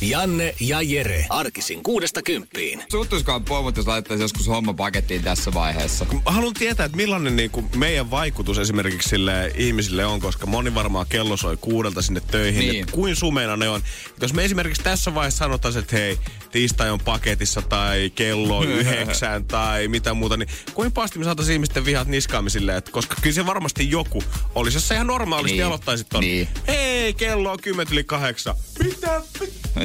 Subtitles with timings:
[0.00, 1.26] Janne ja Jere.
[1.28, 2.82] Arkisin kuudesta kymppiin.
[2.90, 6.04] Suuttuisikohan povut, jos laittaisi joskus homma pakettiin tässä vaiheessa?
[6.04, 10.74] Mä haluan tietää, että millainen niin kuin meidän vaikutus esimerkiksi sille ihmisille on, koska moni
[10.74, 12.60] varmaan kello soi kuudelta sinne töihin.
[12.60, 12.80] Niin.
[12.80, 13.82] Että kuin sumeina ne on.
[14.20, 16.18] Jos me esimerkiksi tässä vaiheessa sanotaan, että hei,
[16.52, 21.54] tiistai on paketissa tai kello on yhdeksän tai mitä muuta, niin kuin pahasti me saataisiin
[21.54, 24.22] ihmisten vihat niskaamme silleen, että koska kyllä se varmasti joku
[24.54, 25.66] olisi, jos sä ihan normaalisti Niin.
[25.66, 26.20] aloittaisit ton.
[26.20, 26.48] Niin.
[26.68, 28.54] Hei, kello on kymmentä yli kahdeksan.
[28.84, 29.22] Mitä?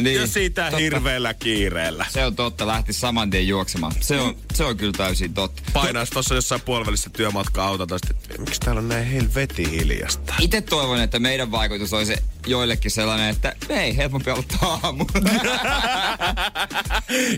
[0.05, 0.77] Niin, ja siitä totta.
[0.77, 2.05] hirveällä kiireellä.
[2.10, 3.93] Se on totta, lähti saman tien juoksemaan.
[4.02, 5.62] Se on, se on kyllä täysin totta.
[5.74, 10.34] Painaisi tuossa jossain puolivälissä työmatkaa autota, että miksi täällä on näin helvetin hiljasta.
[10.40, 15.05] Itse toivon, että meidän vaikutus olisi joillekin sellainen, että ei, helpompi aloittaa aamu.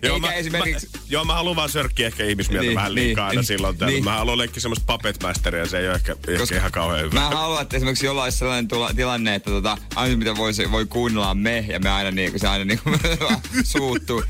[0.03, 0.88] Eikä mä, esimerkiksi...
[0.94, 3.78] Mä, joo, mä haluan vaan sörkkiä ehkä ihmismieltä Niin, vähän liikaa niin, aina niin, silloin
[3.78, 3.94] täällä.
[3.94, 4.03] niin.
[4.03, 7.19] Mä haluan leikkiä semmoista puppetmasteria, se ei ole ehkä, ehkä Koska ihan kauhean hyvä.
[7.19, 11.30] Mä haluan, että esimerkiksi jollain sellainen tula, tilanne, että tota, aina mitä voi, voi kuunnella
[11.30, 12.80] on me, ja me aina niin, se aina niin
[13.63, 14.23] suuttuu.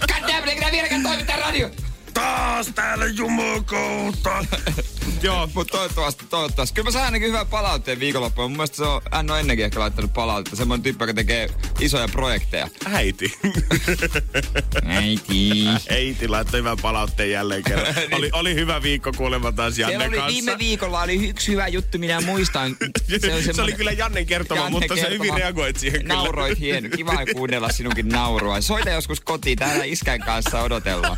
[0.00, 1.70] Goddamn, eikö nää vieläkään toimi tää radio?
[2.14, 4.44] Taas täällä jumukouta.
[5.22, 6.74] joo, Mutta toivottavasti, toivottavasti.
[6.74, 8.48] Kyllä mä saan ainakin hyvän palautteen viikonloppuna.
[8.48, 10.56] Mun mielestä se on, hän on ennenkin ehkä laittanut palautetta.
[10.56, 11.48] Semmoinen tyyppi, joka tekee
[11.80, 12.68] isoja projekteja.
[12.92, 13.32] äiti.
[14.86, 15.64] Äiti.
[15.90, 17.94] äiti laittoi hyvän palautteen jälleen kerran.
[18.02, 18.14] Niin.
[18.14, 20.32] oli, oli hyvä viikko kuulemma taas Siellä Janne oli kanssa.
[20.32, 22.76] viime viikolla oli yksi hyvä juttu, minä muistan.
[23.20, 25.38] se, oli semmoinen- kyllä Jannen kertoma, Janne mutta se hyvin kertoma.
[25.38, 26.14] reagoit siihen kyllä.
[26.14, 26.88] Nauroit hieno.
[26.96, 28.60] Kiva kuunnella sinunkin naurua.
[28.60, 29.58] Soita joskus kotiin.
[29.58, 31.16] Täällä iskän kanssa odotellaan.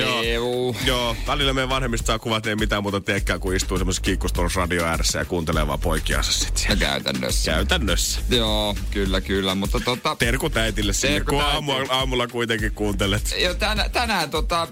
[0.00, 0.22] Joo.
[0.22, 0.74] Joo.
[0.84, 4.84] Joo, välillä meidän vanhemmista saa kuvat, ei mitään muuta teekään, kun istuu semmoisessa kiikkustelussa radio
[4.84, 6.76] ääressä ja kuuntelee vaan poikiansa sit siellä.
[6.76, 7.52] käytännössä.
[7.52, 8.20] Käytännössä.
[8.30, 9.54] Joo, kyllä, kyllä.
[9.54, 10.16] Mutta tota...
[10.16, 11.54] Terkut äitille sinne, Terkut kun äitille.
[11.54, 13.34] aamulla, aamulla kuitenkin kuuntelet.
[13.38, 14.68] Jo, tänä, tänään tota...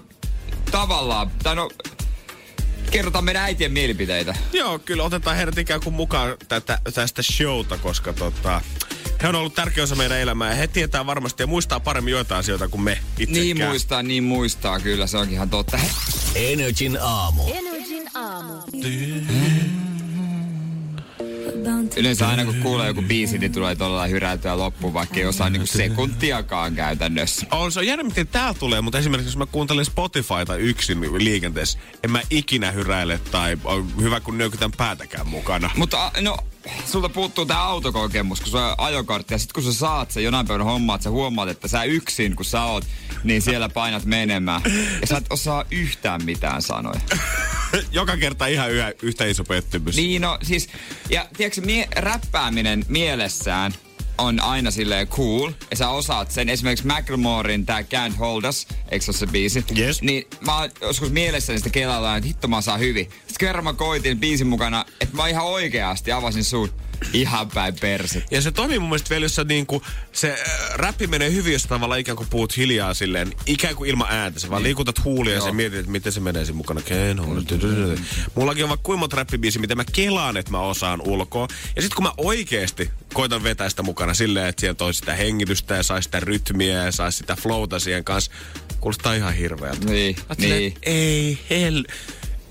[0.71, 1.31] Tavallaan...
[1.43, 1.69] Tai no,
[2.91, 4.35] kerrotaan meidän äitien mielipiteitä.
[4.53, 8.61] Joo, kyllä otetaan heidät ikään kuin mukaan tätä, tästä showta, koska tota,
[9.21, 12.39] he on ollut tärkeä osa meidän elämää ja he tietää varmasti ja muistaa paremmin joitain
[12.39, 13.43] asioita kuin me itsekään.
[13.43, 14.79] Niin muistaa, niin muistaa.
[14.79, 15.79] Kyllä, se onkin ihan totta.
[16.35, 17.43] Energin aamu.
[17.53, 18.53] Energin aamu.
[21.97, 25.67] Yleensä aina kun kuulee joku biisi, niin tulee todella hyräytyä loppuun, vaikka ei osaa niinku
[25.67, 27.45] sekuntiakaan käytännössä.
[27.51, 31.79] On, se on jännä, miten tää tulee, mutta esimerkiksi jos mä kuuntelen Spotifyta yksin liikenteessä,
[32.03, 35.69] en mä ikinä hyräile tai on hyvä kun nyökytän päätäkään mukana.
[35.75, 36.37] Mutta no,
[36.85, 40.63] sulta puuttuu tää autokokemus, kun on ajokortti ja sit kun sä saat sen jonain päivänä
[40.63, 42.85] hommaa, että sä huomaat, että sä yksin kun sä oot,
[43.23, 44.61] niin siellä painat menemään.
[45.01, 47.01] Ja sä et osaa yhtään mitään sanoja.
[47.91, 49.95] Joka kerta ihan yhä, yhtä iso pettymys.
[49.95, 50.69] Niin no siis,
[51.09, 53.73] ja tiedätkö, mie- räppääminen mielessään
[54.21, 56.49] on aina silleen cool, ja sä osaat sen.
[56.49, 59.65] Esimerkiksi Macklemorein tää Can't Hold Us, eikö se biisi?
[59.77, 60.01] Yes.
[60.01, 63.05] Niin mä oon joskus mielessäni sitä kelalla, että hitto mä saan hyvin.
[63.05, 66.69] Sitten kerran mä koitin biisin mukana, että mä ihan oikeasti avasin suun
[67.13, 68.23] ihan päin perset.
[68.31, 69.81] Ja se toimii mun mielestä vielä, jos niinku,
[70.11, 74.07] se äh, räppi menee hyvin, jos tavallaan ikään kuin puhut hiljaa silleen, ikään kuin ilman
[74.11, 74.39] ääntä.
[74.39, 75.47] Sä vaan liikutat huulia ja Joo.
[75.47, 76.81] sä mietit, että miten se menee siinä mukana.
[76.81, 77.61] Ken hold it.
[78.35, 81.47] Mullakin on vaikka kuinka monta räppibiisi, mitä mä kelaan, että mä osaan ulkoa.
[81.75, 85.75] Ja sitten kun mä oikeesti koitan vetää sitä mukana silleen, että sieltä olisi sitä hengitystä
[85.75, 88.31] ja saisi sitä rytmiä ja saisi sitä flowta siihen kanssa,
[88.79, 89.85] kuulostaa ihan hirveältä.
[89.85, 90.73] Niin, niin.
[90.83, 91.83] Ei hel...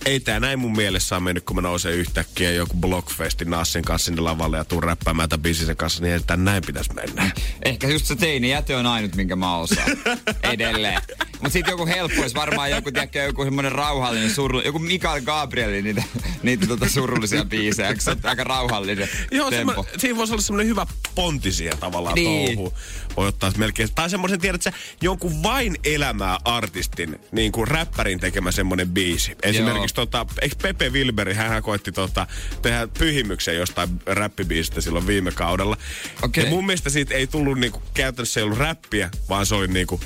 [0.05, 4.07] Ei tää näin mun mielessä on mennyt, kun mä nousen yhtäkkiä joku Blockfestin Nassin kanssa
[4.07, 7.31] sinne lavalle ja tuun räppäämään tämän biisisen kanssa, niin ei tää näin pitäisi mennä.
[7.65, 9.91] Ehkä just se teini jäte on ainut, minkä mä osaan.
[10.43, 11.03] Edelleen.
[11.43, 15.85] Mut sit joku helppo olisi varmaan joku, tiedätkö, joku semmonen rauhallinen, suru, joku Mikael Gabrielin
[15.85, 16.03] niitä,
[16.43, 17.95] niitä tota surullisia biisejä.
[17.99, 19.87] Se ole aika rauhallinen Joo, tempo?
[19.99, 22.55] siinä voisi olla semmoinen hyvä pontti siihen tavallaan Niin.
[22.57, 22.75] touhu.
[23.17, 24.73] Voi ottaa melkein, tai semmoisen tiedät sä,
[25.03, 29.37] jonkun vain elämää artistin, niin kuin räppärin tekemä semmoinen biisi.
[29.43, 32.27] Esimerkiksi tota, eikö Pepe Wilberi, hän koitti tota,
[32.63, 35.77] tehdä pyhimyksen jostain räppibiisistä silloin viime kaudella.
[36.23, 36.45] Okei.
[36.45, 40.01] Ja mun mielestä siitä ei tullut niinku, käytännössä ei ollut räppiä, vaan se oli niinku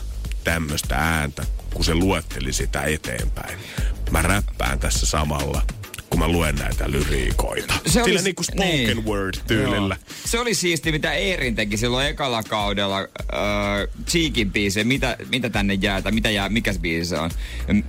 [0.45, 3.59] tämmöistä ääntä, kun se luetteli sitä eteenpäin.
[4.11, 5.63] Mä räppään tässä samalla,
[6.15, 7.75] kun mä luen näitä lyriikoita.
[7.87, 9.05] Se Sillä oli- niinku spoken niin.
[9.05, 9.97] word tyylillä.
[10.01, 10.15] Joo.
[10.25, 13.07] Se oli siisti, mitä Eerin teki silloin ekalla kaudella äh,
[14.07, 14.85] Cheekin biisi.
[14.85, 17.31] Mitä, mitä tänne jää, tai mitä jää, mikä se biisi se on?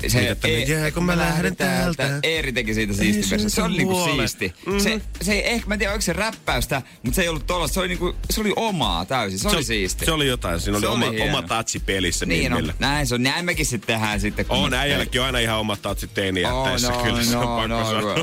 [0.08, 2.20] Se, Mitä tänne jää, kun mä lähden täältä?
[2.24, 3.50] Eeri teki siitä siisti se versio.
[3.50, 4.54] Se se oli niinku siisti.
[4.66, 4.78] Mhm.
[4.80, 7.68] Se, se ei ehkä, mä en tiedä, oliko se räppäystä, mutta se ei ollut tolla.
[7.68, 9.40] Se oli, niinku, se oli omaa täysin.
[9.40, 10.06] Se, oli siisti.
[10.06, 10.60] Se oli jotain.
[10.60, 11.38] Siinä Se oli, oli oma, hieno.
[11.38, 13.24] oma tatsi pelissä niin on, näin se on.
[13.24, 14.46] Näin mekin sitten tehdään sitten.
[14.46, 16.92] kun On, äijälläkin on aina ihan omat tatsit teini Oh, jättäessä.
[16.92, 18.15] no, kyllä se on no, pakko no, sanoa.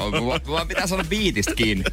[0.46, 1.84] Vaan pitää saada biitistä kiinni.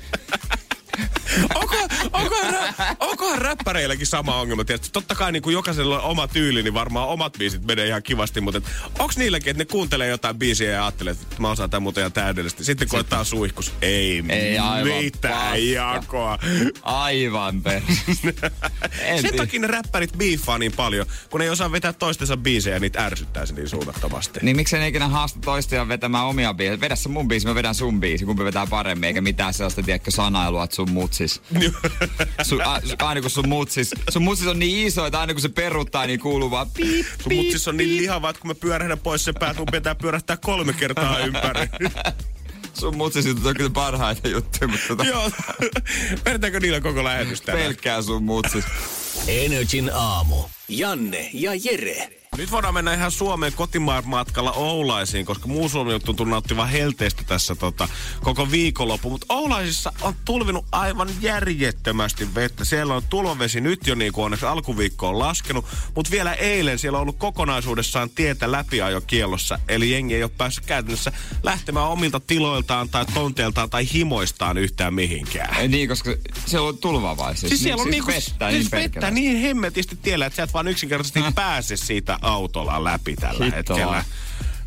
[1.56, 1.76] onko,
[2.22, 4.64] onkohan, rä, onkohan räppäreilläkin sama ongelma?
[4.66, 4.90] Tiedätkö?
[4.94, 8.42] Totta kai niin kuin jokaisella on oma tyyli, niin varmaan omat biisit menee ihan kivasti,
[8.42, 8.62] mutta
[9.00, 12.12] onko niilläkin, että ne kuuntelee jotain biisiä ja ajattelee, että mä osaan tämän muuten ihan
[12.12, 12.64] täydellisesti.
[12.64, 13.74] Sitten koettaa suihkus.
[13.82, 15.58] Ei, Ei aivan mitään paska.
[15.58, 16.40] jakoa.
[16.84, 17.62] Aivan
[19.22, 22.80] Sen takia ne räppärit biiffaa niin paljon, kun ne ei osaa vetää toistensa biisejä ja
[22.80, 24.40] niitä ärsyttää se niin suunnattomasti.
[24.44, 26.82] Niin miksei ne ikinä haasta toistaan vetämään omia biisejä?
[26.82, 30.12] Vedä se mun biisi, mä vedän sun biisi, kumpi vetää paremmin, eikä mitään sellaista, tiedätkö,
[30.12, 31.42] sanailua, että sun mutsis.
[32.44, 35.50] Sun, a, aina kun sun mutsis, sun mutsis on niin iso, että aina kun se
[35.50, 39.24] peruuttaa, niin kuuluu vaan piip, Sun mutsis on niin lihava, että kun mä pyörähdän pois
[39.24, 41.70] sen päät, mun pitää pyörähtää kolme kertaa ympäri.
[42.74, 45.32] Sun mutsis on kyllä parhaita juttuja, mutta tota, Joo.
[46.26, 47.64] Vedetäänkö niillä koko lähetys tänään?
[47.64, 48.66] pelkkää sun mutsis.
[49.28, 50.44] Energin aamu.
[50.68, 52.19] Janne ja Jere.
[52.38, 57.24] Nyt voidaan mennä ihan Suomeen kotimaan matkalla Oulaisiin, koska muu Suomi on tuntunut nauttivan helteestä
[57.28, 57.90] tässä tota,
[58.24, 59.10] koko viikonloppu.
[59.10, 62.66] Mutta Oulaisissa on tulvinut aivan järjettömästi vettä.
[62.66, 65.66] Siellä on tulvavesi nyt jo niin kuin onneksi alkuviikko on laskenut,
[65.96, 69.60] mutta vielä eilen siellä on ollut kokonaisuudessaan tietä läpiajokiellossa.
[69.68, 71.12] Eli jengi ei ole päässyt käytännössä
[71.44, 75.60] lähtemään omilta tiloiltaan tai tonteiltaan tai himoistaan yhtään mihinkään.
[75.60, 76.16] Ei niin, koska
[76.46, 77.50] siellä on tulva vai siis?
[77.50, 80.54] Siis siellä on siis niinku, vettä, siis niin vettä niin hemmetisti tiellä, että sä et
[80.54, 83.76] vaan yksinkertaisesti pääse siitä autolla läpi tällä Hittoa.
[83.78, 84.04] hetkellä.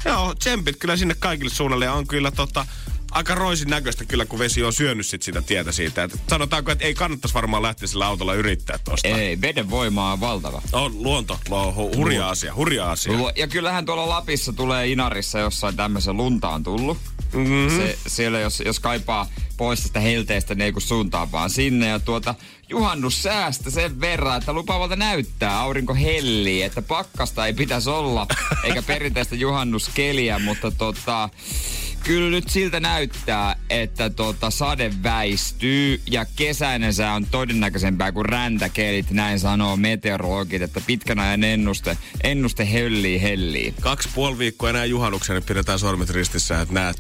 [0.05, 2.67] Joo, tsempit kyllä sinne kaikille suunnalle ja on kyllä tota,
[3.11, 6.03] aika roisin näköistä kyllä, kun vesi on syönyt sit sitä tietä siitä.
[6.05, 9.09] Et sanotaanko, että ei kannattaisi varmaan lähteä sillä autolla yrittää tosta.
[9.09, 10.63] Ei, veden voima on valtava.
[10.73, 11.39] On luonto,
[11.75, 13.13] hu, hurja asia, hurja asia.
[13.13, 16.99] Lu- Ja kyllähän tuolla Lapissa tulee Inarissa jossain tämmöisen lunta on tullut.
[17.33, 17.77] Mm-hmm.
[17.77, 21.87] Se, siellä jos, jos kaipaa pois tästä helteestä, niin ei kun suuntaa vaan sinne.
[21.89, 22.35] Ja tuota,
[22.73, 28.27] juhannus säästä sen verran, että lupaavalta näyttää, aurinko hellii, että pakkasta ei pitäisi olla,
[28.65, 31.29] eikä perinteistä juhannuskeliä, mutta tota,
[32.05, 39.11] kyllä nyt siltä näyttää, että tota, sade väistyy ja kesäinen sää on todennäköisempää kuin räntäkelit,
[39.11, 43.75] näin sanoo meteorologit, että pitkän ajan ennuste, ennuste höllii hellii.
[43.81, 46.95] Kaksi puoli viikkoa enää juhannuksen, niin pidetään sormet ristissä, että nämä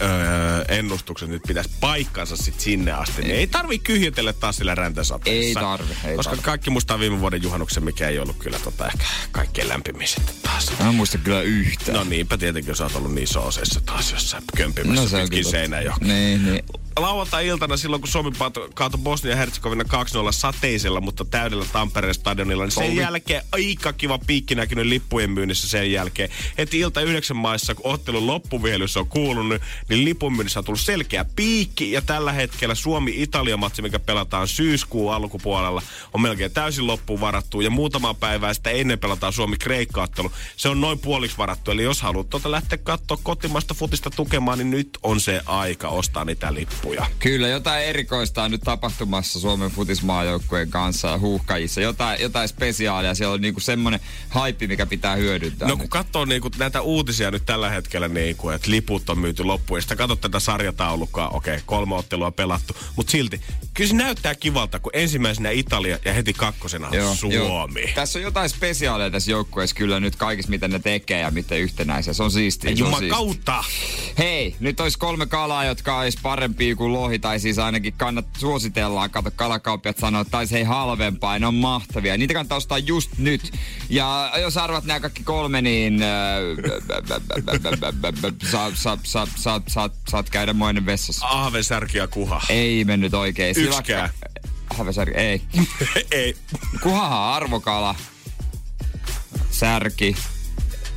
[0.00, 3.22] öö, ennustukset nyt pitäisi paikkansa sit sinne asti.
[3.22, 5.60] Niin ei tarvi kyhjätellä taas sillä räntäsateessa.
[5.60, 6.42] Ei tarvi, ei Koska tarvi.
[6.42, 10.72] kaikki muistaa viime vuoden juhannuksen, mikä ei ollut kyllä tota ehkä kaikkein lämpimin sitten taas.
[10.80, 11.98] Mä en muista kyllä yhtään.
[11.98, 15.44] No niinpä tietenkin, jos oot ollut niin sooseissa taas jossain kömpimässä no, se pitkin.
[15.44, 16.04] Seinäjoki.
[16.04, 16.64] Niin, niin.
[17.00, 18.32] Lauantai-iltana silloin, kun Suomi
[18.74, 19.86] kaatoi Bosnia-Herzegovina 2-0
[20.30, 25.92] sateisella, mutta täydellä Tampereen stadionilla, niin sen jälkeen aika kiva piikki näkynyt lippujen myynnissä sen
[25.92, 26.30] jälkeen.
[26.58, 31.24] Heti ilta yhdeksän maissa, kun ottelun loppuvihelys on kuulunut, niin lipun myynnissä on tullut selkeä
[31.36, 31.92] piikki.
[31.92, 35.82] Ja tällä hetkellä Suomi-Italia-matsi, mikä pelataan syyskuun alkupuolella,
[36.14, 37.60] on melkein täysin loppuun varattu.
[37.60, 40.32] Ja muutama päivää sitä ennen pelataan Suomi-Kreikka-ottelu.
[40.56, 41.70] Se on noin puoliksi varattu.
[41.70, 46.24] Eli jos haluat tuota lähteä katsoa kotimaista futista tukemaan, niin nyt on se aika ostaa
[46.24, 46.89] niitä lippuja.
[47.18, 51.80] Kyllä, jotain erikoista on nyt tapahtumassa Suomen futismaajoukkueen kanssa ja huuhkajissa.
[51.80, 53.14] Jotain, jotain spesiaalia.
[53.14, 55.68] Siellä on niinku semmoinen haippi, mikä pitää hyödyntää.
[55.68, 55.90] No kun nyt.
[55.90, 59.96] katsoo niinku näitä uutisia nyt tällä hetkellä, niinku, että liput on myyty loppuun, ja sitten
[59.96, 63.40] katsot tätä sarjataulukkaa, okei, okay, kolme ottelua pelattu, mutta silti,
[63.74, 67.34] kyllä se näyttää kivalta, kun ensimmäisenä Italia ja heti kakkosena on Suomi.
[67.34, 67.90] Joo.
[67.94, 72.12] Tässä on jotain spesiaalia tässä joukkueessa kyllä nyt kaikissa, mitä ne tekee ja miten yhtenäisiä.
[72.12, 72.68] Se on siistiä.
[72.68, 73.16] se on Juman siistiä.
[73.16, 73.64] kautta!
[74.18, 76.18] Hei, nyt olisi kolme kalaa, jotka olisi
[76.70, 79.10] parempia kuin lohi, tai siis ainakin kannat suositellaan.
[79.10, 82.16] Kato, kalakauppiat sanoo, että taisi hei halvempaa, ne on mahtavia.
[82.16, 83.52] Niitä kannattaa ostaa just nyt.
[83.88, 86.00] Ja jos arvat nämä kaikki kolme, niin
[89.36, 89.62] saat,
[90.08, 91.26] saat, käydä moinen vessassa.
[91.26, 92.42] Ahven, särki ja kuha.
[92.48, 93.56] Ei mennyt oikein.
[93.58, 94.10] Yksikään.
[94.74, 95.42] Havesärki, ei.
[96.10, 96.36] Ei.
[96.82, 97.94] Kuhahan arvokala.
[99.50, 100.16] Särki.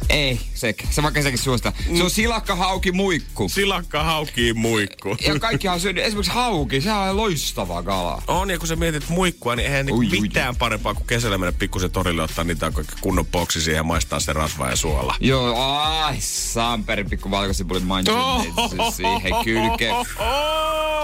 [0.10, 1.74] Ei, se, se vaikka sekin suosta.
[1.98, 3.50] Se on silakka, hauki, muikku.
[3.50, 5.18] Silakka haukii muikku.
[5.28, 6.04] Ja kaikkihan on syönyt.
[6.04, 8.24] Esimerkiksi hauki, sehän on loistava kala.
[8.28, 10.22] On, ja kun sä mietit muikkua, niin eihän niinku Ui, ui.
[10.22, 14.20] mitään parempaa kuin kesällä mennä pikkusen torille ottaa niitä kaikki kunnon boksi siihen ja maistaa
[14.20, 15.16] se rasva ja suola.
[15.20, 19.96] Joo, ai, Samperin pikku valkosipulin mainitsin siihen kylkeen.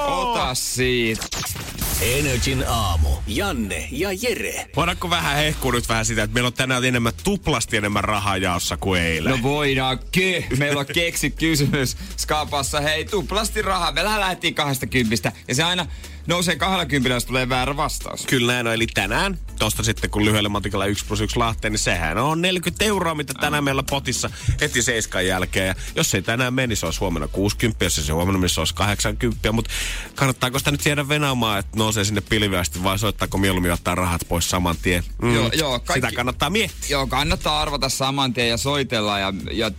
[0.08, 1.28] Ota siitä.
[2.02, 3.10] Energin aamu.
[3.28, 4.70] Janne ja Jere.
[4.76, 8.78] Voidaanko vähän hehkua nyt vähän sitä, että meillä on tänään enemmän tuplasti enemmän rahaa jaossa
[8.78, 9.32] kuin eilen?
[9.32, 10.46] No voidaankin.
[10.58, 12.82] Meillä on keksi kysymys Skapassa.
[12.82, 13.92] Hei, tuplasti rahaa.
[13.92, 15.32] Me lähdettiin kahdesta kympistä.
[15.48, 15.86] Ja se aina
[16.30, 18.26] nousee kahdella kympillä, jos tulee väärä vastaus.
[18.26, 18.74] Kyllä näin on.
[18.74, 22.86] Eli tänään, tosta sitten kun lyhyellä matikalla 1 plus 1 lahteen, niin sehän on 40
[22.86, 24.30] euroa, mitä tänään meillä potissa
[24.62, 25.68] heti seiskan jälkeen.
[25.68, 28.74] Ja jos ei tänään meni, se olisi huomenna 60, jos se huomenna meni, se olisi
[28.76, 29.52] 80.
[29.52, 29.72] Mutta
[30.16, 34.50] kannattaako sitä nyt jäädä venaamaan, että nousee sinne pilviästi vai soittaako mieluummin ottaa rahat pois
[34.50, 35.04] saman tien?
[35.22, 36.90] Mm, Joo, joo, kaikki- Sitä kannattaa miettiä.
[36.90, 39.72] Joo, kannattaa arvata saman tien ja soitella ja, ja,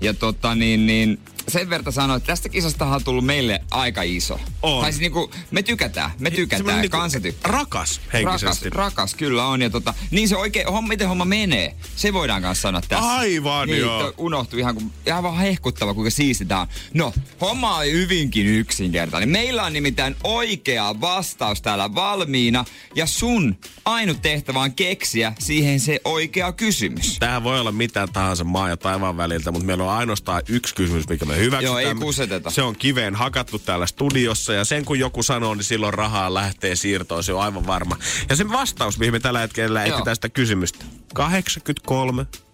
[0.00, 1.20] ja tota niin, niin
[1.50, 4.40] sen verran sanoa, että tästä kisasta on tullut meille aika iso.
[4.62, 4.82] On.
[4.82, 7.52] Tai siis niinku, me tykätään, me tykätään, niinku kansa tykkää.
[7.52, 8.70] Rakas Rakas, henkisesti.
[8.70, 9.62] rakas kyllä on.
[9.62, 13.08] Ja tota, niin se oikein, homma, miten homma menee, se voidaan kanssa sanoa tässä.
[13.08, 14.14] Aivan, niin, joo.
[14.18, 16.66] Unohtui ihan, kun, ihan vaan hehkuttava, kuinka siistitään.
[16.94, 19.28] No, homma on hyvinkin yksinkertainen.
[19.28, 22.64] Meillä on nimittäin oikea vastaus täällä valmiina.
[22.94, 27.16] Ja sun ainut tehtävä on keksiä siihen se oikea kysymys.
[27.18, 31.08] Tähän voi olla mitä tahansa maa ja taivaan väliltä, mutta meillä on ainoastaan yksi kysymys,
[31.08, 31.82] mikä me hyväksytään.
[31.82, 32.50] Joo, ei kuseteta.
[32.50, 36.76] Se on kiveen hakattu täällä studiossa ja sen kun joku sanoo, niin silloin rahaa lähtee
[36.76, 37.96] siirtoon, se on aivan varma.
[38.28, 40.84] Ja se vastaus, mihin me tällä hetkellä etsitään sitä kysymystä,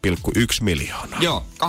[0.07, 1.21] 83,1 miljoonaa.
[1.23, 1.69] Joo, 83,1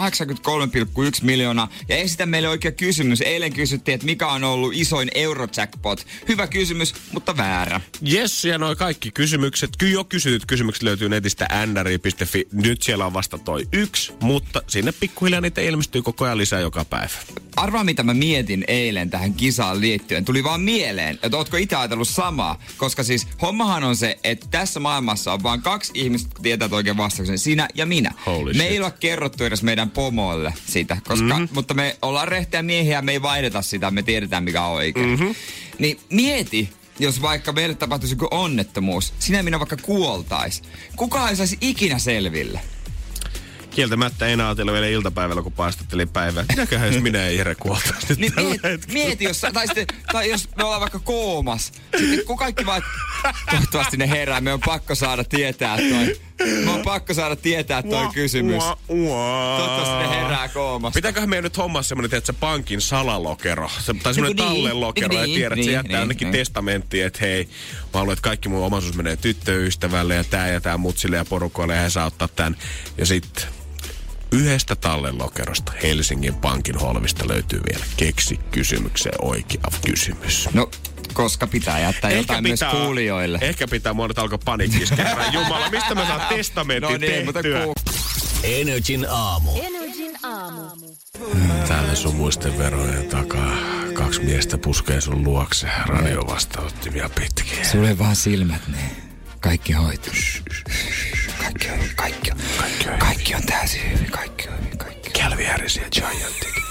[1.22, 1.70] miljoonaa.
[1.90, 3.22] Ja esitä meille oikea kysymys.
[3.22, 6.08] Eilen kysyttiin, että mikä on ollut isoin Eurojackpot.
[6.28, 7.82] Hyvä kysymys, mutta väärä.
[8.14, 12.48] Yes, ja noi kaikki kysymykset, kyllä jo kysytyt kysymykset löytyy netistä nri.fi.
[12.52, 16.86] Nyt siellä on vasta toi yksi, mutta sinne pikkuhiljaa niitä ilmestyy koko ajan lisää joka
[16.86, 17.14] päivä.
[17.56, 20.26] Arvaa, mitä mä mietin eilen tähän kisaan liittyen.
[20.26, 22.60] Tuli vaan mieleen, että ootko itse ajatellut samaa.
[22.78, 26.98] Koska siis hommahan on se, että tässä maailmassa on vain kaksi ihmistä, jotka tietää oikein
[26.98, 27.40] vastauksen.
[27.40, 28.14] Sinä ja minä.
[28.26, 28.72] Holy me shit.
[28.72, 30.98] ei ole kerrottu edes meidän pomoille sitä.
[31.08, 31.34] Koska, Mhm.
[31.34, 31.48] mm-hmm.
[31.52, 35.10] Mutta me ollaan rehteä miehiä, me ei vaihdeta sitä, me tiedetään mikä on oikein.
[35.10, 35.36] Mm-hmm.
[35.80, 36.70] Niin mieti,
[37.00, 40.62] jos vaikka meille tapahtuisi joku onnettomuus, sinä minä vaikka kuoltais.
[40.96, 42.60] Kuka ei saisi ikinä selville?
[43.72, 46.46] Kieltämättä en ajatella vielä iltapäivällä, kun paistattelin päivää.
[46.50, 50.50] Mitäköhän jos minä ja Jere kuoltaisi nyt Niin mieti, mieti jos, tai, sitten, tai jos
[50.56, 51.72] me ollaan vaikka koomas.
[51.98, 52.82] Sitten kun kaikki vaan,
[53.52, 56.16] toivottavasti ne herää, me on pakko saada tietää toi.
[56.66, 58.64] Me on pakko saada tietää toi kysymys.
[58.64, 59.58] Ua, ua.
[59.58, 60.98] Toivottavasti ne herää koomasta.
[60.98, 65.20] Pitääköhän meidän nyt hommaa semmonen, että se pankin salalokero, se, tai semmonen Niin, tallelokero, niin,
[65.20, 66.40] ja tiedät, että se niin, jättää niin, jonnekin niin.
[66.40, 67.50] testamenttiin, että hei,
[67.84, 71.76] mä haluan, että kaikki mun omaisuus menee tyttöystävälle ja tää ja tää mutsille ja porukoille
[71.76, 72.58] ja he saa ottaa tän.
[72.98, 73.44] Ja sitten
[74.32, 80.50] yhdestä tallelokerosta Helsingin pankin holvista löytyy vielä keksi kysymykseen oikea kysymys.
[80.54, 80.70] No,
[81.14, 83.38] koska pitää jättää jotain myös kuulijoille.
[83.42, 85.34] ehkä pitää mua nyt alkaa panikkis kerran.
[85.34, 87.64] Jumala, mistä mä saan testamentin No niin, mutta tehtyä?
[87.66, 87.74] ku,
[88.44, 89.52] Energin aamu.
[89.62, 90.68] Energin aamu.
[91.68, 93.58] Täällä sun muisten verojen takaa
[93.94, 97.66] kaksi miestä puskee sun luokse radiovastaanottimia pitkin.
[97.72, 98.78] Sulle vaan silmät, ne.
[99.40, 100.14] Kaikki hoituu.
[101.40, 105.14] Kaikki on, kaikki on, kaikki on, kaikki on täysin hyvin, kaikki on hyvin, kaikki on.
[105.24, 106.64] Calvin Harris ja Giantikin.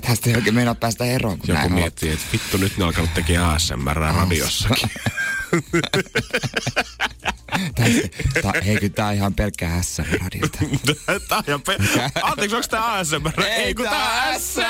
[0.06, 1.72] Tästä ei oikein meinaa päästä eroon, kun Joku on.
[1.72, 4.90] miettii, että vittu nyt ne alkanut tekemään ASMR radiossakin.
[7.74, 8.08] Tästä,
[8.42, 10.58] ta, hei, kyllä tää on ihan pelkkä hässä radiota.
[11.28, 11.76] tää on ihan pe-
[12.22, 13.42] Anteeksi, onko tää ASMR?
[13.44, 14.60] Ei, kun tää on SM.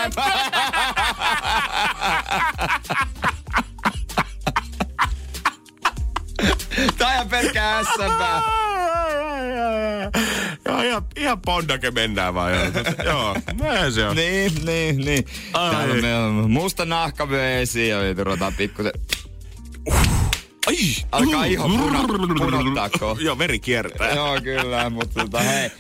[6.99, 8.68] Tää on ihan pelkkä SM.
[10.69, 12.53] Joo, ihan, ihan pondake mennään vaan.
[13.05, 14.17] Joo, näin se on.
[14.17, 15.25] Niin, niin, niin.
[15.53, 15.73] Ai.
[16.01, 18.93] Täällä on musta nahka myös esiin ja nyt ruvetaan pikkusen.
[20.67, 20.77] Ai.
[21.13, 22.07] Alkaa ihan puna-
[22.39, 23.17] punottaa.
[23.21, 24.11] Joo, veri kiertää.
[24.15, 25.71] Joo, kyllä, mutta tota, hei.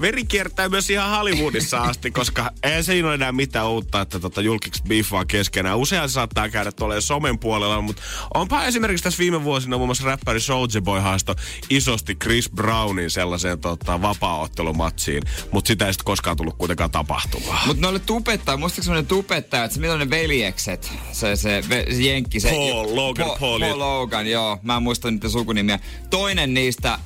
[0.00, 4.40] Veri kiertää myös ihan Hollywoodissa asti, koska ei siinä ole enää mitään uutta, että tota
[4.40, 5.78] julkiksi biffaa keskenään.
[5.78, 8.02] Usein se saattaa käydä tuolla somen puolella, mutta
[8.34, 11.34] onpa esimerkiksi tässä viime vuosina muun muassa räppäri Soulja Boy haasto
[11.70, 17.66] isosti Chris Brownin sellaiseen tota, vapaa-ottelumatsiin, mutta sitä ei sitten koskaan tullut kuitenkaan tapahtumaan.
[17.66, 22.50] Mutta noille tubettaja, muistaaks semmonen tubettaja, että se millainen veljekset, se, se, se jenkki, se...
[22.50, 23.60] Paul, Logan Paul, Paul.
[23.60, 24.58] Paul Logan, joo.
[24.62, 25.78] Mä en muista niiden sukunimiä.
[26.10, 26.98] Toinen niistä,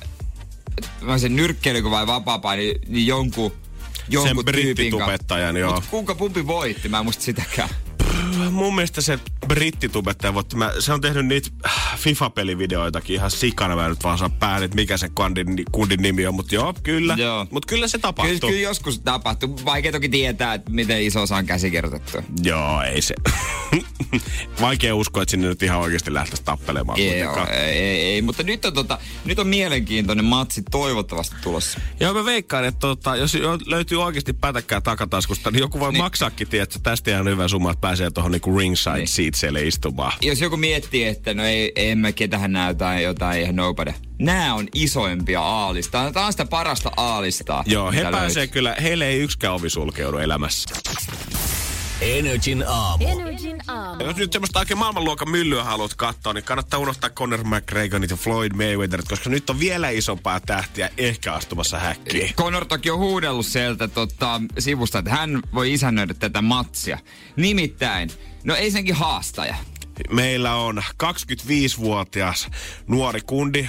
[1.01, 3.51] mä se nyrkkeily vai vapaa niin, niin jonkun,
[4.09, 5.75] jonkun Sen brittitubettajan, joo.
[5.75, 6.89] Mut kuinka pumpi voitti?
[6.89, 7.69] Mä en muista sitäkään.
[8.51, 11.49] Mun mielestä se brittitubettaja, mä, se on tehnyt niitä
[11.97, 13.75] FIFA-pelivideoitakin ihan sikana.
[13.75, 17.15] Mä nyt vaan saa päähän, että mikä se kundin, kundin nimi on, mutta joo, kyllä.
[17.19, 17.47] Joo.
[17.51, 18.39] Mutta kyllä se tapahtuu.
[18.39, 19.59] Kyllä, kyllä joskus tapahtuu.
[19.65, 22.17] Vaikea toki tietää, että miten iso osa on käsikirjoitettu.
[22.43, 23.15] Joo, ei se.
[24.61, 26.99] Vaikea uskoa, että sinne nyt ihan oikeasti lähtäisi tappelemaan.
[26.99, 31.79] Ei, joo, ei, ei, ei, mutta nyt on, tota, nyt on mielenkiintoinen matsi toivottavasti tulossa.
[31.99, 35.93] Joo, mä veikkaan, että tota, jos jo- löytyy oikeasti pätäkkää takataskusta, niin joku voi Niin.
[35.93, 36.03] niin.
[36.03, 39.07] maksaakin, tiedätkö, tästä ihan hyvä summa, että pääsee tuohon niin niinku ringside Niin.
[39.07, 40.11] seatseille istumaan.
[40.21, 43.93] Jos joku miettii, että no ei, en mä ketähän näytä jotain ihan nobody.
[44.19, 46.11] Nää on isoimpia aalista.
[46.13, 47.63] Tää on sitä parasta aalista.
[47.67, 48.47] Joo, he pääsee löytyy.
[48.53, 50.69] kyllä, heille ei yksikään ovi sulkeudu elämässä.
[52.01, 53.07] Energin aamu.
[53.07, 54.01] Energin aamu.
[54.01, 58.17] Ja Jos nyt semmoista oikein maailmanluokan myllyä haluat katsoa, niin kannattaa unohtaa Conor McGregorit ja
[58.17, 62.33] Floyd Mayweatherit, koska nyt on vielä isompaa tähtiä ehkä astumassa häkkiin.
[62.35, 66.97] Conor toki on huudellut sieltä tota, sivusta, että hän voi isännöidä tätä matsia.
[67.35, 68.09] Nimittäin,
[68.43, 69.55] no ei senkin haastaja.
[70.09, 72.47] Meillä on 25-vuotias
[72.87, 73.67] nuori kundi,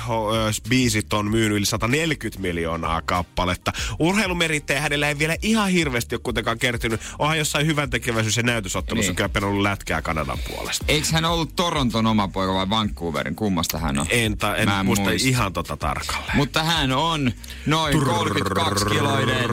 [0.68, 3.72] biisit on myynyt yli 140 miljoonaa kappaletta.
[3.98, 7.00] Urheilumerittejä hänellä ei vielä ihan hirveästi ole kuitenkaan kertynyt.
[7.18, 9.30] Onhan jossain hyvän tekeväisyys- ja näytösottelussa Niin.
[9.32, 10.84] kyllä ollut lätkää Kanadan puolesta.
[10.88, 13.34] Eikö hän ollut Toronton oma poika vai Vancouverin?
[13.36, 14.06] Kummasta hän on?
[14.10, 15.28] En, ta- en en muista muista.
[15.28, 16.36] ihan tota tarkalleen.
[16.36, 17.32] Mutta hän on
[17.66, 19.44] noin 32 kiloinen.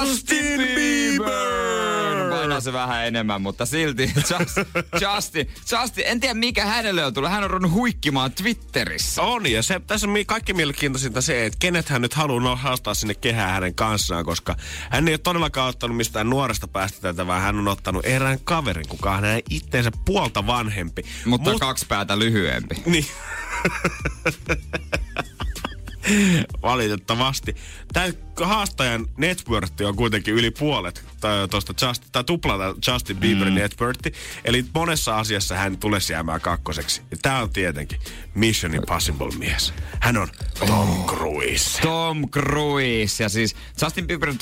[0.00, 1.87] Justin Bieber!
[2.58, 4.56] Painaa se vähän enemmän, mutta silti Just,
[5.00, 7.30] Justin, Justin, en tiedä mikä hänelle on tullut.
[7.30, 9.22] Hän on ruvennut huikkimaan Twitterissä.
[9.22, 12.94] On, ja se, tässä on kaikki mielenkiintoisinta se, että kenet hän nyt haluaa no- haastaa
[12.94, 14.56] sinne kehään hänen kanssaan, koska
[14.90, 18.88] hän ei ole todellakaan ottanut mistään nuoresta päästä tätä, vaan hän on ottanut erään kaverin,
[18.88, 21.02] kuka on hänen itteensä puolta vanhempi.
[21.24, 22.82] Mutta Mut- kaksi päätä lyhyempi.
[22.86, 23.06] Niin.
[26.62, 27.56] Valitettavasti.
[27.92, 28.06] Tämä
[28.44, 31.04] haastajan networth on kuitenkin yli puolet
[31.50, 33.60] tuosta Just, tai tuplata Justin Bieberin mm.
[33.60, 34.10] networth.
[34.44, 37.02] Eli monessa asiassa hän tulee jäämään kakkoseksi.
[37.10, 38.00] Ja tämä on tietenkin
[38.34, 39.74] Mission Impossible mies.
[40.00, 40.28] Hän on
[40.66, 41.80] Tom Cruise.
[41.82, 43.22] Tom Cruise.
[43.24, 44.36] Ja siis Justin Bieber on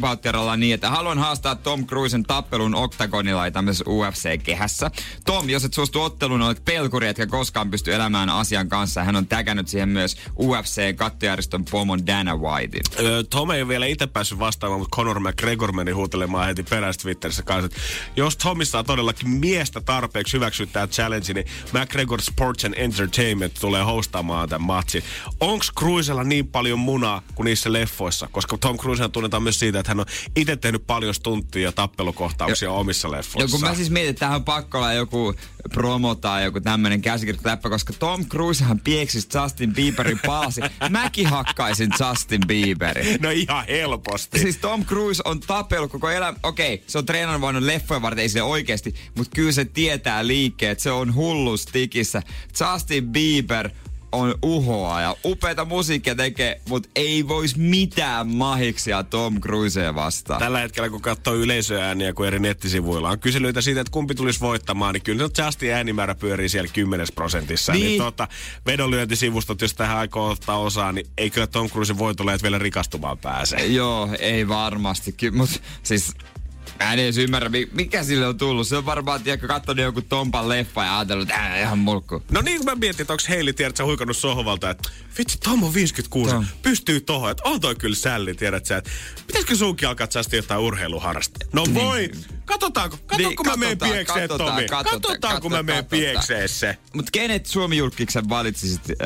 [0.00, 4.90] Vauttiaralla niin, että haluan haastaa Tom Cruisen tappelun oktagonilla ja tämmöisessä UFC-kehässä.
[5.24, 9.04] Tom, jos et suostu otteluun, olet pelkuri, etkä koskaan pysty elämään asian kanssa.
[9.04, 12.82] Hän on tägännyt siihen myös UFC-kattojärjestön pomon Dana Whitein.
[12.98, 17.02] Ö, Tom ei ole vielä itse päässyt vastaamaan, mutta Conor McGregor meni huutelemaan heti perästä
[17.02, 17.78] Twitterissä kanssa, että
[18.16, 23.82] jos Tommy saa todellakin miestä tarpeeksi hyväksyä tämä challenge, niin McGregor Sports and Entertainment tulee
[23.82, 25.02] hostaamaan tämän matsin.
[25.40, 28.28] Onks Cruisella niin paljon munaa kuin niissä leffoissa?
[28.32, 30.06] Koska Tom Cruise tunnetaan myös siitä, että hän on
[30.36, 33.60] itse tehnyt paljon stunttia ja tappelukohtauksia omissa No leffoissaan.
[33.60, 35.34] kun mä siis mietin, että tähän on pakko olla joku
[35.72, 40.60] promo tai joku tämmönen käsikirjoitusläppä, koska Tom Cruisehan pieksisi Justin Bieberin palasi.
[40.90, 43.03] Mäkin hakkaisin Justin Bieberin.
[43.22, 44.38] No ihan helposti.
[44.38, 46.38] Siis Tom Cruise on tapellut koko elämä.
[46.42, 48.94] Okei, se on treenannut vain leffoja varten, ei se oikeesti.
[49.16, 50.80] Mutta kyllä se tietää liikkeet.
[50.80, 52.22] Se on hullu stikissä.
[52.60, 53.70] Justin Bieber
[54.14, 60.40] on uhoa ja upeita musiikkia tekee, mutta ei vois mitään mahiksia Tom Cruiseen vastaan.
[60.40, 64.94] Tällä hetkellä, kun katsoo yleisöääniä kuin eri nettisivuilla, on kyselyitä siitä, että kumpi tulisi voittamaan,
[64.94, 67.72] niin kyllä se Justin äänimäärä pyörii siellä 10 prosentissa.
[67.72, 67.88] Niin, Niin.
[67.88, 68.28] niin tota,
[68.66, 73.56] vedonlyöntisivustot, jos tähän aikoo ottaa osaa, niin ei kyllä Tom Cruisen voitolle vielä rikastumaan pääse.
[73.56, 75.14] Joo, ei varmasti.
[75.32, 76.12] Mutta siis
[76.78, 78.68] mä en edes ymmärrä, mi- mikä sille on tullut.
[78.68, 82.22] Se on varmaan, tiedätkö, katsonut joku Tompan leffa ja ajatellut, että äh, ihan mulkku.
[82.30, 85.62] No niin kuin mä mietin, että onko Heili, tiedät sä, huikannut sohvalta, että vitsi, Tom
[85.62, 86.46] on 56, Tom.
[86.62, 88.90] pystyy tohon, että on toi kyllä sälli, tiedät sä, että
[89.26, 91.48] pitäisikö sunkin alkaa Justin jotain urheiluharrastaa?
[91.52, 92.10] No voi,
[92.44, 96.76] katsotaanko, katso Niin, kun mä menen katsotaan, piekseen, Tomi, katsotaan, kun mä menen piekseen se.
[96.94, 98.96] Mutta kenet Suomi julkiksen valitsisit äh,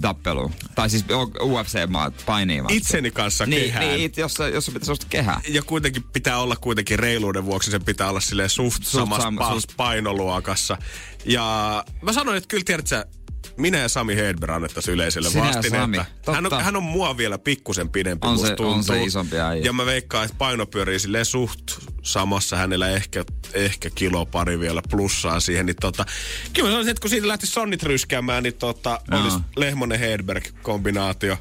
[0.00, 0.52] tappeluun?
[0.74, 1.04] Tai siis
[1.40, 2.76] UFC-maat painiin vastaan?
[2.78, 3.88] Itseni kanssa niin, kehään.
[3.88, 5.40] niin, it- jos, jos pitäisi ostaa kehää.
[5.48, 9.56] ja kuitenkin pitää olla kuitenkin reiluuden vuoksi, sen pitää olla silleen suht, Suht samassa sam-
[9.60, 10.78] suht- painoluokassa.
[11.24, 13.06] Ja mä sanoin, että kyllä tiedät sä,
[13.56, 16.32] minä ja Sami Hedberg annettaisiin yleisölle Sinä vastinetta.
[16.32, 18.82] Hän on, hän on mua vielä pikkusen pidempi, On se- on tuntuu.
[18.82, 19.64] se isompi äijä.
[19.64, 24.82] Ja mä veikkaan, että paino pyörii silleen suht samassa hänellä ehkä, ehkä kilo pari vielä
[24.90, 25.66] plussaa siihen.
[25.66, 26.06] Niin tota,
[26.52, 31.36] kyllä mä sanoisin, että kun siitä lähti sonnit ryskäämään, niin tota, olisi Lehmonen Hedberg-kombinaatio.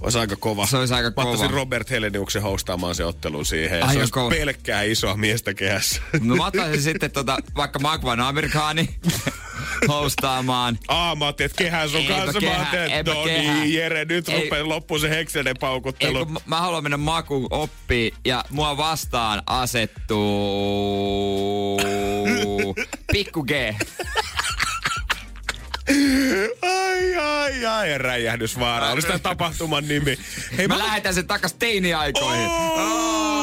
[0.00, 0.66] Olisi aika kova.
[0.66, 1.48] Se olisi aika Mä kova.
[1.48, 3.82] Robert Heleniuksen hostaamaan se ottelun siihen.
[3.82, 4.30] Ai se olisi kova.
[4.30, 6.02] pelkkää isoa miestä kehässä.
[6.20, 8.88] No mä ottaisin sitten tota, vaikka Magvan Amerikaani
[9.88, 10.78] hostaamaan.
[10.88, 12.40] Aa, mä ajattelin, että kehään sun Eipä kanssa.
[12.40, 13.54] kehä, mä ajattelin, no kehä.
[13.54, 14.40] niin, Jere, nyt Ei.
[14.42, 16.24] rupeaa loppuun se heksenen Ei, paukuttelu.
[16.24, 20.26] kun mä- mä haluan mennä makuun oppiin ja mua vastaan asettuu
[23.12, 23.50] pikku G.
[26.62, 28.90] Ai, ai, ai, räjähdysvaara.
[28.90, 30.18] Olisi tämä tapahtuman nimi.
[30.56, 32.46] Hei, Mä lähetän sen takas teiniaikoihin.
[32.46, 33.36] Oh!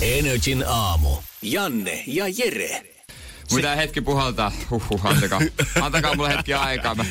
[0.00, 1.16] Energin aamu.
[1.42, 2.82] Janne ja Jere.
[3.52, 4.52] Mitä hetki puhaltaa?
[4.70, 5.40] Huhhuh, antakaa.
[5.80, 6.94] Antakaa mulle hetki aikaa.
[6.94, 7.04] Mä,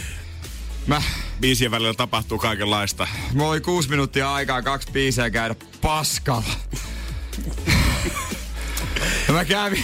[0.87, 1.01] mä,
[1.41, 3.07] Biisien välillä tapahtuu kaikenlaista.
[3.33, 6.53] mulla oli kuusi minuuttia aikaa kaksi biisiä käydä paskalla.
[9.33, 9.83] Mä kävin.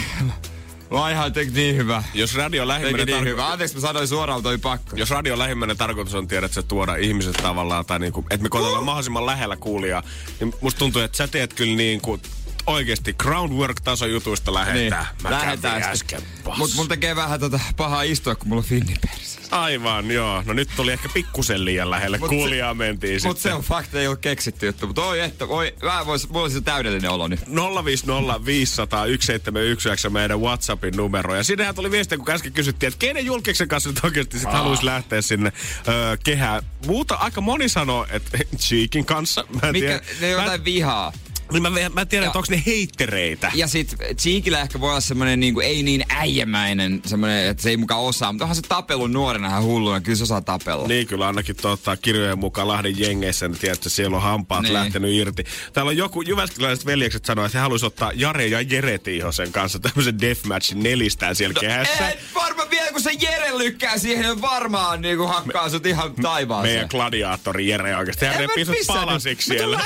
[0.91, 2.03] Vaihan teki niin hyvä.
[2.13, 3.47] Jos radio Teki lähimmäinen niin tarko- hyvä.
[3.51, 4.95] Anteeksi, mä sanoin suoraan, oli pakko.
[4.95, 8.49] jos radio lähimmäinen tarkoitus on tiedä, että se tuoda ihmiset tavallaan, tai niinku, että me
[8.49, 10.03] koetaan olla mahdollisimman lähellä kuulijaa,
[10.39, 12.21] niin musta tuntuu, että sä teet kyllä niin kuin
[12.67, 15.05] oikeesti groundwork-taso jutuista lähetään.
[15.23, 16.21] Mä lähetään äsken
[16.57, 19.39] Mut mun tekee vähän tota pahaa istua, kun mulla on finnipersi.
[19.51, 20.43] Aivan, joo.
[20.45, 22.17] No nyt tuli ehkä pikkusen liian lähelle.
[22.17, 23.51] Mut Kuulijaa mentiin Mut sitten.
[23.51, 24.87] se on fakta, ei ole keksitty juttu.
[24.87, 27.39] Mutta oi että, voi, vähän vois, mulla olisi täydellinen olo nyt.
[27.85, 31.35] 050 500 1719 meidän WhatsAppin numero.
[31.35, 34.85] Ja sinnehän tuli viesti, kun äsken kysyttiin, että kenen julkiksen kanssa nyt oikeasti sit haluaisi
[34.85, 35.53] lähteä sinne
[35.87, 36.63] öö, kehään.
[36.85, 39.45] Muuta aika moni sanoo, että Cheekin kanssa.
[39.61, 40.01] Mä en Mikä, tiedä.
[40.21, 41.13] ne on mä, jotain vihaa.
[41.55, 43.51] Niin mä, mä en tiedä, Ja- että onko ne heittereitä.
[43.55, 47.77] Ja sit Cheekillä ehkä voi olla semmonen niinku, ei niin äijämäinen, semmonen, että se ei
[47.77, 48.31] mukaan osaa.
[48.31, 50.87] Mutta onhan se tapellut nuorena ihan hulluna, kyllä se osaa tapella.
[50.87, 54.73] Niin kyllä ainakin tota, kirjojen mukaan Lahden jengeissä, niin tiedätkö, siellä on hampaat Niin.
[54.73, 55.43] lähtenyt irti.
[55.73, 59.79] Täällä on joku Jyväskyläiset veljekset sanoo, että he haluaisivat ottaa Jare ja Jere Tiihosen kanssa
[59.79, 62.09] tämmöisen deathmatchin nelistään siellä kehässä.
[62.09, 66.73] Ei, varmaan vielä kun se Jere lykkää siihen, niin varmaan niinku hakkaa sut ihan taivaaseen.
[66.73, 68.25] Meidän gladiaattori Jere oikeasti.
[68.25, 69.77] Hän repii sut palasiksi siellä.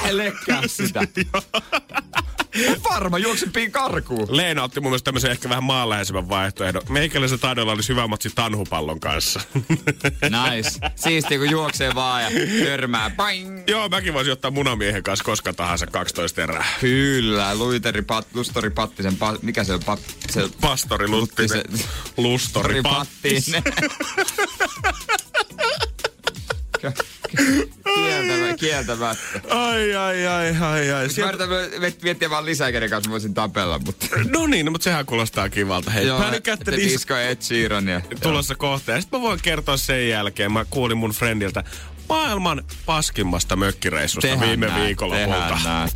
[0.48, 1.00] Mä sitä.
[2.90, 4.28] Varma, juoksepin karkuun.
[4.38, 6.82] Leena otti mun mielestä tämmöisen ehkä vähän maanläheisemmän vaihtoehdon.
[6.90, 9.42] Meikäläisen taidolla olisi hyvä matsi tanhupallon kanssa.
[10.50, 10.80] Nice.
[10.96, 12.30] Siisti kun juoksee vaan ja
[12.64, 13.10] törmää.
[13.10, 13.64] Boing.
[13.68, 16.66] Joo, mäkin voisin ottaa munamiehen kanssa koska tahansa 12 erää.
[16.80, 19.84] Kyllä, luiteri, pat, lustori Pattisen, pa, mikä se on?
[19.86, 21.64] Pat, se, Pastori Luttinen.
[22.18, 23.64] Lustori Pattisen.
[26.80, 27.10] Kieltämä,
[28.60, 29.42] kieltämättä.
[29.50, 31.04] Ai, ai, ai, ai, ai.
[31.04, 31.44] Mä Sieltä...
[31.44, 34.06] yritän miet- miettiä vaan lisää, kenen kanssa mä voisin tapella, mutta...
[34.32, 35.92] No niin, no, mutta sehän kuulostaa kivalta.
[35.92, 38.02] Hei, at the The Disco Disco Ed Sheeran ja...
[38.22, 38.92] tulossa kohta.
[38.92, 40.52] Ja sitten mä voin kertoa sen jälkeen.
[40.52, 41.64] Mä kuulin mun friendiltä
[42.10, 45.90] maailman paskimmasta mökkireissusta Tehdään viime näin, viikonlopulta.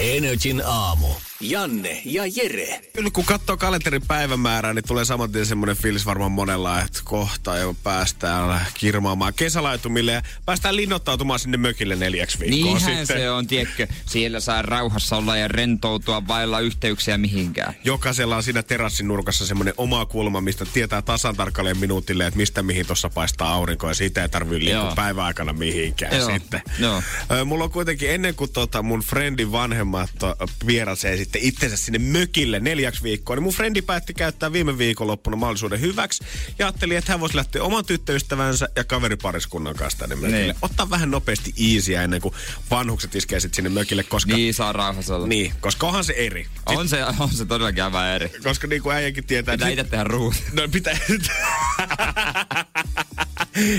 [0.00, 1.08] Energin aamu.
[1.40, 2.80] Janne ja Jere.
[2.94, 7.56] Kyllä kun katsoo kalenterin päivämäärää, niin tulee saman tien semmoinen fiilis varmaan monella, että kohta
[7.56, 13.16] jo päästään kirmaamaan kesälaitumille ja päästään linnoittautumaan sinne mökille neljäksi viikkoa Niinhän sitten.
[13.16, 13.86] se on, tiedätkö.
[14.06, 17.74] Siellä saa rauhassa olla ja rentoutua vailla yhteyksiä mihinkään.
[17.84, 22.62] Jokaisella on siinä terassin nurkassa semmoinen oma kulma, mistä tietää tasan tarkalleen minuutille, että mistä
[22.62, 26.62] mihin tuossa paistaa aurinko ja siitä ei tarvitse liikkua päivän aikana mihinkään Joo, sitten.
[26.78, 27.02] joo.
[27.30, 31.98] Ö, Mulla on kuitenkin ennen kuin tota mun friendin vanhemmat to, vierasee sitten itsensä sinne
[31.98, 36.24] mökille neljäksi viikkoa, niin mun friendi päätti käyttää viime viikonloppuna mahdollisuuden hyväksi
[36.58, 40.42] ja ajatteli, että hän voisi lähteä oman tyttöystävänsä ja kaveripariskunnan kanssa tänne mökille.
[40.42, 40.54] Niin.
[40.62, 42.34] Ottaa vähän nopeasti easiä ennen kuin
[42.70, 44.34] vanhukset iskee sitten sinne mökille, koska...
[44.34, 45.26] Niin saa rauhassa olla.
[45.26, 46.46] Niin, koska onhan se eri.
[46.66, 48.32] On se, on se todellakin aivan eri.
[48.42, 49.54] Koska niin kuin äijäkin tietää...
[49.54, 50.34] Pitää niin- itse tehdä ruut.
[50.52, 50.98] No pitää...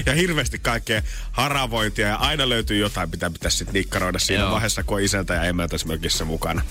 [0.06, 4.52] ja hirveästi kaikkea haravointia ja aina löytyy jotain, mitä pitäisi sitten nikkaroida siinä Joo.
[4.52, 6.62] vaiheessa, kun on isäntä ja emäntä mökissä mukana.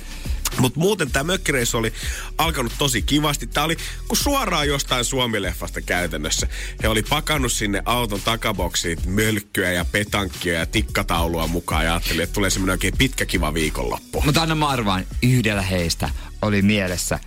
[0.58, 1.92] Mutta muuten tämä mökkireissu oli
[2.38, 3.46] alkanut tosi kivasti.
[3.46, 3.76] Tämä oli
[4.08, 6.46] kun suoraan jostain Suomi-leffasta käytännössä.
[6.82, 12.34] He oli pakannut sinne auton takaboksiin mölkkyä ja petankkia ja tikkataulua mukaan ja ajattelin, että
[12.34, 14.22] tulee semmoinen oikein pitkä kiva viikonloppu.
[14.26, 16.10] Mutta anna mä arvaan, yhdellä heistä
[16.42, 17.18] oli mielessä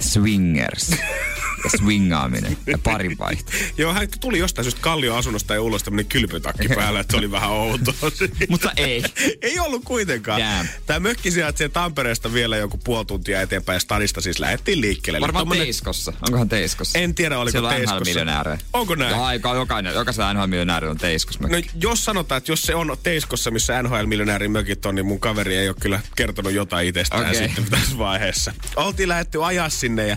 [0.00, 0.90] swingers.
[1.64, 3.52] Ja swingaaminen ja parinvaihto.
[3.78, 7.30] Joo, hän tuli jostain syystä Kallion asunnosta ja ulos tämmöinen kylpytakki päällä, että se oli
[7.30, 7.94] vähän outoa.
[8.48, 9.02] Mutta ei.
[9.42, 10.40] ei ollut kuitenkaan.
[10.40, 10.68] Damn.
[10.86, 15.20] Tämä mökki sijaitsee Tampereesta vielä joku puoli tuntia eteenpäin ja stadista siis lähdettiin liikkeelle.
[15.20, 16.12] Varmaan tommonen- Teiskossa.
[16.26, 16.98] Onkohan Teiskossa?
[16.98, 17.98] En tiedä, oliko Siellä on Teiskossa.
[18.00, 18.58] NHL-miljonäärejä.
[18.72, 19.10] Onko näin?
[19.10, 21.48] Joo, aika jokainen, jokaisella NHL-miljonääri on Teiskossa.
[21.48, 25.56] No jos sanotaan, että jos se on Teiskossa, missä NHL-miljonäärin mökit on, niin mun kaveri
[25.56, 27.34] ei ole kyllä kertonut jotain itsestään Okei.
[27.48, 28.52] sitten tässä vaiheessa.
[28.76, 30.16] Oltiin lähetty ajaa sinne ja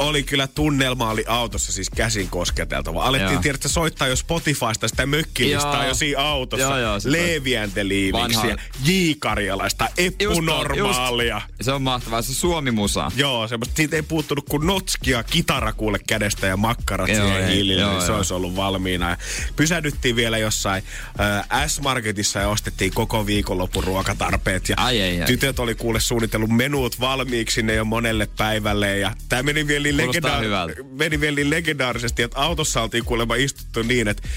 [0.00, 3.02] oli kyllä tunnelma oli autossa siis käsin kosketeltava.
[3.04, 3.42] Alettiin Joo.
[3.42, 6.66] tiedätkö, soittaa jo Spotifysta sitä mökkilistaa jo siinä autossa.
[6.66, 9.12] Joo, joo, se Leeviänteliiviksi Vanha- ja J.
[9.18, 11.40] Karjalaista, Eppu Normaalia.
[11.60, 13.12] Se on mahtavaa, se Suomi-musa.
[13.16, 17.82] Joo, semmoista, siitä ei puuttunut kuin notskia kitara kuule kädestä ja makkarat Joo, siihen hiilille,
[17.82, 19.10] joo, niin se olisi ollut valmiina.
[19.10, 19.16] Ja
[19.56, 20.82] pysähdyttiin vielä jossain
[21.50, 24.68] äh, S-Marketissa ja ostettiin koko viikonlopun ruokatarpeet.
[24.68, 25.26] Ja Ai, ai, ai.
[25.26, 28.98] tytöt oli kuule suunnitellut menuut valmiiksi sinne jo monelle päivälle.
[28.98, 30.74] Ja tämä meni vielä niin, hyvältä.
[30.98, 34.28] meni vielä niin legendaarisesti, että autossa oltiin kuulemma istuttu niin, että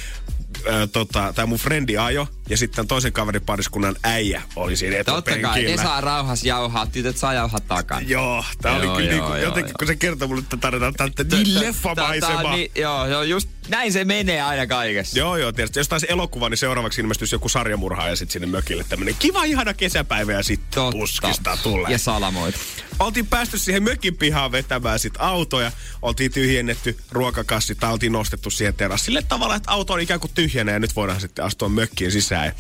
[0.70, 5.40] äh, tota, tämä mun frendi ajo ja sitten toisen kaveripariskunnan äijä oli siinä Totta kai,
[5.40, 5.76] etupenkillä.
[5.76, 8.02] ne saa rauhassa jauhaa, tytöt saa jauhaa takana.
[8.08, 9.76] Joo, tää oli Joo, kyllä joo, niinku, joo, jotenkin joo.
[9.80, 12.42] kun se kertoo mulle, että tarvitaan tältä Tää- niin tää- leffamaisema.
[12.44, 15.20] tää Niin, joo, joo, just näin se menee aina kaikessa.
[15.20, 15.80] Joo, joo, tietysti.
[15.80, 19.74] Jos taisi elokuva, niin seuraavaksi ilmestyisi joku sarjamurha ja sitten sinne mökille tämmönen kiva ihana
[19.74, 20.98] kesäpäivä ja sitten Totta.
[20.98, 21.92] puskista tulee.
[21.92, 22.58] Ja salamoita.
[23.00, 25.72] Oltiin päästy siihen mökin pihaan vetämään sit autoja.
[26.02, 30.72] Oltiin tyhjennetty ruokakassi tai oltiin nostettu siihen terassille tavalla, että auto on ikään kuin tyhjänä
[30.72, 32.52] ja nyt voidaan sitten astua mökkiin sisään.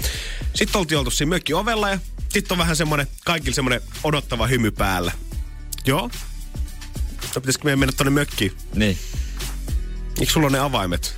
[0.53, 4.71] Sitten oltiin oltu siinä mökki ovella ja sitten on vähän semmonen, kaikilla semmonen odottava hymy
[4.71, 5.12] päällä.
[5.86, 6.10] Joo.
[7.36, 8.51] No pitäisikö meidän mennä tonne mökkiin?
[8.75, 8.97] Niin.
[10.19, 11.15] Eikö sulla on ne avaimet?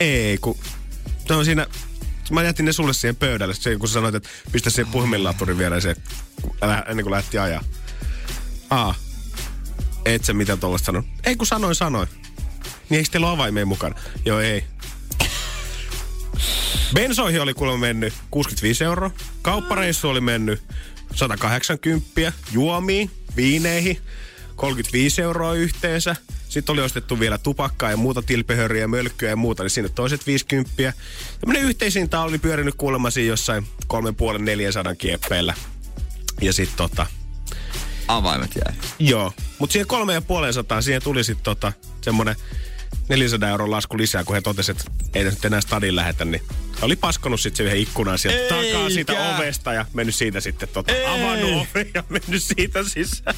[0.00, 0.58] Ei, kun
[1.26, 1.66] se on siinä...
[2.30, 5.82] Mä jätin ne sulle siihen pöydälle, se, kun sä sanoit, että pistä siihen puhelinlaturin viereen
[5.82, 5.96] se,
[6.62, 7.64] älä, ennen kuin lähti ajaa.
[8.70, 8.94] Aa,
[10.04, 11.04] et sä mitä tuollaista sano?
[11.24, 12.08] Ei kun sanoin sanoin.
[12.88, 13.94] Niin eikö teillä ole avaimia mukana?
[14.24, 14.64] Joo, ei.
[16.94, 19.10] Bensoihin oli kuulemma mennyt 65 euroa.
[19.42, 20.62] Kauppareissu oli mennyt
[21.14, 22.32] 180.
[22.52, 23.98] Juomiin, viineihin
[24.56, 26.16] 35 euroa yhteensä.
[26.48, 30.92] Sitten oli ostettu vielä tupakkaa ja muuta tilpehöriä, mölkkyä ja muuta, niin sinne toiset 50.
[31.40, 35.54] Tämmöinen yhteisinta oli pyörinyt kuulemma siinä jossain 3,5-400 kieppeillä.
[36.40, 37.06] Ja sitten tota,
[38.08, 38.76] Avaimet jäi.
[38.98, 42.36] Joo, mutta siihen kolme ja puoleen sataan, siihen tuli sitten tota, semmoinen
[43.08, 46.42] 400 euron lasku lisää, kun he totesivat, että ei nyt enää stadin lähetä, niin
[46.80, 48.72] he oli paskonut sitten siihen ikkunaan sieltä Eikä.
[48.74, 51.06] takaa siitä ovesta ja mennyt siitä sitten tota, Ei.
[51.06, 53.36] avannut oven ja mennyt siitä sisään.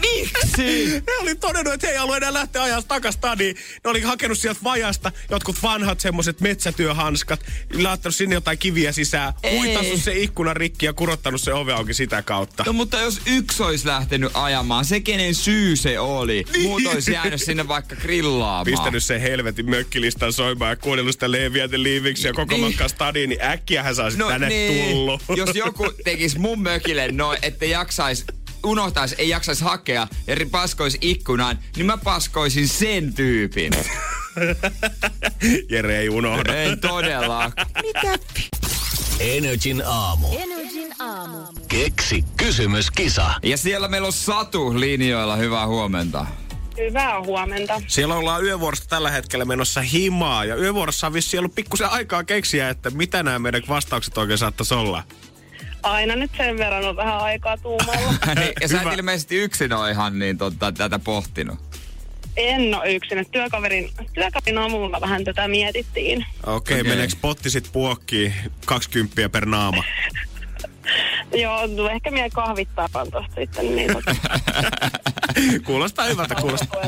[0.00, 0.90] Miksi?
[1.06, 3.56] Ne oli todennut, että he ei halua enää lähteä ajaa takas stadiin.
[3.84, 7.40] Ne oli hakenut sieltä vajasta jotkut vanhat semmoiset metsätyöhanskat,
[7.74, 12.22] laittanut sinne jotain kiviä sisään, huitassut se ikkunan rikki ja kurottanut se ove auki sitä
[12.22, 12.64] kautta.
[12.66, 16.44] No mutta jos yksi olisi lähtenyt ajamaan, se kenen syy se oli.
[16.62, 18.64] Muut olisi jäänyt sinne vaikka grillaamaan.
[18.64, 21.68] pistänyt sen helvetin mökkilistan soimaan ja kuunnellut sitä Leviä
[22.24, 22.64] ja koko Niin.
[22.66, 25.22] matkaa stadiin, niin äkkiä sä no tänne niin, tullut.
[25.36, 28.24] jos joku tekisi mun mökille noin, että jaksais
[28.64, 33.72] unohtaisi, ei jaksaisi hakea ja paskoisi ikkunaan, niin mä paskoisin sen tyypin.
[35.70, 36.54] Jere ei unohda.
[36.54, 37.52] Ei todella.
[39.20, 40.28] Energin aamu.
[40.38, 41.38] Energin aamu.
[41.68, 43.30] Keksi kysymyskisa.
[43.42, 45.36] Ja siellä meillä on Satu linjoilla.
[45.36, 46.26] Hyvää huomenta.
[46.80, 47.82] Hyvää huomenta.
[47.86, 52.68] Siellä ollaan yövuorosta tällä hetkellä menossa himaa ja yövuorossa on vissiin ollut pikkusen aikaa keksiä,
[52.68, 55.02] että mitä nämä meidän vastaukset oikein saattaisi olla.
[55.82, 58.14] Aina nyt sen verran on vähän aikaa tuumalla.
[58.40, 61.58] Niin, ja sä et ilmeisesti yksin ole ihan niin tota, tätä pohtinut.
[62.36, 63.26] En ole yksin.
[63.30, 66.18] Työkaverin, työkaverin aamulla vähän tätä mietittiin.
[66.18, 66.82] Okei, okay, Okei.
[66.82, 68.34] meneekö potti sit puokkiin
[68.66, 69.84] 20 per naama?
[71.42, 74.14] Joo, no ehkä mie kahvittaa tuosta sitten niin tota,
[75.66, 76.82] kuulostaa hyvältä, kuulostaa.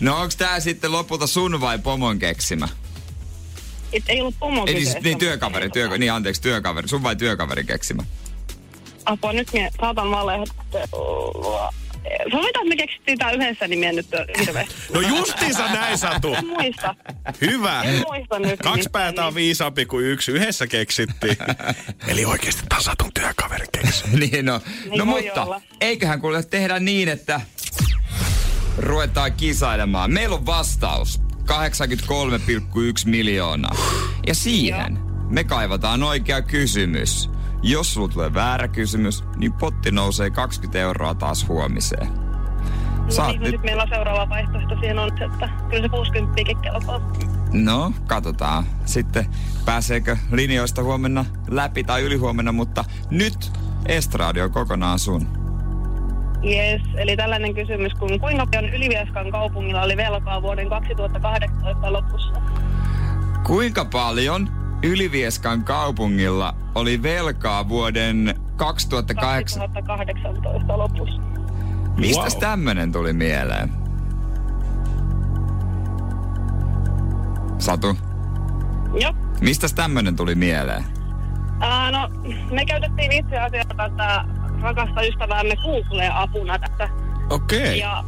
[0.00, 2.68] No onks tää sitten lopulta sun vai pomon keksimä?
[3.92, 6.42] Et ei ollut pomo Eli siis, kyseessä, niin mutta työkaveri, niin, työ, tota, niin anteeksi,
[6.42, 6.88] työkaveri.
[6.88, 8.02] Sun vai työkaveri keksimä?
[9.06, 11.72] Apua, nyt mie saatan valehtua.
[12.22, 14.06] Sovitaan, että me keksittiin tää yhdessä, niin mie nyt
[14.40, 14.74] hirveästi.
[14.94, 16.34] No justiinsa näin, Satu.
[16.34, 16.94] En muista.
[17.40, 17.82] Hyvä.
[17.82, 18.60] En muista nyt.
[18.60, 19.42] Kaksi nimittäin, päätä on niin.
[19.42, 20.32] viisaampi kuin yksi.
[20.32, 21.36] Yhdessä keksittiin.
[22.08, 24.04] Eli oikeasti tämä on Satun työkaverin keksi.
[24.30, 25.60] niin no, Niin no mutta olla.
[25.80, 27.40] eiköhän kuule tehdä niin, että
[28.78, 30.12] ruvetaan kisailemaan.
[30.12, 31.26] Meillä on vastaus 83,1
[33.04, 33.76] miljoonaa.
[34.26, 34.98] Ja siihen
[35.30, 37.30] me kaivataan oikea kysymys.
[37.66, 42.06] Jos sulla tulee väärä kysymys, niin potti nousee 20 euroa taas huomiseen.
[42.06, 46.42] No Saat niin, nyt, nyt meillä on seuraava vaihtoehto siihen on, että kyllä se 60
[46.62, 47.00] kelpaa.
[47.52, 49.26] no katsotaan sitten
[49.64, 53.52] pääseekö linjoista huomenna läpi tai ylihuomenna, mutta nyt
[53.86, 55.28] Estradio kokonaan sun.
[56.44, 62.40] Yes, eli tällainen kysymys, kun kuinka paljon Ylivieskan kaupungilla oli velkaa vuoden 2018 lopussa?
[63.46, 64.48] Kuinka paljon
[64.86, 69.60] Ylivieskan kaupungilla oli velkaa vuoden 2008?
[69.60, 71.20] 2018 lopussa.
[71.96, 72.38] Mistä Wow.
[72.40, 73.72] tämmönen tuli mieleen?
[77.58, 77.96] Satu,
[79.00, 79.12] Joo.
[79.40, 80.84] mistä tämmönen tuli mieleen?
[81.60, 82.10] Ää, no,
[82.50, 84.24] me käytettiin itse asiassa tätä
[84.62, 86.88] rakasta ystäväämme Google-apuna tässä.
[87.30, 87.78] Okei.
[87.78, 88.04] Ja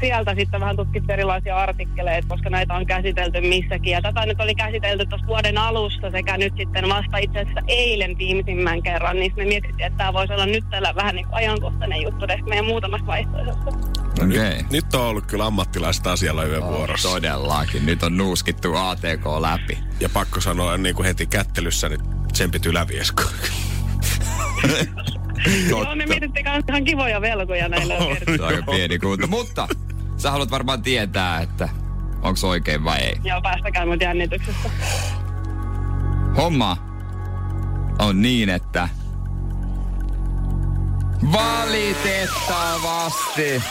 [0.00, 3.92] sieltä sitten vähän tutkittiin erilaisia artikkeleita, koska näitä on käsitelty missäkin.
[3.92, 8.18] Ja tätä nyt oli käsitelty tuossa vuoden alusta sekä nyt sitten vasta itse asiassa eilen
[8.18, 9.16] viimeisimmän kerran.
[9.16, 12.46] Niin me mietittiin, että tämä voisi olla nyt tällä vähän niin kuin ajankohtainen juttu ehkä
[12.46, 13.70] meidän muutamasta vaihtoehdosta.
[14.18, 14.56] No Okei.
[14.56, 17.08] nyt, nyt on ollut kyllä ammattilaiset asialla yövuorossa.
[17.08, 17.86] Todellakin.
[17.86, 19.78] Nyt on nuuskittu ATK läpi.
[20.00, 22.00] Ja pakko sanoa niin kuin heti kättelyssä, niin
[22.32, 23.22] tsempit yläviesko.
[25.68, 28.16] Joo, me mietittiin myös ihan kivoja velkoja näille on.
[28.36, 29.26] Se on aika pieni kunto.
[29.26, 29.68] Mutta
[30.16, 31.68] sä haluat varmaan tietää, että
[32.22, 33.16] onko oikein vai ei.
[33.24, 34.70] Joo, päästäkää mut jännityksestä.
[36.36, 36.76] Homma
[37.98, 38.88] on niin, että
[41.32, 43.62] valitettavasti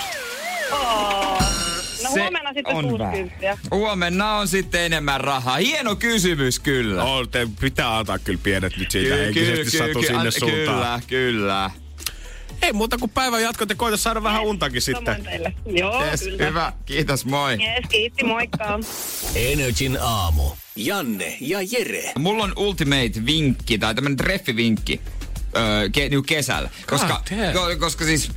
[0.73, 1.50] Oh.
[2.03, 3.05] No se huomenna sitten on 60.
[3.43, 3.59] väärin.
[3.71, 5.57] Huomenna on sitten enemmän rahaa.
[5.57, 7.03] Hieno kysymys kyllä.
[7.03, 10.65] Oh, te pitää antaa kyllä pienet nyt siitä henkisesti Satu sinne an- suuntaan.
[10.75, 11.71] Kyllä, kyllä.
[12.61, 15.23] Ei muuta kuin päivän jatkot ja koita saada vähän untakin sitten.
[15.23, 15.53] teille.
[15.65, 16.45] Joo, Yes, kyllä.
[16.45, 16.73] hyvä.
[16.85, 17.51] Kiitos, moi.
[17.53, 18.79] Yes, kiitti, moikka.
[19.35, 20.43] Energin aamu.
[20.75, 22.11] Janne ja Jere.
[22.19, 25.01] Mulla on ultimate-vinkki tai tämmönen treffivinkki.
[25.57, 26.69] Öö, ke, niinku kesällä.
[26.87, 27.23] Koska,
[27.79, 28.31] koska siis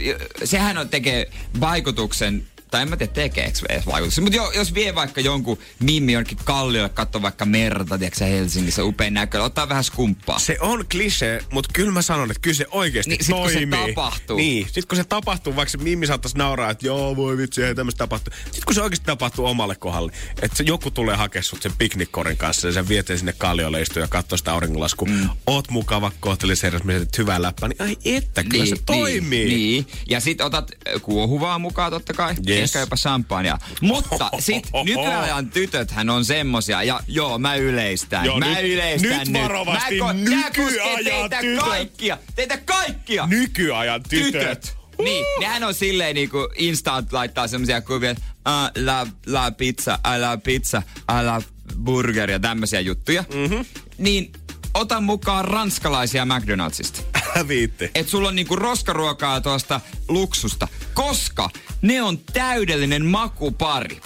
[0.44, 2.82] sehän on, tekee vaikutuksen vaikuttaa.
[2.82, 4.22] En mä tiedä, tekeekö edes vaikutuksia.
[4.22, 9.14] Mutta jo, jos vie vaikka jonkun mimmi jonnekin kalliolle, katso vaikka merta, tiedätkö Helsingissä, upein
[9.14, 10.38] näkö, ottaa vähän skumppaa.
[10.38, 13.54] Se on klise, mutta kyllä mä sanon, että kyllä se oikeasti Niin, sit kun se
[13.54, 13.88] toimii.
[13.94, 14.36] tapahtuu.
[14.36, 17.74] Niin, sit kun se tapahtuu, vaikka se Mimmi saattaisi nauraa, että joo, voi vitsi, ei
[17.74, 18.34] tämmöistä tapahtuu.
[18.44, 22.68] Sitten kun se oikeasti tapahtuu omalle kohdalle, että joku tulee hakea sut sen piknikkorin kanssa
[22.68, 25.08] ja sen vieteen sinne kalliolle istuu ja katsoo sitä auringonlaskua.
[25.08, 25.28] Mm.
[25.46, 29.44] Oot mukava, kohtelisherrasmies, hyvää läppää, niin ai että, kyllä se toimii.
[29.44, 29.86] Niin, niin.
[30.08, 30.70] Ja sit otat
[31.02, 32.34] kuohuvaa mukaan totta kai.
[32.48, 32.63] Yes.
[32.64, 33.58] Ehkä jopa champagnea.
[33.80, 38.24] Mutta sit nykyajan tytöthän on semmosia, ja joo, mä yleistän.
[38.24, 41.64] Joo, mä nyt- yleistän nyt varovasti, Mä ko- nykyajan teitä tytöt.
[41.64, 42.18] kaikkia.
[42.36, 43.26] Teitä kaikkia.
[43.26, 44.32] Nykyajan tytöt.
[44.32, 44.76] tytöt.
[45.04, 50.20] Niin, nehän on silleen niinku Instant laittaa semmosia kuvia, että uh, la, la pizza, I
[50.20, 51.44] love pizza, I love
[51.78, 53.24] burger ja tämmöisiä juttuja.
[53.34, 53.64] Mm-hmm.
[53.98, 54.32] Niin
[54.74, 57.02] ota mukaan ranskalaisia McDonaldsista.
[57.48, 57.90] Viitti.
[57.94, 61.50] että sulla on niinku roskaruokaa tuosta luksusta, koska
[61.82, 64.00] ne on täydellinen makupari.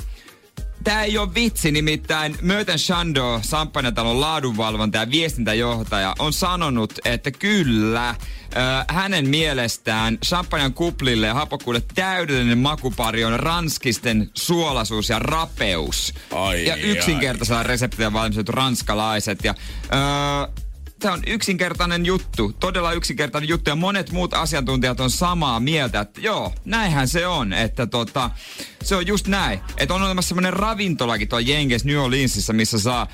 [0.89, 8.15] Tää ei ole vitsi, nimittäin Möten Shando, Samppanjatalon laadunvalvonta ja viestintäjohtaja, on sanonut, että kyllä,
[8.89, 16.15] hänen mielestään champagnen kuplille ja hapokkuudelle täydellinen makupari on ranskisten suolaisuus ja rapeus.
[16.33, 16.81] Ai, ja ai.
[16.81, 19.45] yksinkertaisella reseptillä valmistettu ranskalaiset.
[19.45, 19.55] Ja,
[19.93, 20.63] öö,
[20.99, 26.21] Tämä on yksinkertainen juttu, todella yksinkertainen juttu ja monet muut asiantuntijat on samaa mieltä, että
[26.21, 28.31] joo, näinhän se on, että tota,
[28.83, 29.61] se on just näin.
[29.77, 33.07] Että on olemassa semmoinen ravintolakin tuolla Jenkes New Orleansissa, missä saa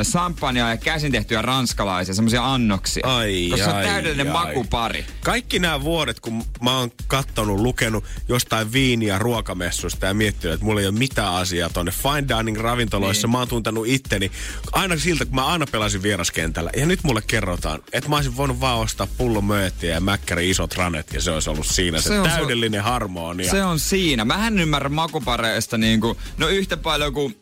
[0.00, 3.06] ö, sampania ja käsin tehtyjä ranskalaisia, semmoisia annoksia.
[3.06, 4.46] Ai, koska se on ai, täydellinen ai.
[4.46, 5.04] makupari.
[5.24, 10.80] Kaikki nämä vuodet, kun mä oon kattonut, lukenut jostain viiniä ruokamessusta ja miettinyt, että mulla
[10.80, 13.26] ei ole mitään asiaa tonne fine dining ravintoloissa.
[13.26, 13.32] Niin.
[13.32, 14.30] Mä oon tuntenut itteni
[14.72, 16.70] aina siltä, kun mä aina pelasin vieraskentällä.
[16.76, 20.74] Ja nyt mulle kerrotaan, että mä olisin voinut vaan ostaa pullon mööttiä ja mäkkäri isot
[20.74, 23.50] ranet ja se olisi ollut siinä se, Se on täydellinen harmonia.
[23.50, 24.24] Se on siinä.
[24.24, 27.36] Mä en ymmärrä makupareista niinku, no yhtä paljon kuin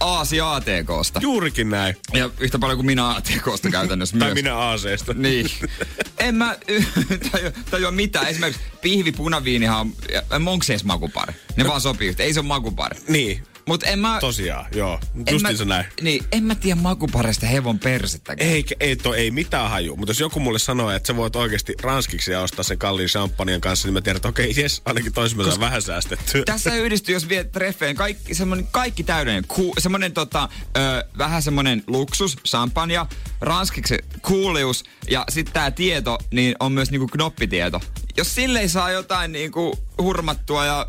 [0.00, 1.20] Aasi ATKsta.
[1.22, 1.96] Juurikin näin.
[2.12, 4.34] Ja yhtä paljon kuin minä ATKsta käytännössä Tai myös.
[4.34, 5.14] minä aaseesta.
[5.14, 5.50] Niin.
[6.18, 6.56] En mä
[7.32, 8.28] tajua, tajua mitään.
[8.28, 11.34] Esimerkiksi pihvi punaviinihan on, onko se edes makupari?
[11.56, 12.26] Ne vaan sopii yhteen.
[12.26, 13.00] Ei se ole makupari.
[13.08, 14.18] Niin, Mut en mä...
[14.20, 15.00] tosiaan, joo.
[15.14, 15.86] en Justiinsa mä, näin.
[16.00, 18.50] Niin, en mä tiedä makupareista hevon persettäkään.
[18.50, 19.96] Ei, ei, to, ei mitään haju.
[19.96, 23.60] Mutta jos joku mulle sanoo, että sä voit oikeasti ranskiksi ja ostaa sen kalliin champagnen
[23.60, 26.42] kanssa, niin mä tiedän, että okei, jes, ainakin toisin mä saan vähän säästettyä.
[26.46, 29.44] Tässä yhdistyy, jos viet treffeen, kaikki, semmonen, kaikki täydellinen.
[29.48, 33.06] Ku, semmonen tota, ö, vähän semmonen luksus, champagne,
[33.40, 37.80] ranskiksi kuulius ja sitten tää tieto, niin on myös niinku knoppitieto.
[38.16, 40.86] Jos sille ei saa jotain niinku hurmattua ja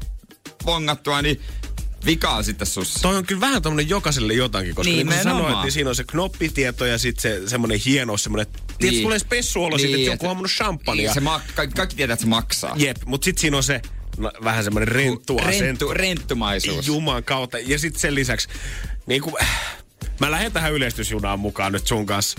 [0.66, 1.42] vongattua, niin
[2.08, 3.00] vika on sitten sussa.
[3.02, 6.04] Toi on kyllä vähän tommonen jokaiselle jotakin, koska niin, niin sanoit, niin siinä on se
[6.04, 8.78] knoppitieto ja sitten se semmonen hieno, semmonen, niin.
[8.78, 11.06] tiedätkö, tulee spessuolo niin, siitä, että joku on hammannut champagnea.
[11.06, 12.76] Niin, se mak- kaikki, kaikki tietää, että se maksaa.
[12.78, 13.82] Jep, mutta sitten siinä on se
[14.18, 16.88] no, vähän semmonen renttu Renttu, renttumaisuus.
[16.88, 17.60] Juman kautta.
[17.60, 18.48] Ja sitten sen lisäksi,
[19.06, 19.36] niin kuin,
[20.20, 22.38] mä lähden tähän yleistysjunaan mukaan nyt sun kanssa.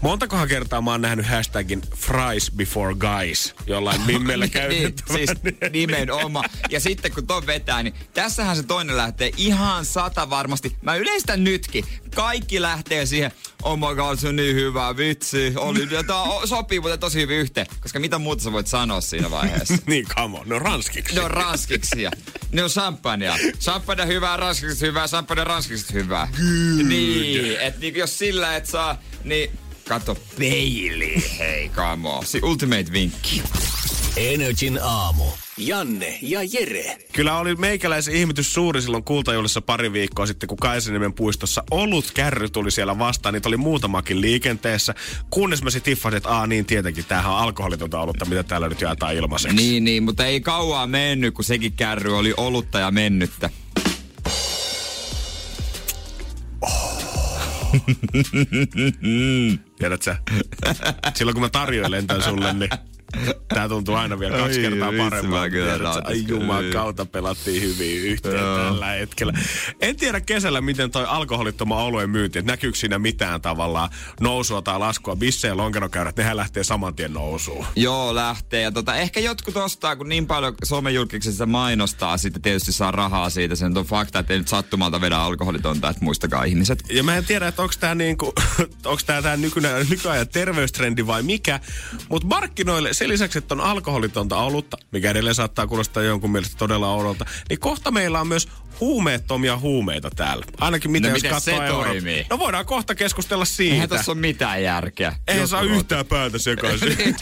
[0.00, 5.16] Montakohan kertaa mä oon nähnyt hashtagin fries before guys jollain mimmellä niin, käytettävän.
[5.16, 5.30] siis
[5.72, 6.50] nimenomaan.
[6.70, 10.76] Ja sitten kun ton vetää, niin tässähän se toinen lähtee ihan sata varmasti.
[10.82, 11.84] Mä yleistän nytkin.
[12.14, 15.52] Kaikki lähtee siihen, oh my god, se on niin hyvä, vitsi.
[15.56, 17.66] Oli, ja tää sopii muuten tosi hyvin yhteen.
[17.80, 19.74] Koska mitä muuta sä voit sanoa siinä vaiheessa?
[19.86, 21.14] niin, come on, no ranskiksi.
[21.14, 22.10] Ne on ranskiksi ja
[22.52, 23.36] ne on champagnea.
[23.60, 26.28] Champagne hyvää, ranskiksi hyvää, champagne ranskiksi hyvää.
[26.88, 29.50] Niin, että niin jos sillä et saa, niin
[29.88, 32.22] kato peili, hei kamo.
[32.24, 33.42] Se ultimate vinkki.
[34.16, 35.24] Energin aamu.
[35.56, 36.96] Janne ja Jere.
[37.12, 42.48] Kyllä oli meikäläisen ihmetys suuri silloin kultajuhlissa pari viikkoa sitten, kun Kaisaniemen puistossa olut kärry
[42.48, 43.32] tuli siellä vastaan.
[43.32, 44.94] Niitä oli muutamakin liikenteessä.
[45.30, 48.80] Kunnes mä sitten hiffasin, että aa niin tietenkin, tämähän on alkoholitonta olutta, mitä täällä nyt
[48.80, 49.56] jaetaan ilmaiseksi.
[49.56, 53.50] Niin, niin, mutta ei kauaa mennyt, kun sekin kärry oli olutta ja mennyttä.
[56.60, 57.07] Tiedät
[60.02, 60.16] sä?
[61.14, 62.70] Silloin kun mä tarjoilen tämän sulle, niin
[63.54, 66.02] tää tuntuu aina vielä kaksi kertaa paremmalta.
[66.04, 68.58] Ai juman kautta pelattiin hyvin yhteen Joo.
[68.58, 69.32] tällä hetkellä.
[69.80, 73.90] En tiedä kesällä, miten toi alkoholittoman oluen myynti, että näkyykö siinä mitään tavallaan
[74.20, 75.16] nousua tai laskua.
[75.16, 77.66] Bisse ja lonkerokäyrät, nehän lähtee saman tien nousuun.
[77.76, 78.62] Joo, lähtee.
[78.62, 83.56] Ja tota, ehkä jotkut ostaa, kun niin paljon somejulkiksista mainostaa, sitten tietysti saa rahaa siitä.
[83.56, 86.82] Se on fakta, että ei nyt sattumalta vedä alkoholitonta, että muistakaa ihmiset.
[86.90, 88.32] Ja mä en tiedä, että onko tämä niinku,
[88.84, 91.60] onks tää, tää nykyinen, nykyajan terveystrendi vai mikä.
[92.08, 96.90] Mutta markkinoille, sen lisäksi, että on alkoholitonta olutta, mikä edelleen saattaa kuulostaa jonkun mielestä todella
[96.94, 98.48] oudolta, niin kohta meillä on myös
[98.80, 100.44] huumeettomia huumeita täällä.
[100.60, 101.86] Ainakin mitä No jos katsoo se eurot.
[101.86, 102.26] toimii?
[102.30, 103.96] No voidaan kohta keskustella Eihän siitä.
[103.96, 105.16] tässä ole mitään järkeä.
[105.28, 106.96] Eihän saa yhtään päätä sekaisin.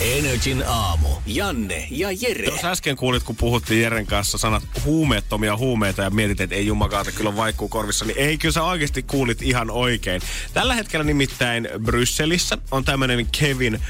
[0.00, 1.08] Energin aamu.
[1.26, 2.44] Janne ja Jere.
[2.44, 7.12] Jos äsken kuulit, kun puhuttiin Jeren kanssa sanat huumeettomia huumeita ja mietit, että ei jumakaata,
[7.12, 10.22] kyllä on vaikkuu korvissa, niin ei, kyllä sä oikeasti kuulit ihan oikein.
[10.54, 13.80] Tällä hetkellä nimittäin Brysselissä on tämmöinen Kevin uh,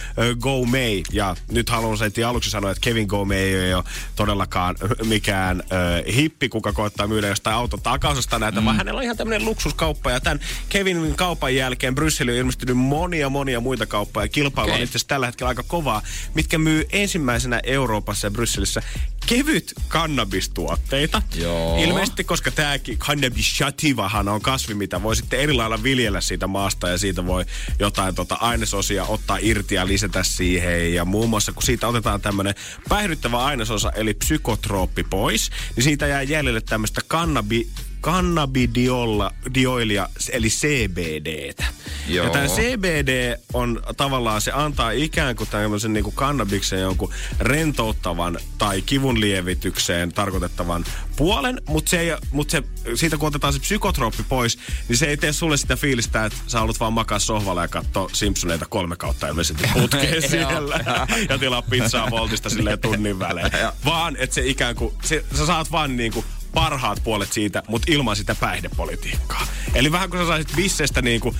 [0.40, 3.84] Gomey, ja nyt haluan heti aluksi sanoa, että Kevin Gomey ei ole
[4.16, 5.62] todellakaan mikään
[6.06, 8.64] uh, hippi, kuka koettaa myydä jostain auton takaosasta näitä, mm.
[8.64, 13.28] vaan hänellä on ihan tämmöinen luksuskauppa, ja tämän Kevinin kaupan jälkeen Brysseli on ilmestynyt monia,
[13.28, 14.78] monia muita kauppoja, ja kilpailu okay.
[14.78, 16.02] on itse tällä hetkellä aika kovaa,
[16.34, 18.82] mitkä myy ensimmäisenä Euroopassa ja Brysselissä
[19.26, 21.22] kevyt kannabistuotteita.
[21.34, 21.84] Joo.
[21.84, 26.88] Ilmeisesti, koska tämäkin cannabis sativahan on kasvi, mitä voi sitten eri lailla viljellä siitä maasta
[26.88, 27.44] ja siitä voi
[27.78, 30.94] jotain tota ainesosia ottaa irti ja lisätä siihen.
[30.94, 32.54] Ja muun muassa, kun siitä otetaan tämmöinen
[32.88, 37.68] päihdyttävä ainesosa, eli psykotrooppi pois, niin siitä jää jäljelle tämmöistä kannabi,
[38.04, 41.64] kannabidiolia, eli CBDtä.
[42.08, 42.26] Joo.
[42.26, 48.38] Ja tämä CBD on tavallaan, se antaa ikään kuin tämmöisen niin kuin kannabiksen jonkun rentouttavan
[48.58, 50.84] tai kivun lievitykseen tarkoitettavan
[51.16, 52.62] puolen, mutta se, ei, mut se,
[52.94, 54.58] siitä kun otetaan se psykotrooppi pois,
[54.88, 58.10] niin se ei tee sulle sitä fiilistä, että sä haluat vaan makaa sohvalla ja katsoa
[58.12, 60.80] Simpsoneita kolme kautta ilmeisesti putkeen siellä
[61.28, 63.50] ja tilaa pizzaa Voltista silleen tunnin välein.
[63.84, 67.92] Vaan, että se ikään kuin, se, sä saat vaan niin kuin parhaat puolet siitä, mutta
[67.92, 69.46] ilman sitä päihdepolitiikkaa.
[69.74, 71.34] Eli vähän kun sä saisit bissestä niinku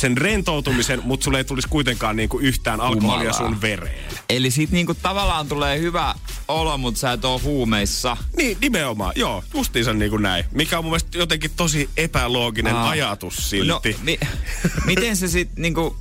[0.00, 3.50] sen rentoutumisen, mutta sulle ei tulisi kuitenkaan niinku yhtään alkoholia Humalaa.
[3.50, 4.04] sun vereen.
[4.28, 6.14] Eli sit niinku tavallaan tulee hyvä
[6.48, 8.16] olo, mutta sä et oo huumeissa.
[8.36, 9.12] Niin, nimenomaan.
[9.16, 10.44] Joo, justiinsa niin kuin näin.
[10.52, 12.88] Mikä on mun mielestä jotenkin tosi epälooginen Aa.
[12.90, 13.96] ajatus No, silti.
[14.02, 14.20] mi-
[14.86, 15.96] miten se sit niinku...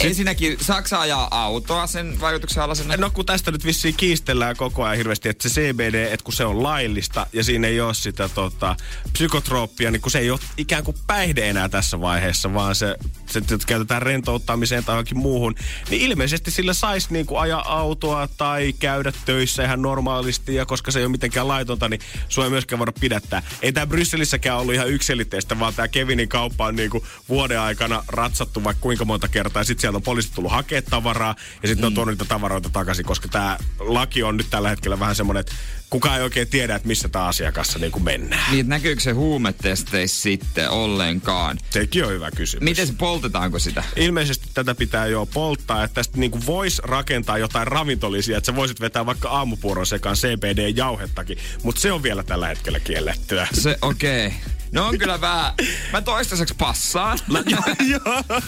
[0.00, 2.96] Ensinnäkin, Saksa ajaa autoa sen vaikutuksen alaisena?
[2.96, 6.44] No kun tästä nyt vissiin kiistellään koko ajan hirveästi, että se CBD, että kun se
[6.44, 8.76] on laillista ja siinä ei ole sitä tota,
[9.12, 12.96] psykotrooppia, niin kun se ei ole ikään kuin päihde enää tässä vaiheessa, vaan se,
[13.38, 15.54] että käytetään rentouttamiseen tai johonkin muuhun,
[15.90, 20.90] niin ilmeisesti sillä saisi niin kuin ajaa autoa tai käydä töissä ihan normaalisti ja koska
[20.90, 23.42] se ei ole mitenkään laitonta, niin sua ei myöskään voida pidättää.
[23.62, 28.04] Ei tämä Brysselissäkään ollut ihan yksilitteistä, vaan tämä Kevinin kauppa on niin kuin vuoden aikana
[28.08, 31.84] ratsattu vaikka kuinka monta kertaa ja sitten sieltä on poliisit tullut hakea tavaraa ja sitten
[31.84, 31.86] mm.
[31.86, 35.54] on tuonut niitä tavaroita takaisin, koska tämä laki on nyt tällä hetkellä vähän semmoinen, että
[35.90, 38.52] kukaan ei oikein tiedä, että missä tämä asiakassa niin kuin mennään.
[38.52, 41.58] Niin, näkyykö se huumetesteissä sitten ollenkaan?
[41.70, 42.64] Sekin on hyvä kysymys.
[42.64, 43.84] Miten se poltetaanko sitä?
[43.96, 48.80] Ilmeisesti tätä pitää jo polttaa, että tästä niinku voisi rakentaa jotain ravintolisia, että sä voisit
[48.80, 53.48] vetää vaikka aamupuuron sekaan CBD-jauhettakin, mutta se on vielä tällä hetkellä kiellettyä.
[53.52, 54.26] Se, okei.
[54.26, 54.38] Okay.
[54.72, 55.52] No on kyllä vähän...
[55.92, 57.18] Mä toistaiseksi passaan.
[57.32, 57.62] Mä, joo.
[57.88, 58.24] joo,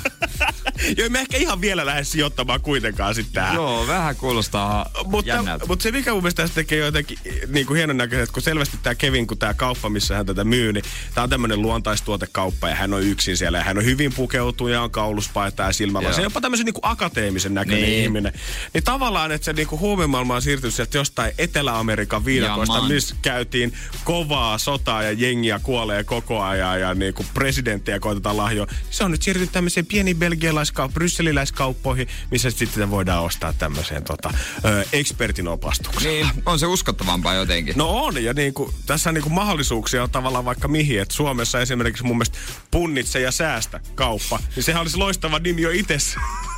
[1.09, 3.55] me ehkä ihan vielä lähde sijoittamaan kuitenkaan sitten tähän.
[3.55, 5.67] Joo, vähän kuulostaa Mutta, jännältä.
[5.67, 7.19] mutta se mikä mun mielestä tästä tekee jotenkin
[7.49, 10.45] niin kuin hienon näköistä, että kun selvästi tämä Kevin, kun tämä kauppa, missä hän tätä
[10.45, 10.85] myy, niin
[11.15, 14.83] tämä on tämmöinen luontaistuotekauppa ja hän on yksin siellä ja hän on hyvin pukeutunut ja
[14.83, 16.07] on kauluspaita ja silmällä.
[16.09, 16.15] Joo.
[16.15, 18.03] Se on jopa tämmöisen niin kuin akateemisen näköinen Niin.
[18.03, 18.33] ihminen.
[18.75, 23.73] Niin tavallaan, että se niin kuin huumemaailma on siirtynyt sieltä jostain Etelä-Amerikan viidakoista, missä käytiin
[24.05, 28.67] kovaa sotaa ja jengiä kuolee koko ajan ja niin kuin presidenttiä koitetaan lahjoa.
[28.91, 34.85] Se on nyt siirtynyt tämmöiseen pieniin belgialaiskauppoihin, brysseliläiskauppoihin, missä sitten voidaan ostaa tämmöiseen tota, ö,
[34.93, 36.27] ekspertin opastukseen.
[36.27, 37.75] Niin, on se uskottavampaa jotenkin.
[37.77, 41.01] No on, ja niinku, tässä niinku mahdollisuuksia on tavallaan vaikka mihin.
[41.01, 42.39] Et Suomessa esimerkiksi mun mielestä
[42.71, 45.99] punnitse ja säästä kauppa, niin sehän olisi loistava nimi jo itse.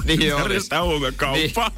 [0.05, 0.43] Niin olisi.
[0.43, 1.71] Järjestää huumekauppa.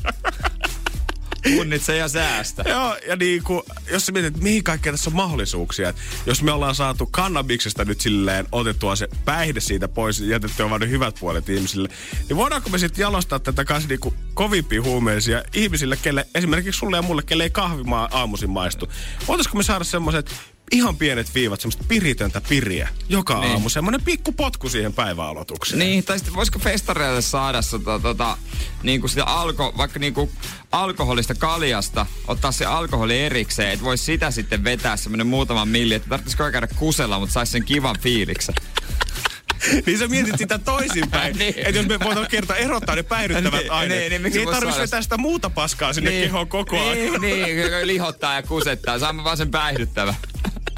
[1.55, 2.65] Punnitse ja säästä.
[2.71, 5.89] Joo, ja niinku, jos sä mietit, että mihin kaikkea tässä on mahdollisuuksia.
[5.89, 10.71] Et jos me ollaan saatu kannabiksesta nyt silleen otettua se päihde siitä pois ja jätettyä
[10.71, 11.89] vaan ne hyvät puolet ihmisille,
[12.29, 17.03] niin voidaanko me sitten jalostaa tätä kanssa niinku kovimpia huumeisia ihmisille, kelle, esimerkiksi sulle ja
[17.03, 18.89] mulle, kelle ei kahvimaa aamuisin maistu.
[19.29, 23.53] Voitaisiko me saada semmoiset ihan pienet viivat, semmoista piritöntä piriä joka Niin.
[23.53, 25.79] aamu, semmoinen pikku potku siihen päiväaloitukseen.
[25.79, 28.37] Niin, tai sitten voisiko festareille saada sitä, tota,
[28.83, 30.31] niin kuin sitä alko, vaikka niin kuin
[30.73, 36.09] alkoholista kaljasta, ottaa se alkoholi erikseen, että voisi sitä sitten vetää semmoinen muutaman milli, että
[36.09, 38.55] tarvitsisi käydä kusella, mutta saisi sen kivan fiiliksen.
[39.87, 41.37] niin sä mietit sitä toisinpäin.
[41.39, 41.55] Niin.
[41.57, 44.71] Että jos me voidaan kertaa erottaa ne päihdyttävät Niin, aineet, niin, niin, niin, ei tarvitse
[44.71, 46.23] saada- vetää sitä muuta paskaa sinne niin.
[46.23, 46.95] kehoon koko ajan.
[46.95, 48.99] Niin, niin, lihottaa ja kusettaa.
[48.99, 50.14] Saamme vaan sen päihdyttävä.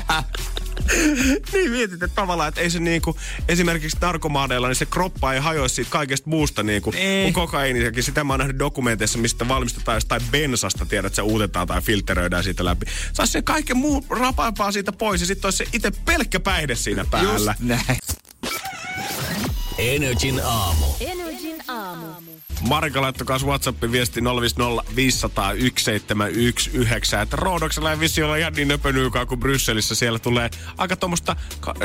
[1.52, 3.16] niin mietit, että tavallaan, että ei se niinku,
[3.48, 7.22] esimerkiksi narkomaaneilla, niin se kroppa ei hajoa siitä kaikesta muusta niinku, Niin.
[7.22, 8.02] kuin kokainisakin.
[8.02, 12.44] Sitä mä oon nähnyt dokumenteissa, mistä valmistetaan jostain bensasta, tiedät, että se uutetaan tai filteröidään
[12.44, 12.86] siitä läpi.
[13.12, 17.04] Saisi sen kaiken muu rapaipaa siitä pois ja sitten olisi se itse pelkkä päihde siinä
[17.10, 17.32] päällä.
[17.50, 17.98] Just näin.
[19.78, 20.86] Energin aamu.
[21.00, 22.06] Energin aamu.
[22.60, 28.68] Marika laittoi kanssa WhatsAppin viesti 050 500 1719, että Roodoksella ei vissi olla ihan niin
[28.68, 29.94] nöpönyykaa kuin Brysselissä.
[29.94, 31.36] Siellä tulee aika tuommoista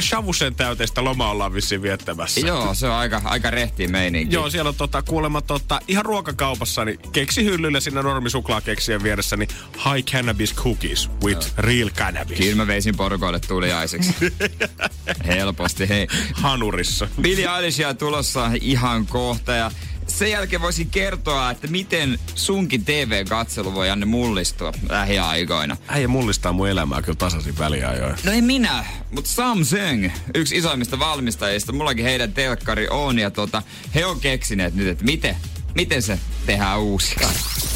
[0.02, 2.40] shavusen täyteistä lomaa ollaan vissiin viettämässä.
[2.40, 4.36] Joo, se on aika, aika rehtiä meininki.
[4.36, 10.12] Joo, siellä on tota, kuulemma tota, ihan ruokakaupassa, niin keksihyllyllä siinä normisuklaakeksien vieressä, niin high
[10.12, 11.54] cannabis cookies with Joo.
[11.58, 12.38] real cannabis.
[12.38, 14.16] Kyllä mä veisin porukoille tuliaiseksi.
[15.28, 16.08] Helposti, hei.
[16.34, 17.08] Hanurissa.
[17.22, 19.72] Billie Eilishia tulossa ihan kohta ja
[20.24, 25.78] sen jälkeen voisin kertoa, että miten sunkin TV-katselu voi Janne mullistua lähiaikoina.
[25.88, 28.16] Äijä mullistaa mun elämää kyllä tasaisin väliajoin.
[28.24, 33.62] No ei minä, mutta Samsung, yksi isoimmista valmistajista, mullakin heidän telkkari on ja tota,
[33.96, 35.36] he on keksineet nyt, että miten,
[35.76, 37.16] miten se tehdään uusi.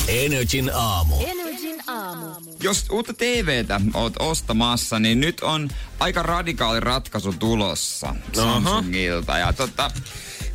[0.08, 1.16] Energin aamu.
[1.26, 2.26] Energin aamu.
[2.64, 5.70] Jos uutta TVtä oot ostamassa, niin nyt on
[6.00, 9.38] aika radikaali ratkaisu tulossa Samsungilta.
[9.38, 9.92] Ja tota,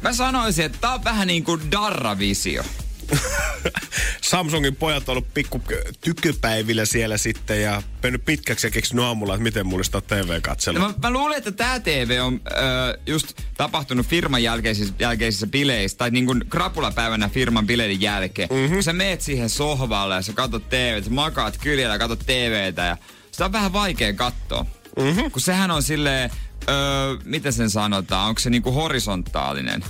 [0.02, 2.64] Mä sanoisin, että tää on vähän niin kuin Darra-visio.
[4.20, 5.62] Samsungin pojat on ollut pikku
[6.00, 10.78] tykypäivillä siellä sitten ja mennyt pitkäksi ja keksinyt aamulla, että miten mullistaa TV-katselu.
[10.78, 15.98] No, mä, mä, luulen, että tämä TV on ö, just tapahtunut firman jälkeisissä, jälkeisissä bileissä,
[15.98, 18.48] tai niin kuin krapulapäivänä firman bileiden jälkeen.
[18.52, 18.74] Mm-hmm.
[18.74, 22.82] Kun sä meet siihen sohvalle ja sä katsot TVtä, sä makaat kyljellä ja katsot TVtä
[22.82, 22.96] ja
[23.30, 24.66] sitä on vähän vaikea katsoa.
[24.96, 25.30] Mm-hmm.
[25.30, 26.30] Kun sehän on silleen,
[26.68, 29.84] öö, miten sen sanotaan, onko se niinku horisontaalinen?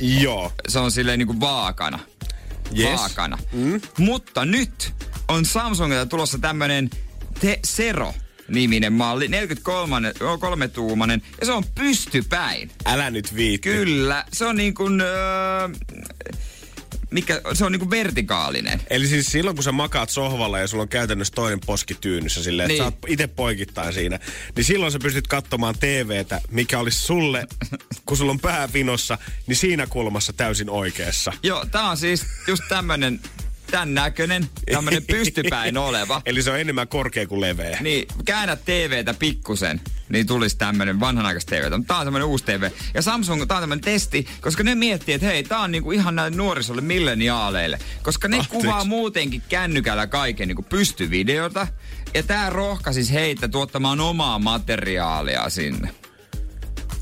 [0.00, 0.52] Joo.
[0.68, 1.98] Se on silleen niinku vaakana.
[2.78, 3.00] Yes.
[3.00, 3.38] Vaakana.
[3.52, 3.80] Mm.
[3.98, 4.94] Mutta nyt
[5.28, 6.90] on Samsungilta tulossa tämmönen
[7.40, 8.14] Te Zero
[8.48, 12.70] niminen malli, 43 tuumanen, ja se on pystypäin.
[12.86, 13.68] Älä nyt viitti.
[13.68, 15.68] Kyllä, se on niin kuin, öö,
[17.14, 18.80] mikä, se on niinku vertikaalinen.
[18.90, 22.68] Eli siis silloin, kun sä makaat sohvalla ja sulla on käytännössä toinen poski tyynyssä silleen,
[22.68, 22.82] niin.
[22.82, 24.18] että sä oot itse poikittain siinä,
[24.56, 27.46] niin silloin sä pystyt katsomaan TVtä, mikä olisi sulle,
[28.06, 31.32] kun sulla on pää vinossa, niin siinä kulmassa täysin oikeassa.
[31.42, 33.20] Joo, tää on siis just tämmönen
[33.74, 36.22] tämän näköinen, tämmönen pystypäin oleva.
[36.26, 37.78] Eli se on enemmän korkea kuin leveä.
[37.80, 41.76] Niin, käännä TVtä pikkusen, niin tulisi tämmönen vanhanaikaista TVtä.
[41.76, 42.70] Mutta tää on tämmönen uusi TV.
[42.94, 46.14] Ja Samsung, tää on tämmönen testi, koska ne miettii, että hei, tää on niinku ihan
[46.16, 47.78] näille nuorisolle milleniaaleille.
[48.02, 48.66] Koska ne Ahteeksi.
[48.66, 51.66] kuvaa muutenkin kännykällä kaiken niinku pystyvideota.
[52.14, 56.03] Ja tää rohkaisis heitä tuottamaan omaa materiaalia sinne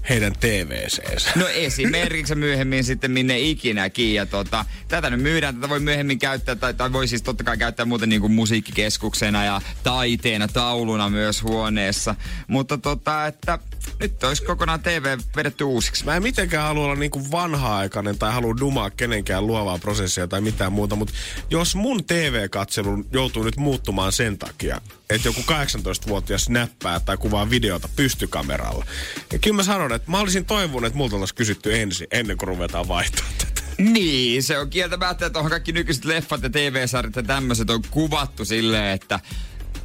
[0.08, 1.30] heidän TVCensä.
[1.36, 4.14] No esimerkiksi myöhemmin sitten minne ikinäkin.
[4.14, 7.58] Ja tota, tätä nyt myydään, tätä voi myöhemmin käyttää, tai, tai voi siis totta kai
[7.58, 12.14] käyttää muuten niin kuin musiikkikeskuksena ja taiteena, tauluna myös huoneessa.
[12.48, 13.58] Mutta tota, että
[14.00, 16.04] nyt olisi kokonaan TV vedetty uusiksi.
[16.04, 20.72] Mä en mitenkään halua olla niinku vanha-aikainen tai halua dumaa kenenkään luovaa prosessia tai mitään
[20.72, 21.14] muuta, mutta
[21.50, 24.80] jos mun TV-katselu joutuu nyt muuttumaan sen takia,
[25.10, 28.84] että joku 18-vuotias näppää tai kuvaa videota pystykameralla,
[29.30, 32.48] niin kyllä mä sanon, että mä olisin toivonut, että multa olisi kysytty ensin, ennen kuin
[32.48, 33.62] ruvetaan vaihtamaan tätä.
[33.78, 38.44] Niin, se on kieltämättä, että on kaikki nykyiset leffat ja TV-sarjat ja tämmöiset on kuvattu
[38.44, 39.20] silleen, että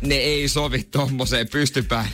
[0.01, 2.07] ne ei sovi tommoseen pystypäin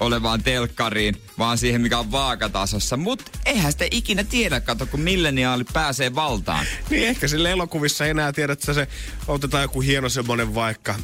[0.00, 2.96] olevaan telkkariin, vaan siihen, mikä on vaakatasossa.
[2.96, 6.66] Mutta eihän sitä ikinä tiedä, kato, kun milleniaali pääsee valtaan.
[6.90, 8.88] Niin ehkä sille elokuvissa ei enää tiedä, että se
[9.28, 10.94] otetaan joku hieno semmonen vaikka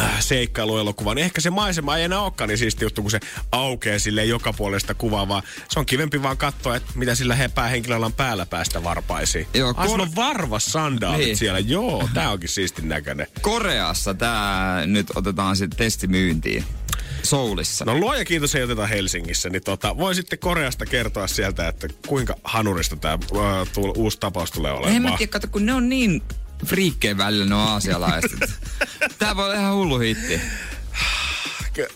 [0.00, 3.20] äh, seikkailuelokuva, niin ehkä se maisema ei enää olekaan niin siisti juttu, kun se
[3.52, 7.48] aukeaa sille joka puolesta kuvaa, vaan se on kivempi vaan katsoa, että mitä sillä he
[7.48, 9.46] päähenkilöllä on päällä päästä varpaisiin.
[9.54, 10.00] Joo, kor...
[10.00, 11.36] on varva sandaalit niin.
[11.36, 11.58] siellä.
[11.58, 13.26] Joo, tää onkin siistin näköinen.
[13.40, 16.64] Koreassa tää nyt otetaan sitten testimyyntiin.
[17.24, 17.84] Soulissa.
[17.84, 22.36] No luoja kiitos ei oteta Helsingissä, niin tota, voi sitten Koreasta kertoa sieltä, että kuinka
[22.44, 24.96] hanurista tämä uh, uusi tapaus tulee olemaan.
[24.96, 26.22] En mä tiedä, kato, kun ne on niin
[26.66, 28.40] friikkeen välillä ne aasialaiset.
[29.18, 30.40] Tää voi olla ihan hullu hitti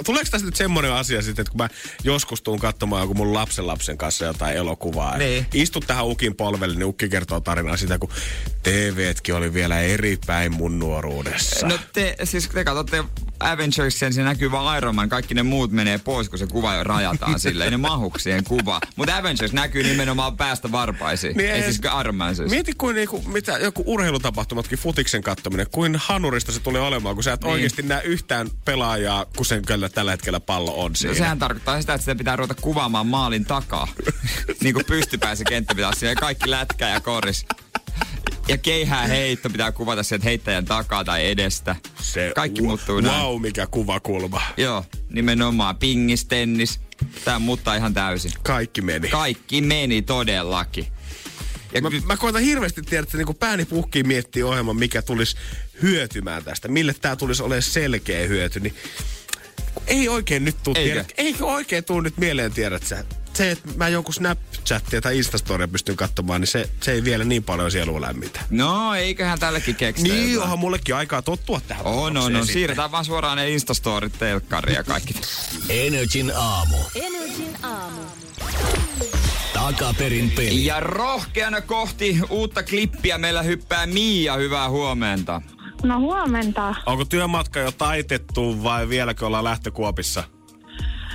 [0.04, 1.68] tuleeko tästä nyt semmoinen asia sitten, että kun mä
[2.04, 5.18] joskus tuun katsomaan joku mun lapsen lapsen kanssa jotain elokuvaa.
[5.18, 5.46] Niin.
[5.54, 8.10] Istut tähän Ukin polvelle, niin Ukki kertoo tarinaa sitä, kun
[8.62, 11.68] TVtkin oli vielä eri päin mun nuoruudessa.
[11.68, 13.04] No te, siis te katsotte
[13.40, 15.08] Avengersia, se näkyy vaan Iron Man.
[15.08, 17.64] Kaikki ne muut menee pois, kun se kuva jo rajataan sille.
[17.64, 18.80] Ei ne mahuksien kuva.
[18.96, 21.36] Mutta Avengers näkyy nimenomaan päästä varpaisiin.
[21.36, 22.50] Niin ei siis Iron Man siis.
[22.50, 27.32] Mieti kuin niinku, mitä joku urheilutapahtumatkin, futiksen kattominen, kuin hanurista se tulee olemaan, kun sä
[27.32, 27.52] et niin.
[27.52, 31.12] oikeasti näe yhtään pelaajaa, kun sen kyllä tällä hetkellä pallo on no siinä.
[31.12, 33.88] No, sehän tarkoittaa sitä, että sitä pitää ruveta kuvaamaan maalin takaa.
[34.62, 37.46] niin kuin pystypäin se kenttä pitää olla kaikki lätkä ja koris.
[38.48, 41.76] Ja keihää heitto pitää kuvata sieltä heittäjän takaa tai edestä.
[42.00, 43.22] Se, Kaikki muuttuu näin.
[43.22, 44.42] Wow, mikä kuvakulma.
[44.56, 46.80] Joo, nimenomaan pingis, tennis.
[47.24, 48.32] Tää muuttaa ihan täysin.
[48.42, 49.08] Kaikki meni.
[49.08, 50.86] Kaikki meni todellakin.
[51.72, 55.36] Ja mä, ky- mä koitan hirveästi tiedä, että niin pääni puhkii miettiä ohjelman, mikä tulisi
[55.82, 56.68] hyötymään tästä.
[56.68, 58.60] Mille tämä tulisi olemaan selkeä hyöty.
[58.60, 58.74] Niin
[59.86, 61.04] ei oikein nyt tuu tiedä.
[61.18, 63.04] Eikö oikein tuu nyt mieleen tiedät sä
[63.34, 67.44] se, että mä jonkun Snapchatia tai Instastoria pystyn katsomaan, niin se, se ei vielä niin
[67.44, 68.40] paljon sielua lämmitä.
[68.50, 70.42] No, eiköhän tällekin keksitä Niin, jotain.
[70.42, 71.86] onhan mullekin aikaa tottua tähän.
[71.86, 72.46] Oh, no, no, sitten.
[72.46, 75.14] siirretään vaan suoraan ne Instastorit, telkkari ja kaikki.
[75.68, 76.76] Energin aamu.
[76.94, 78.00] Energin aamu.
[79.54, 80.64] Takaperin peli.
[80.64, 85.42] Ja rohkeana kohti uutta klippiä meillä hyppää Miia, hyvää huomenta.
[85.82, 86.74] No huomenta.
[86.86, 90.24] Onko työmatka jo taitettu vai vieläkö ollaan lähtökuopissa?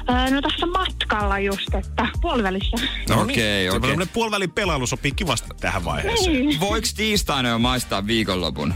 [0.10, 2.78] Öö, no tässä matkalla just, että puolivälissä.
[3.10, 3.70] No Okei, niin.
[3.70, 3.82] okei.
[3.90, 6.34] Semmoinen puolivälin pelailu sopii kivasti tähän vaiheeseen.
[6.34, 6.60] Niin.
[6.60, 8.74] Voiko tiistaina jo maistaa viikonlopun?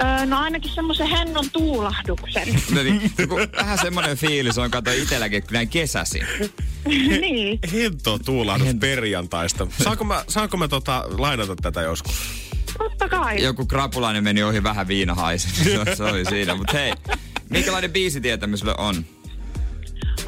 [0.00, 2.48] Öö, no ainakin semmoisen hennon tuulahduksen.
[2.74, 6.26] No niin, joku vähän semmoinen fiilis on, kato itselläkin, kun näin kesäsin.
[7.20, 7.58] niin.
[7.72, 9.66] Hento tuulahdus perjantaista.
[9.82, 12.43] Saanko mä, saanko mä tota, lainata tätä joskus?
[13.10, 13.42] Totta kai.
[13.42, 15.50] Joku krapulainen meni ohi vähän viinahaisen.
[15.84, 16.54] Se, se oli siinä.
[16.54, 16.92] Mutta hei,
[17.50, 18.94] minkälainen biisitietämys sulle on?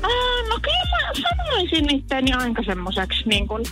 [0.05, 3.65] Öö, no kyllä mä sanoisin itteni aika semmoiseksi niin kuin,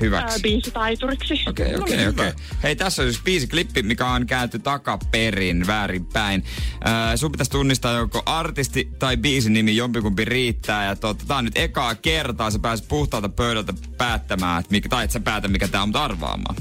[0.00, 0.34] Hyväksi.
[0.34, 1.34] öö, biisitaituriksi.
[1.48, 2.26] Okei, No okei, niin, okei.
[2.26, 2.36] hyvä.
[2.62, 6.44] Hei, tässä on siis biisiklippi, mikä on käänty takaperin väärinpäin.
[6.88, 10.84] Äh, sun pitäisi tunnistaa joko artisti tai biisin nimi, jompikumpi riittää.
[10.84, 15.04] Ja totta, tää on nyt ekaa kertaa, sä pääset puhtaalta pöydältä päättämään, että mikä, tai
[15.04, 16.56] et sä päätä mikä tää on, mutta arvaamaan.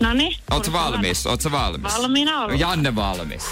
[0.00, 0.36] No niin.
[0.50, 1.26] Oot sä valmis?
[1.26, 1.92] Oot sä valmis?
[1.94, 2.54] Valmiina olla.
[2.54, 3.42] Janne valmis.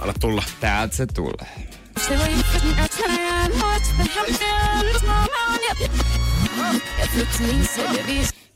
[0.00, 0.42] Anna tulla.
[0.60, 1.68] Täältä se tulee.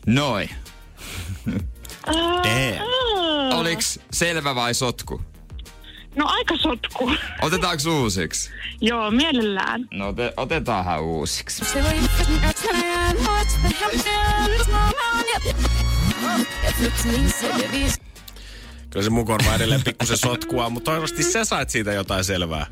[0.07, 0.51] Noin.
[2.09, 3.59] Öö, Damn.
[3.59, 5.23] Oliks selvä vai sotku?
[6.17, 7.13] No aika sotku.
[7.43, 8.51] Otetaanko uusiksi?
[8.81, 9.89] Joo, mielellään.
[9.91, 11.63] No ote, otetaanhan uusiksi.
[18.91, 22.67] Kyllä se mun korva edelleen pikkusen sotkua, mutta toivottavasti sä sait siitä jotain selvää.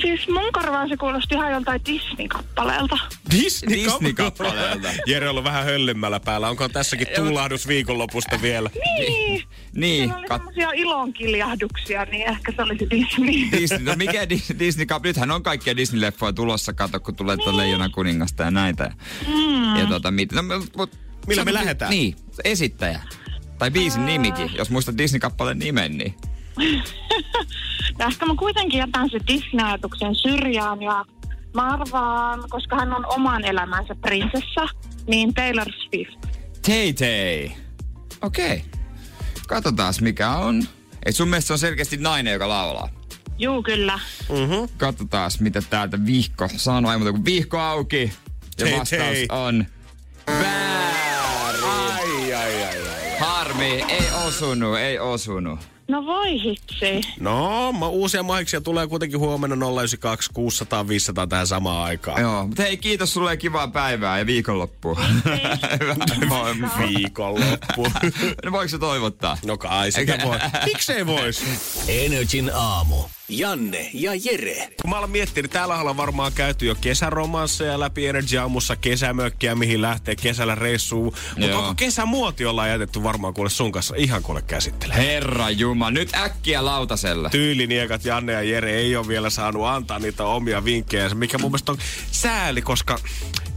[0.00, 2.98] Siis mun korvaan se kuulosti ihan joltain Disney-kappaleelta.
[3.30, 4.88] Disney, Disney-kappaleelta.
[5.06, 6.48] Jere on ollut vähän höllimmällä päällä.
[6.48, 8.70] Onko tässäkin tuulahdus viikonlopusta vielä?
[8.98, 9.42] Niin.
[9.74, 13.60] Niin, Siellä oli kat- semmosia ilonkiljahduksja, niin ehkä se oli se Disney.
[13.60, 15.02] Disney, no mikä Dis- Disney Cup?
[15.04, 18.92] Nythän on kaikkia Disney-leffoja tulossa, kato, kun tulee tuota Leijona kuningasta ja näitä.
[19.28, 19.76] Mm.
[19.76, 20.42] Ja tota, mit, no,
[20.76, 20.90] mut,
[21.26, 21.90] Millä me lähdetään?
[21.90, 23.00] Niin, esittäjä.
[23.58, 26.14] Tai biisin nimikin, jos muistat Disney-kappaleen nimen, niin.
[27.98, 31.04] Ja ehkä mä kuitenkin jätän se Disney-ajatuksen syrjään ja
[31.54, 34.68] mä arvaan, koska hän on oman elämänsä prinsessa,
[35.06, 36.26] niin Taylor Swift.
[36.66, 37.56] Tay Tay.
[38.22, 38.56] Okei.
[38.56, 38.60] Okay.
[39.48, 40.62] Katsotaan mikä on.
[41.06, 42.88] Ei sun mielestä se on selkeästi nainen, joka laulaa.
[43.38, 43.98] Juu, kyllä.
[44.76, 46.92] Katsotaan mitä täältä vihko sanoo.
[46.92, 48.12] Ei muuta kuin vihko auki.
[48.58, 49.38] Ja Tay vastaus Tay.
[49.38, 49.66] on
[50.26, 51.64] väärin.
[51.64, 53.18] Ai, ai, ai, ai.
[53.18, 55.60] Harmi, ei osunut, ei osunut.
[55.92, 57.00] No voi hitsi.
[57.20, 62.20] No, ma- uusia mahiksia tulee kuitenkin huomenna 092 600 500 tähän samaan aikaan.
[62.20, 64.94] Joo, mutta hei, kiitos sulle ja kivaa päivää ja viikonloppua.
[65.80, 65.96] Hyvä.
[66.88, 67.82] Viikonloppu.
[68.44, 69.38] no voiko se toivottaa?
[69.44, 70.38] No kai sitä voi.
[70.64, 71.44] Miksei vois?
[71.88, 72.96] Energin aamu.
[73.28, 74.68] Janne ja Jere.
[74.82, 79.54] Kun mä alan miettiä, niin täällä ollaan varmaan käyty jo kesäromansseja läpi Energy Aamussa, kesämökkiä,
[79.54, 81.14] mihin lähtee kesällä reissuun.
[81.38, 84.96] Mutta onko kesämuoti ollaan jätetty varmaan kuule sun kanssa ihan kuule käsittelee.
[84.96, 87.30] Herra Juma, nyt äkkiä lautasella.
[87.30, 91.72] Tyyliniekat Janne ja Jere ei ole vielä saanut antaa niitä omia vinkkejä, mikä mun mielestä
[91.72, 91.78] on
[92.10, 92.98] sääli, koska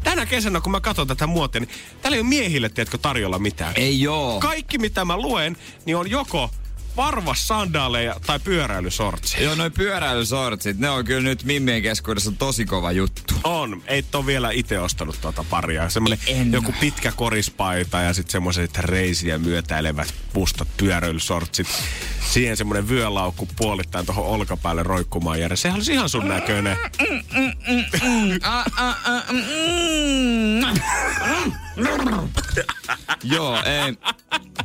[0.04, 1.70] tänä kesänä kun mä katson tätä muotia, niin
[2.02, 3.74] täällä ei ole miehille, tiedätkö, tarjolla mitään.
[3.76, 4.40] Ei joo.
[4.40, 6.50] Kaikki mitä mä luen, niin on joko
[6.98, 9.44] varvas sandaaleja tai pyöräilysortsi.
[9.44, 13.34] Joo, noi pyöräilysortsit, ne on kyllä nyt mimmien keskuudessa tosi kova juttu.
[13.44, 13.84] On.
[13.88, 15.90] Ei ole vielä itse ostanut tuota paria.
[15.90, 16.52] Semmoinen En.
[16.52, 21.68] joku pitkä korispaita ja sitten semmoiset reisiä myötäilevät mustat pyöräilysortsit.
[22.32, 25.56] Siihen semmoinen vyölaukku puolittain tuohon olkapäälle roikkumaan jäädä.
[25.56, 26.78] Sehän olisi ihan sun näköinen.
[33.24, 33.94] Joo, ei.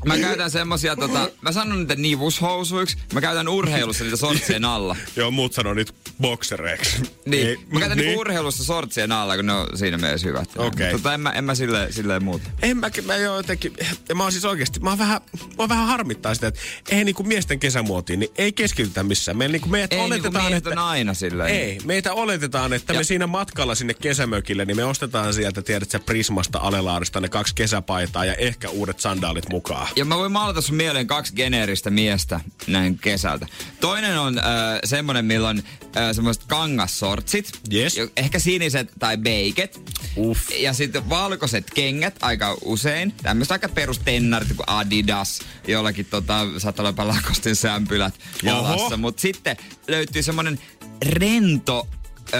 [0.07, 4.97] Mä käytän semmosia tota, mä sanon niitä nivushousuiksi, mä käytän urheilussa niitä sortsien alla.
[5.17, 7.03] Joo, muut sanoo nyt boksereiksi.
[7.27, 8.07] Niin, Ei, mä käytän niin.
[8.07, 10.51] niinku urheilussa sortsien alla, kun ne on siinä mielessä hyvät.
[10.57, 10.93] Okei.
[10.93, 12.51] Tota, en mä, en mä silleen, silleen muuta.
[12.63, 13.73] En mä, mä joo jotenkin,
[14.09, 15.21] ja mä oon siis oikeesti, mä oon vähän,
[15.59, 19.39] mä vähän harmittaa sitä, että ei niinku miesten kesämuotiin, niin ei keskitytä missään.
[19.39, 20.81] Meillä niinku meidät Ei niinku oletetaan, miehet että...
[20.81, 21.55] on aina silleen.
[21.55, 25.91] Ei, meitä oletetaan, että Ja- me siinä matkalla sinne kesämökille, niin me ostetaan sieltä, tiedät
[25.91, 26.59] sä, Prismasta
[27.01, 29.89] Alelaarista ne kaksi kesäpaitaa ja ehkä uudet sandaalit mukaan.
[29.97, 33.47] Ja mä voin maalata sun mieleen kaksi geneeristä miestä näin kesältä.
[33.81, 34.45] Toinen on äh,
[34.85, 37.61] semmonen, millä on äh, semmoiset kangassortsit.
[37.73, 37.97] Yes.
[38.17, 39.81] Ehkä siniset tai beiket.
[40.17, 40.51] Uff.
[40.59, 43.15] Ja sitten valkoiset kengät aika usein.
[43.23, 45.41] Tämmöiset aika perustennarit kuin Adidas.
[45.69, 48.97] Jollakin tota, saattaa olla lakostin sämpylät jalassa.
[48.97, 49.57] Mutta sitten
[49.89, 50.59] löytyy semmonen
[51.07, 51.89] rento
[52.35, 52.37] ö,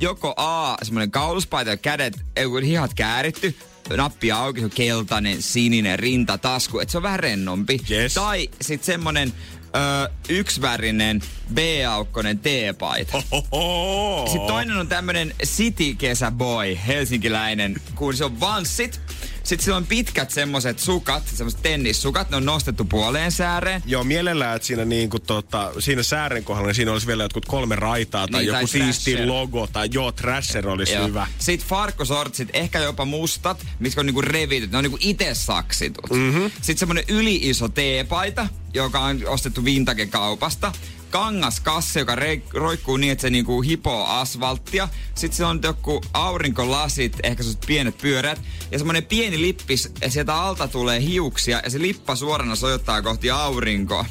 [0.00, 3.56] joko A, semmoinen kauluspaita ja kädet, ei kun hihat kääritty,
[3.96, 7.80] nappi auki, se on keltainen, sininen, rintatasku, että se on vähän rennompi.
[7.90, 8.14] Yes.
[8.14, 9.32] Tai sitten semmoinen
[9.76, 11.22] ö, yksivärinen
[11.54, 13.22] B-aukkonen teepaita.
[13.50, 14.26] Oho.
[14.26, 19.00] Sitten toinen on tämmönen City Kesäboy, helsinkiläinen, kun se on vanssit.
[19.44, 23.82] Sitten sillä on pitkät semmoset sukat, semmoset tennissukat, ne on nostettu puoleen sääreen.
[23.86, 27.76] Joo, mielellään, että siinä, niinku, tota, siinä säären kohdalla niin siinä olisi vielä jotkut kolme
[27.76, 31.06] raitaa tai Niin, joku siisti logo tai joo, Thrasher olisi Joo.
[31.06, 31.26] hyvä.
[31.38, 36.10] Sitten farkkusortsit, ehkä jopa mustat, mitkä on niinku revityt, ne on niinku itse saksitut.
[36.10, 36.50] Mm-hmm.
[36.54, 40.72] Sitten semmonen yli-iso teepaita, joka on ostettu Vintage-kaupasta.
[41.18, 44.88] Kangaskasse, joka reik- roikkuu niin, että se niinku hipoo asfalttia.
[45.14, 48.40] Sitten se on joku aurinkolasit, ehkä se pienet pyörät.
[48.70, 53.30] Ja semmonen pieni lippis, ja sieltä alta tulee hiuksia, ja se lippa suorana sojottaa kohti
[53.30, 54.04] aurinkoa.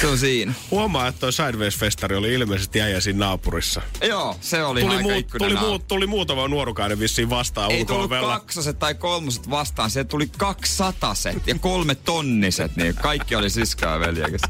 [0.00, 0.52] Se on siinä.
[0.70, 3.82] Huomaa, että toi Sideways-festari oli ilmeisesti äijä siinä naapurissa.
[4.08, 8.38] Joo, se oli Tuli, muut, tuli, muut, tuli muutama nuorukainen vissiin vastaan Ei tullut ulko-ovella.
[8.40, 14.40] kaksoset tai kolmoset vastaan, se tuli kaksisataset ja kolme tonniset, niin kaikki oli siskaa veljekäs.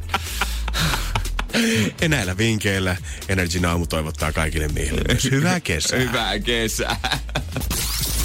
[2.01, 2.97] Ja näillä vinkeillä
[3.29, 5.99] Energy Naamu toivottaa kaikille miehille myös hyvää kesää.
[6.09, 7.19] Hyvää kesää.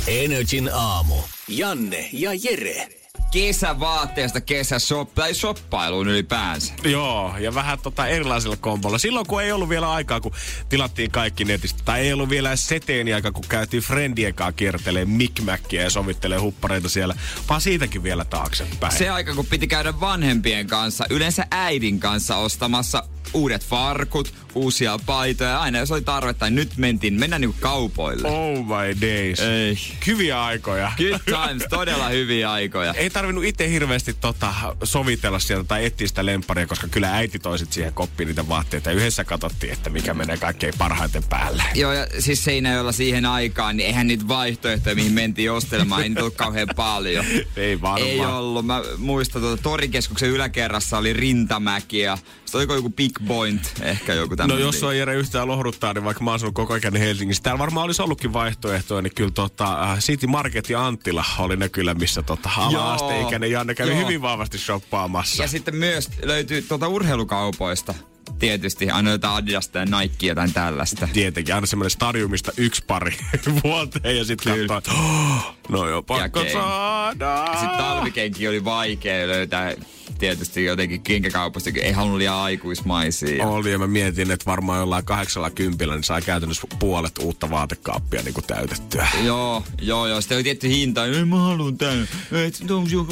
[0.07, 1.15] Energin aamu.
[1.47, 3.00] Janne ja Jere.
[3.31, 6.73] Kesävaatteesta kesäshop, tai shoppailuun ylipäänsä.
[6.83, 8.97] Joo, ja vähän tota erilaisella kombolla.
[8.97, 10.31] Silloin kun ei ollut vielä aikaa, kun
[10.69, 15.05] tilattiin kaikki netistä, tai ei ollut vielä edes seteeni aika, kun käytiin Friendien kanssa kiertelee
[15.05, 17.15] mikmäkkiä ja sovittelee huppareita siellä,
[17.49, 18.97] vaan siitäkin vielä taaksepäin.
[18.97, 23.03] Se aika, kun piti käydä vanhempien kanssa, yleensä äidin kanssa ostamassa
[23.33, 28.27] uudet farkut, uusia paitoja, aina jos oli tarvetta, niin nyt mentiin, mennään niinku kaupoille.
[28.27, 29.39] Oh my days.
[29.39, 29.77] Ei.
[30.07, 30.91] Hyviä aikoja.
[30.97, 32.93] Good times, todella hyviä aikoja.
[32.93, 37.73] Ei tarvinnut itse hirveästi tota, sovitella sieltä tai etsiä sitä lemparia, koska kyllä äiti toisit
[37.73, 38.89] siihen koppiin niitä vaatteita.
[38.89, 41.63] Ja yhdessä katsottiin, että mikä menee kaikkein parhaiten päälle.
[41.75, 46.21] Joo, ja siis Seinäjoella siihen aikaan, niin eihän niitä vaihtoehtoja, mihin mentiin ostelemaan, ei niitä
[46.21, 47.25] ollut kauhean paljon.
[47.55, 48.09] Ei varmaan.
[48.11, 48.65] Ei ollut.
[48.65, 52.17] Mä muistan, tuota, torikeskuksen yläkerrassa oli rintamäki ja
[52.51, 54.65] sitten oliko joku Big Point, ehkä joku No tämmöinen.
[54.65, 57.85] jos on Jere yhtään lohduttaa, niin vaikka mä oon asunut koko ajan Helsingissä, täällä varmaan
[57.85, 62.21] olisi ollutkin vaihtoehtoja, niin kyllä tota, äh, City Market ja Anttila oli ne kyllä, missä
[62.21, 63.99] tota, ala-asteikäinen Janne kävi Joo.
[63.99, 65.43] hyvin vahvasti shoppaamassa.
[65.43, 67.93] Ja sitten myös löytyy tuota urheilukaupoista
[68.39, 71.07] tietysti aina jotain Adidasta ja Nike jotain tällaista.
[71.13, 73.17] Tietenkin, aina semmoinen stadiumista yksi pari
[73.63, 77.45] vuoteen ja sitten katsoo, että oh, no joo, pakko saada.
[77.51, 79.73] Sitten talvikenki oli vaikea löytää
[80.21, 83.47] tietysti jotenkin kenkäkaupasta, ei halunnut liian aikuismaisia.
[83.47, 88.21] Oli ja mä mietin, että varmaan jollain kahdeksalla kympillä niin sai käytännössä puolet uutta vaatekaappia
[88.21, 89.07] niin kuin täytettyä.
[89.23, 90.21] Joo, joo, joo.
[90.21, 91.05] Sitten oli tietty hinta.
[91.05, 92.07] Ei, mä haluun tän.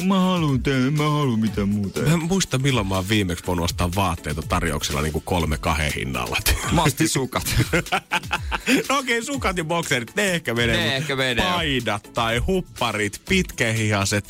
[0.06, 0.86] Mä haluun tän.
[0.86, 2.00] En Mä haluun mitään muuta.
[2.00, 5.92] Mä en muista milloin mä oon viimeksi voinut ostaa vaatteita tarjouksella niin kuin kolme kahden
[5.96, 6.36] hinnalla.
[6.72, 7.56] Mä ostin sukat.
[8.88, 10.76] no okei, okay, sukat ja bokserit, ne ehkä menee.
[10.76, 11.44] Ne ehkä menee.
[11.44, 14.24] Paidat tai hupparit, pitkähihaset.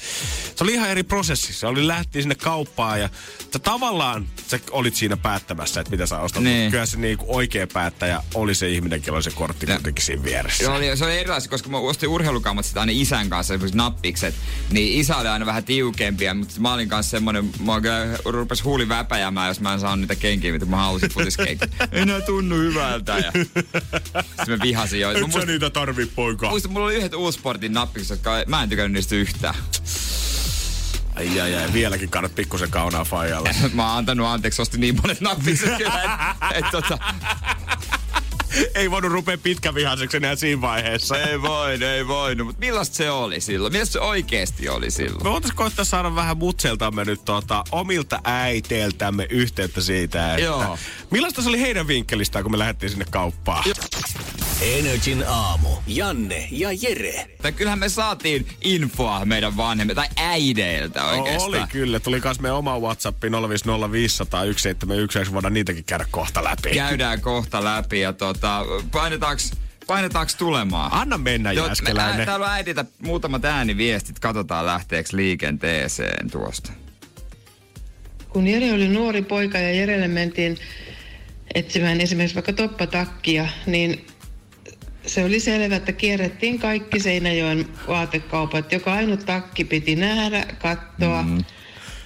[0.57, 1.53] Se oli ihan eri prosessi.
[1.53, 2.70] Se oli lähti sinne kauppaan
[3.01, 3.09] ja
[3.53, 6.43] sä tavallaan sä olit siinä päättämässä, että mitä sä ostat.
[6.43, 6.55] Niin.
[6.55, 6.71] Niin.
[6.71, 10.65] Kyllä se niinku oikea päättäjä oli se ihminen, kello se kortti Ja- kuitenkin siinä vieressä.
[10.65, 14.35] Se oli, se oli erilaista, koska mä ostin urheilukammat sitä aina isän kanssa, esimerkiksi nappikset.
[14.71, 17.73] Niin isä oli aina vähän tiukempia, mutta mä olin kanssa semmonen, mä
[18.25, 21.69] rupes huuli väpäjämään, jos mä en saanut niitä kenkiä, mitä mä halusin futiskeikkiä.
[21.93, 23.19] Ei nää tunnu hyvältä.
[23.19, 23.33] Ja...
[23.33, 25.11] Sitten mä vihasin jo.
[25.11, 26.49] Et sä niitä tarvii, poika.
[26.51, 29.55] muistan, mulla oli yhdet Uussportin nappikset, jotka mä en tykännyt niistä yhtään.
[31.17, 33.55] Ai, ai, ai, vieläkin kannat pikkusen kaunaa faijalle.
[33.75, 36.99] Mä oon antanut anteeksi, ostin niin monet nappikset kyllä, että et, tota,
[38.75, 41.19] Ei voinut rupea pitkävihaiseksi enää siinä vaiheessa.
[41.23, 42.47] ei voinut, ei voinut.
[42.47, 43.73] Mutta millaista se oli silloin?
[43.73, 45.25] Millaista se oikeesti oli silloin?
[45.25, 50.79] Me voitais koittaa saada vähän mutseltamme nyt tuota, omilta äiteiltämme yhteyttä siitä, että Joo.
[51.11, 53.65] millaista se oli heidän vinkkelistään, kun me lähdettiin sinne kauppaan.
[54.61, 55.69] Energin aamu.
[55.87, 57.31] Janne ja Jere.
[57.43, 61.49] Tai kyllähän me saatiin infoa meidän vanhemmilta, tai äideiltä oikeastaan.
[61.49, 62.01] Oli kyllä.
[62.01, 63.29] Tuli kans meidän oma WhatsApp 050501711.
[65.35, 66.71] Voidaan niitäkin käydä kohta läpi.
[66.71, 69.43] Käydään kohta läpi ja tota, painetaanko
[69.87, 70.91] painetaanko tulemaan?
[70.93, 72.15] Anna mennä, Joo, Jääskeläinen.
[72.17, 74.19] me- ää, Täällä on äidiltä muutamat ääniviestit.
[74.19, 76.73] Katsotaan lähteekö liikenteeseen tuosta.
[78.29, 80.59] kun Jere oli nuori poika ja Jerelle mentiin
[81.55, 84.07] etsimään esimerkiksi vaikka toppatakkia, niin
[85.07, 88.73] se oli selvä, että kierrettiin kaikki Seinäjoen vaatekaupat.
[88.73, 91.23] Joka ainut takki piti nähdä, katsoa.
[91.23, 91.45] Mm.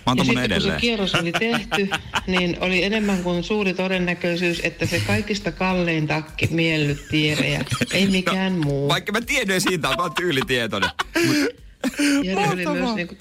[0.07, 0.81] Mä oon Ja sitten kun se edelleen.
[0.81, 1.89] kierros oli tehty,
[2.27, 7.65] niin oli enemmän kuin suuri todennäköisyys, että se kaikista kallein takki miellytti Jereä.
[7.93, 8.89] Ei mikään muu.
[8.89, 10.91] Vaikka mä tiedän siitä, mä oon tyylitietoinen.
[12.25, 13.19] Jere oli, myös, niin kuin,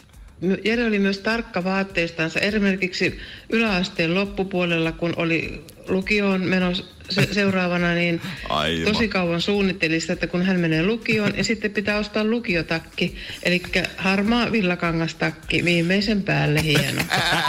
[0.66, 2.40] Jere oli myös tarkka vaatteistansa.
[2.40, 3.20] Esimerkiksi
[3.50, 8.94] yläasteen loppupuolella, kun oli lukioon menossa se, seuraavana, niin Aivan.
[8.94, 13.62] tosi kauan suunnitteli sitä, että kun hän menee lukioon, ja sitten pitää ostaa lukiotakki, eli
[13.98, 17.02] harmaa villakangastakki, viimeisen päälle hieno.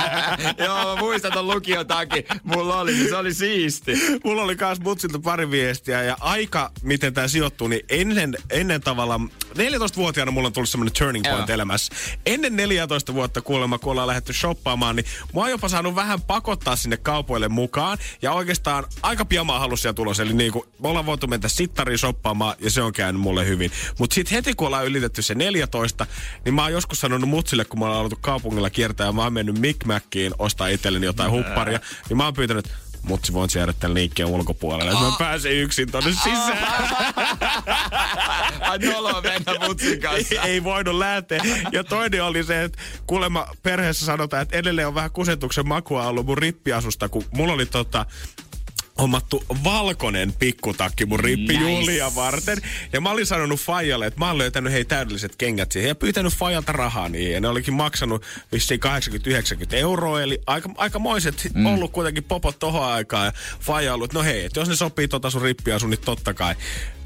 [0.64, 2.24] Joo, mä muistan ton lukiotakin.
[2.42, 3.92] Mulla oli, niin se oli siisti.
[4.24, 9.30] Mulla oli kans mutsilta pari viestiä ja aika, miten tämä sijoittuu, niin ennen, ennen tavallaan,
[9.58, 11.54] 14-vuotiaana mulla on tullut semmoinen turning point Joo.
[11.54, 11.94] elämässä.
[12.26, 16.76] Ennen 14 vuotta kuulemma, kun ollaan lähdetty shoppaamaan, niin mua on jopa saanut vähän pakottaa
[16.76, 17.98] sinne kaupoille mukaan.
[18.22, 20.20] Ja oikeastaan aika pian mä halusin siellä tulos.
[20.20, 23.70] Eli niin kuin, me ollaan voitu mennä sittariin shoppaamaan ja se on käynyt mulle hyvin.
[23.98, 26.06] Mutta sitten heti kun ollaan ylitetty se 14,
[26.44, 29.32] niin mä oon joskus sanonut mutsille, kun mä oon aloitu kaupungilla kiertää ja mä oon
[29.32, 32.68] mennyt Mick Mackiin ostaa itselleni jotain hupparia, niin mä oon pyytänyt,
[33.04, 36.74] mutsi voin jäädä tämän liikkeen ulkopuolelle, että mä pääsen yksin tonne sisään.
[38.60, 40.34] Ai noloa mennä mutsin kanssa.
[40.42, 41.42] ei, ei voinut lähteä.
[41.72, 46.26] Ja toinen oli se, että kuulemma perheessä sanotaan, että edelleen on vähän kusetuksen makua ollut
[46.26, 48.06] mun rippiasusta, kun mulla oli tota,
[48.98, 51.80] hommattu valkoinen pikkutakki mun rippi Nice.
[51.80, 52.58] Julia varten.
[52.92, 56.34] Ja mä olin sanonut Fajalle, että mä oon löytänyt hei täydelliset kengät siihen ja pyytänyt
[56.34, 57.32] Fajalta rahaa niihin.
[57.32, 58.22] Ja ne olikin maksanut
[58.52, 58.80] vissiin
[59.72, 61.66] 80-90 euroa, eli aika, aikamoiset mm.
[61.66, 63.26] ollut kuitenkin popot tohon aikaan.
[63.26, 66.34] Ja Faja on ollut, no hei, että jos ne sopii tota sun rippiasun, niin totta
[66.34, 66.54] kai.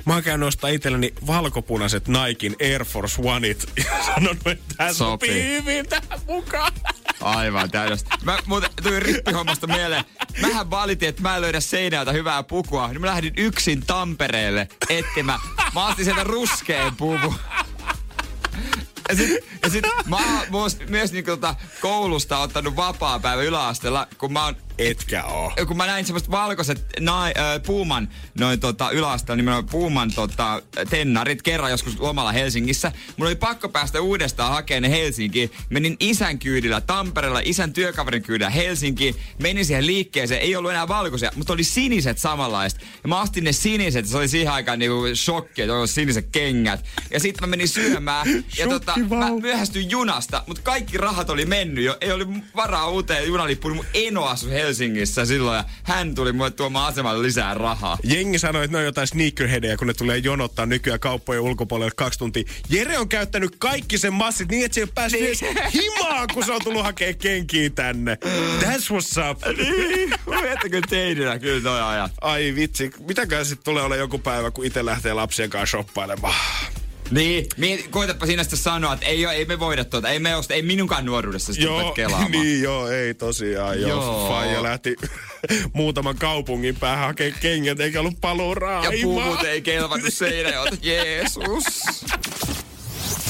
[0.09, 5.29] Mä oon käynyt ostaa itselleni valkopunaiset Nikein Air Force Oneit ja sanonut, että tää Sopii.
[5.29, 6.73] sopii hyvin tähän mukaan.
[7.21, 8.15] Aivan täydellistä.
[8.25, 10.05] Mä muuten tuli rippihommasta mieleen.
[10.41, 12.89] Mähän valitin, että mä en löydä seinältä hyvää pukua.
[12.89, 15.41] Niin mä lähdin yksin Tampereelle etsimään.
[15.75, 17.35] Mä astin sieltä ruskeen puvun.
[19.09, 24.07] Ja sit, ja sit mä oon myös, myös niinku tota koulusta ottanut vapaa päivä yläasteella,
[24.19, 25.53] kun mä oon Etkä oo.
[25.67, 28.09] kun mä näin semmoiset valkoiset nai, äh, Puuman
[28.39, 32.93] noin tota, yläasteella, niin Puuman tota, tennarit kerran joskus lomalla Helsingissä.
[33.17, 35.51] Mun oli pakko päästä uudestaan hakemaan ne Helsinkiin.
[35.71, 39.15] Menin isän kyydillä Tampereella, isän työkaverin kyydillä Helsinkiin.
[39.43, 42.81] Menin siihen liikkeeseen, ei ollut enää valkoisia, mutta oli siniset samanlaiset.
[42.81, 46.85] Ja mä astin ne siniset, se oli siihen aikaan niinku shokki, että oli siniset kengät.
[47.11, 48.45] Ja sitten mä menin syömään.
[48.59, 51.97] ja tota, mä myöhästyin junasta, mutta kaikki rahat oli mennyt jo.
[52.01, 52.27] Ei oli
[52.57, 53.77] varaa uuteen junalippuun.
[53.77, 57.99] Mun eno asui Helsingissä silloin ja hän tuli mulle tuomaan asemalle lisää rahaa.
[58.05, 62.19] Jengi sanoi, että ne on jotain sneakerheadejä, kun ne tulee jonottaa nykyään kauppojen ulkopuolelle kaksi
[62.19, 62.45] tuntia.
[62.69, 65.41] Jere on käyttänyt kaikki sen massit niin, että se ei ole päässyt edes
[65.75, 68.19] himaan, kun se on tullut hakea kenkiä tänne.
[68.61, 69.57] That's what's up.
[69.57, 70.81] Niin, Miettikö
[71.41, 72.13] kyllä toi ajat.
[72.21, 76.35] Ai vitsi, mitäkään sitten tulee olla joku päivä, kun itse lähtee lapsien kanssa shoppailemaan.
[77.11, 80.37] Niin, miet, koitapa siinä sitten sanoa, että ei, oo- ei me voida tuota, ei, me
[80.37, 82.31] osta, ei minunkaan nuoruudessa sitä Joo, kelaamaan.
[82.33, 83.91] niin joo, ei tosiaan joo.
[83.91, 84.29] Joo.
[84.29, 84.97] Faija lähti
[85.73, 88.85] muutaman kaupungin päähän hakemaan kengät, eikä ollut paluuraa.
[88.85, 89.47] Ja Ai puvut vaan.
[89.47, 91.65] ei kelvannut Seinäjoelta, Jeesus.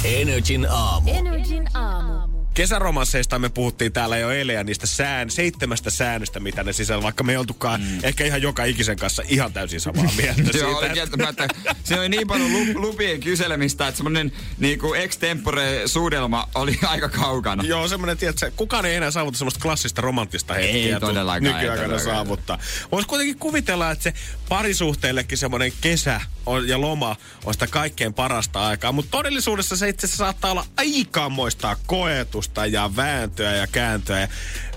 [0.05, 1.11] Energin aamu.
[1.11, 2.28] Energin aamu.
[2.59, 7.25] Kesäromansseista me puhuttiin täällä jo eilen ja niistä sään, seitsemästä säännöstä, mitä ne sisällä, vaikka
[7.25, 7.99] me ei oltukaan mm.
[8.03, 10.95] ehkä ihan joka ikisen kanssa ihan täysin samaa mieltä Joo, oli siitä.
[10.95, 11.49] kieltämättä.
[11.85, 17.63] Siinä oli niin paljon lup, lupien kyselemistä, että semmonen niinku extempore suudelma oli aika kaukana.
[17.67, 20.95] Joo, semmoinen, tiedätkö, kukaan ei enää saavuta semmoista klassista romanttista hetkeä.
[20.95, 22.59] Ei todellakaan, Nykyaikana saavuttaa.
[22.93, 24.13] Voisi kuitenkin kuvitella, että se
[24.49, 30.07] parisuhteellekin semmoinen kesä on, ja loma on sitä kaikkein parasta aikaa, mutta todellisuudessa se itse
[30.07, 34.21] asiassa saattaa olla aikamoista koetusta ja vääntöä ja kääntöä.
[34.21, 34.29] Ja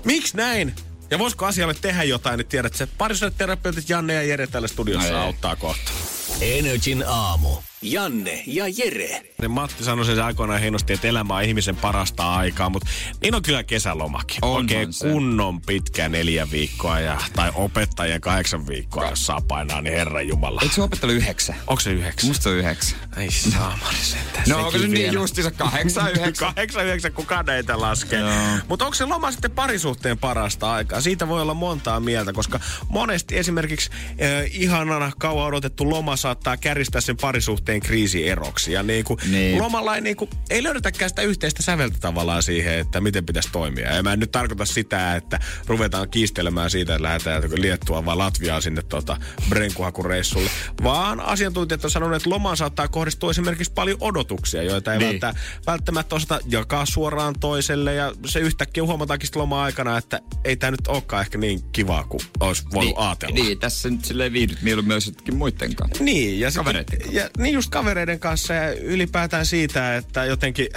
[0.04, 0.74] miksi näin?
[1.10, 5.18] Ja voisiko asialle tehdä jotain, niin tiedät, että parisuhdeterapeutit Janne ja Jere täällä studiossa No
[5.18, 5.24] ei.
[5.24, 5.92] auttaa kohta.
[6.40, 7.56] Energin aamu.
[7.82, 9.22] Janne ja Jere.
[9.48, 12.90] Matti sanoi sen aikoinaan hienosti, että elämä on ihmisen parasta aikaa, mutta
[13.22, 14.38] niin on kyllä kesälomakin.
[14.42, 15.08] On, Oikein on se.
[15.08, 20.60] kunnon pitkä neljä viikkoa ja, tai opettajien kahdeksan viikkoa, jos saa painaa, niin herran jumala.
[20.62, 21.56] Eikö se opettelu yhdeksän?
[21.66, 22.30] Onko se yhdeksän?
[22.30, 22.98] Musta on yhdeksän.
[23.16, 24.44] Ei saamari sentään.
[24.48, 26.46] No onko se niin justiinsa kahdeksan, yhdeksän?
[26.54, 28.20] Kahdeksan, yhdeksän, kukaan näitä laskee.
[28.20, 28.32] Joo.
[28.68, 31.00] Mutta onko se loma sitten parisuhteen parasta aikaa?
[31.00, 37.00] Siitä voi olla montaa mieltä, koska monesti esimerkiksi äh, ihanana kauan odotettu loma saattaa käristää
[37.00, 38.72] sen parisuhteen kriisieroksi.
[38.72, 39.58] Ja niinku, Niin.
[39.58, 43.94] lomalla ei, niinku, ei löydetäkään sitä yhteistä säveltä tavallaan siihen, että miten pitäisi toimia.
[43.94, 48.62] Ja mä en nyt tarkoita sitä, että ruvetaan kiistelemään siitä, että lähdetään Liettua vai Latviaan
[48.62, 49.16] sinne tota
[49.48, 50.50] brenkuhakureissulle.
[50.82, 55.08] Vaan asiantuntijat on sanonut, että lomaan saattaa kohdistua esimerkiksi paljon odotuksia, joita ei Niin.
[55.10, 55.34] välttä,
[55.66, 57.94] välttämättä osata jakaa suoraan toiselle.
[57.94, 62.20] Ja se yhtäkkiä huomataankin sitten loma-aikana, että ei tämä nyt olekaan ehkä niin kivaa kuin
[62.40, 63.34] olisi voinut ajatella.
[63.34, 66.04] niin, tässä nyt silleen viihdyt mieluummin myös muiden kanssa.
[66.04, 67.18] Niin, ja, sit, Kavereiden kanssa.
[67.20, 70.68] ja niin just kavereiden kanssa ja ylipäätään siitä, että jotenkin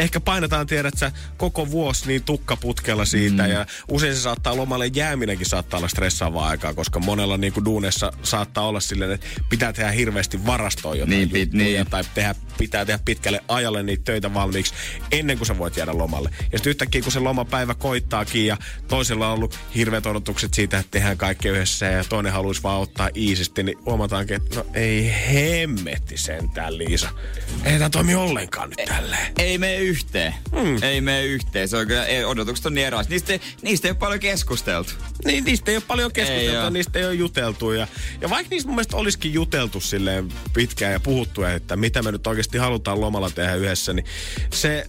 [0.00, 3.50] ehkä painetaan, tiedät sä, koko vuosi niin tukkaputkella siitä mm.
[3.50, 8.12] ja usein se saattaa lomalle jääminenkin saattaa olla stressaavaa aikaa, koska monella niin kuin duunessa
[8.22, 11.86] saattaa olla silleen, että pitää tehdä hirveästi varastoa jotain Niin, juttuja pit- niin.
[11.86, 14.74] tai tehdä pitää tehdä pitkälle ajalle niitä töitä valmiiksi
[15.12, 16.30] ennen kuin sä voit jäädä lomalle.
[16.52, 18.56] Ja sitten yhtäkkiä kun se lomapäivä koittaakin ja
[18.88, 23.10] toisella on ollut hirveät odotukset siitä, että tehdään kaikki yhdessä ja toinen haluaisi vaan ottaa
[23.16, 27.08] iisisti, niin huomataankin, että no ei hemmetti sentään Liisa.
[27.64, 29.32] Ei tämä toimi ollenkaan nyt tälleen.
[29.38, 30.34] Ei mene yhteen.
[30.60, 30.82] Hmm.
[30.82, 31.68] Ei mene yhteen.
[31.68, 33.10] Se on kyllä, ei, odotukset on niin erilaiset.
[33.10, 34.92] Niistä, ei- niistä ei ole paljon keskusteltu.
[35.24, 36.70] Niin, niistä ei ole paljon Ei keskusteltu, oo.
[36.70, 37.72] niistä ei ole juteltu.
[37.72, 37.86] Ja,
[38.20, 42.26] ja vaikka niistä mun mielestä olisikin juteltu silleen pitkään ja puhuttu, että mitä me nyt
[42.26, 44.06] oikeasti halutaan lomalla tehdä yhdessä, niin
[44.52, 44.86] se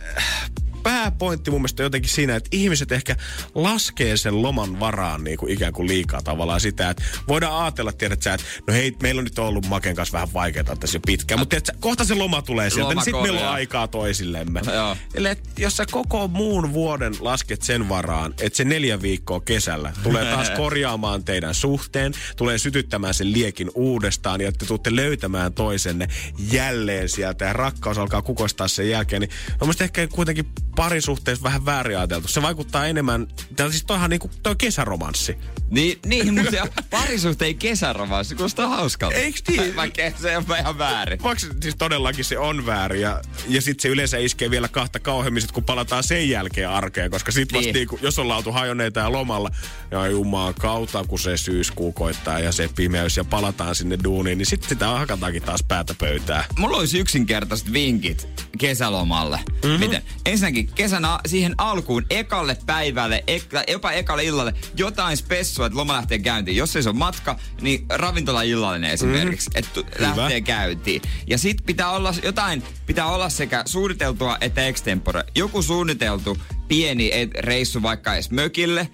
[0.84, 3.16] pääpointti mun mielestä jotenkin siinä, että ihmiset ehkä
[3.56, 8.22] laskee sen loman varaan niin kuin ikään kuin liikaa tavallaan sitä, että voidaan ajatella, tiedät
[8.22, 11.40] sä, että no hei, meillä on nyt ollut Maken kanssa vähän vaikeaa tässä jo pitkään,
[11.40, 14.62] mutta tiedät sä, kohta se loma tulee sieltä, Loma niin sitten meillä on aikaa toisillemme.
[14.74, 14.98] Joo.
[15.14, 19.94] Eli et jos sä koko muun vuoden lasket sen varaan, että se neljä viikkoa kesällä
[20.04, 26.08] tulee taas korjaamaan teidän suhteen, tulee sytyttämään sen liekin uudestaan ja te tuutte löytämään toisenne
[26.52, 31.98] jälleen sieltä ja rakkaus alkaa kukoistaa sen jälkeen, niin on ehkä kuitenkin parisuhteessa vähän väärin
[31.98, 32.28] ajateltu.
[32.28, 35.38] Se vaikuttaa enemmän, tää siis toihan niinku, toi on kesäromanssi.
[35.70, 39.16] Niin, niin mutta se parisuhteen kesäromanssi kuulostaa hauskalta.
[39.16, 39.76] Eiks niin?
[39.76, 41.24] Vaikka se on ihan väärin.
[41.24, 45.42] Vaikka siis todellakin se on väärin ja, ja sitten se yleensä iskee vielä kahta kauheammin,
[45.42, 47.88] sit kun palataan sen jälkeen arkeen, koska sit vasta Niin.
[47.92, 48.00] niin.
[48.02, 49.50] jos ollaan oltu hajoneita ja lomalla,
[49.92, 54.46] ja jumaa kautta, kun se syyskuu koittaa ja se pimeys ja palataan sinne duuniin, niin
[54.46, 56.46] sitten sitä hakataankin taas päätä pöytää.
[56.58, 59.40] Mulla olisi yksinkertaiset vinkit kesälomalle.
[59.48, 59.80] Mm-hmm.
[59.80, 60.02] Miten?
[60.26, 65.94] Ensinnäkin kesän a- siihen alkuun, ekalle päivälle, eka, jopa ekalle illalle, jotain spessua, että loma
[65.94, 66.58] lähtee käyntiin.
[66.58, 69.82] Jos ei se on matka, niin ravintola illallinen esimerkiksi, mm-hmm.
[69.82, 71.02] että lähtee käyntiin.
[71.28, 75.24] Ja sit pitää olla jotain, pitää olla sekä suunniteltua että extempore.
[75.36, 76.38] Joku suunniteltu
[76.68, 78.90] pieni reissu vaikka edes mökille,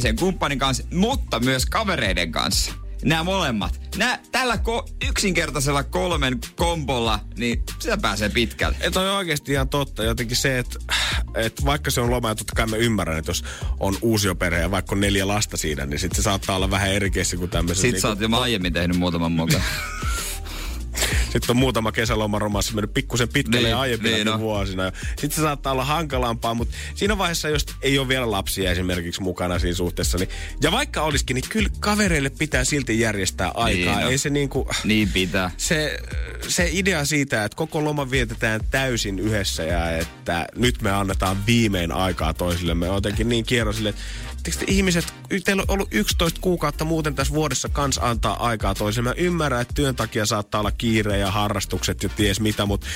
[0.00, 2.85] sen kumppanin kanssa, mutta myös kavereiden kanssa.
[3.04, 3.80] Nämä molemmat.
[3.96, 8.76] Nää, tällä ko- yksinkertaisella kolmen kombolla, niin sitä pääsee pitkälle.
[8.80, 10.04] Et on oikeasti ihan totta.
[10.04, 10.78] Jotenkin se, että
[11.34, 13.44] et vaikka se on loma, ja totta kai mä ymmärrän, että jos
[13.80, 17.10] on uusioperhe ja vaikka on neljä lasta siinä, niin sitten se saattaa olla vähän eri
[17.38, 17.82] kuin tämmöisen.
[17.82, 19.62] Sitten sä oot jo aiemmin tehnyt muutaman mukaan.
[21.22, 24.40] Sitten on muutama kesälomaromanssi mennyt pikkusen pitkälle Niin, niin, aiempina niin niin on.
[24.40, 24.92] vuosina.
[25.08, 29.58] Sitten se saattaa olla hankalampaa, mutta siinä vaiheessa, jos ei ole vielä lapsia esimerkiksi mukana
[29.58, 30.28] siinä suhteessa, niin,
[30.62, 33.96] ja vaikka olisikin, niin kyllä kavereille pitää silti järjestää aikaa.
[33.96, 34.12] Niin on.
[34.12, 35.50] ei se niinku, niin pitää.
[35.56, 35.98] se,
[36.48, 41.92] se idea siitä, että koko loma vietetään täysin yhdessä ja että nyt me annetaan viimein
[41.92, 44.02] aikaa toisillemme, on jotenkin niin kierro sille, että
[44.46, 49.08] tiedätkö te, ihmiset, teillä on ollut 11 kuukautta muuten tässä vuodessa kans antaa aikaa toisille.
[49.08, 52.86] Mä ymmärrän, että työn takia saattaa olla kiire ja harrastukset ja ties mitä, mutta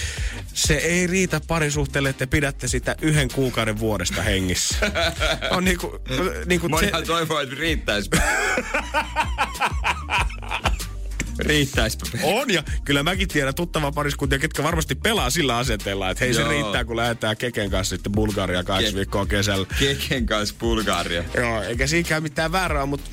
[0.55, 4.77] se ei riitä parisuhteelle, että te pidätte sitä yhden kuukauden vuodesta hengissä.
[5.57, 5.99] On niinku,
[6.47, 8.11] niinku se, Monihan toivoo, että riittäisi.
[11.43, 12.07] riittäispä.
[12.23, 16.41] On ja kyllä mäkin tiedän tuttava pariskuntia, ketkä varmasti pelaa sillä asenteella, että hei se
[16.41, 16.51] Joo.
[16.51, 19.67] riittää, kun lähdetään Keken kanssa sitten Bulgaria kaksi Ke- viikkoa kesällä.
[19.79, 21.25] Keken kanssa Bulgaria.
[21.37, 23.11] Joo, eikä siinäkään mitään väärää, mutta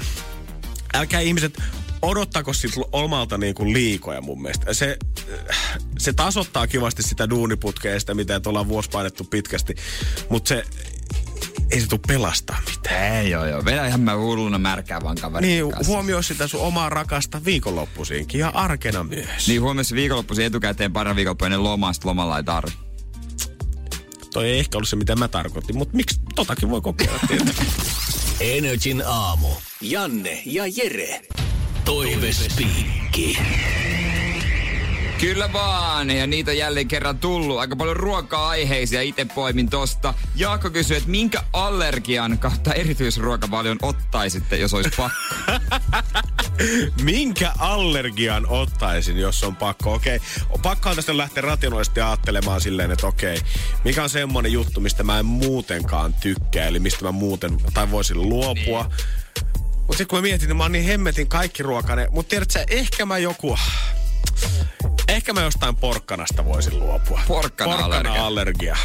[0.93, 1.57] älkää ihmiset
[2.01, 4.73] odottako siltä omalta niin kuin liikoja mun mielestä.
[4.73, 4.97] Se,
[5.99, 9.75] se tasoittaa kivasti sitä duuniputkea ja sitä, mitä et ollaan vuosi painettu pitkästi,
[10.29, 10.63] mutta se
[11.71, 13.13] ei se tule pelastaa mitään.
[13.15, 13.65] Ei joo joo.
[13.65, 15.93] Vedä ihan mä hulluna märkää vaan kaverin Niin, kanssa.
[15.93, 19.47] huomioi sitä sun omaa rakasta viikonloppuisinkin ja arkena myös.
[19.47, 22.71] Niin huomioon se viikonloppuisin etukäteen pari viikonloppu ennen lomaa, sit lomalla ei tarvi.
[24.33, 27.65] Toi ei ehkä ollut se, mitä mä tarkoitin, mutta miksi totakin voi kokeilla, tietysti.
[28.57, 29.47] Energin aamu.
[29.81, 31.21] Janne ja Jere.
[31.85, 33.39] Toivespiikki.
[35.19, 37.59] Kyllä vaan, ja niitä on jälleen kerran tullut.
[37.59, 40.13] Aika paljon ruoka-aiheisia itse poimin tosta.
[40.35, 45.17] Jaakko kysyy, että minkä allergian kautta erityisruokavalion ottaisitte, jos olisi pakko?
[47.03, 49.93] Minkä allergian ottaisin, jos on pakko?
[49.93, 50.61] Okei, okay.
[50.61, 53.37] pakkohan tästä lähteä rationaalisesti ajattelemaan silleen, että okei,
[53.83, 58.21] mikä on semmoinen juttu, mistä mä en muutenkaan tykkää, eli mistä mä muuten, tai voisin
[58.21, 58.83] luopua.
[58.83, 59.07] Niin.
[59.77, 62.07] Mutta sitten kun mä mietin, niin mä oon niin hemmetin kaikki ruokane.
[62.11, 63.57] Mutta tiedätkö ehkä mä joku...
[65.07, 67.21] Ehkä mä jostain porkkanasta voisin luopua.
[67.27, 68.11] Porkkana-allergia.
[68.11, 68.77] Porkkana-allergia.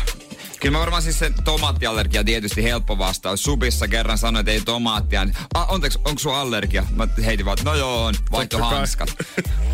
[0.63, 3.43] Kyllä mä varmaan siis se tomaattiallergia tietysti helppo vastaus.
[3.43, 5.25] Subissa kerran sanoin, että ei tomaattia.
[5.25, 6.87] Niin, ah, anteeksi, onko sun allergia?
[6.97, 8.15] Mä heitin vaan, no joo on.
[8.33, 9.17] Vaihto hanskat.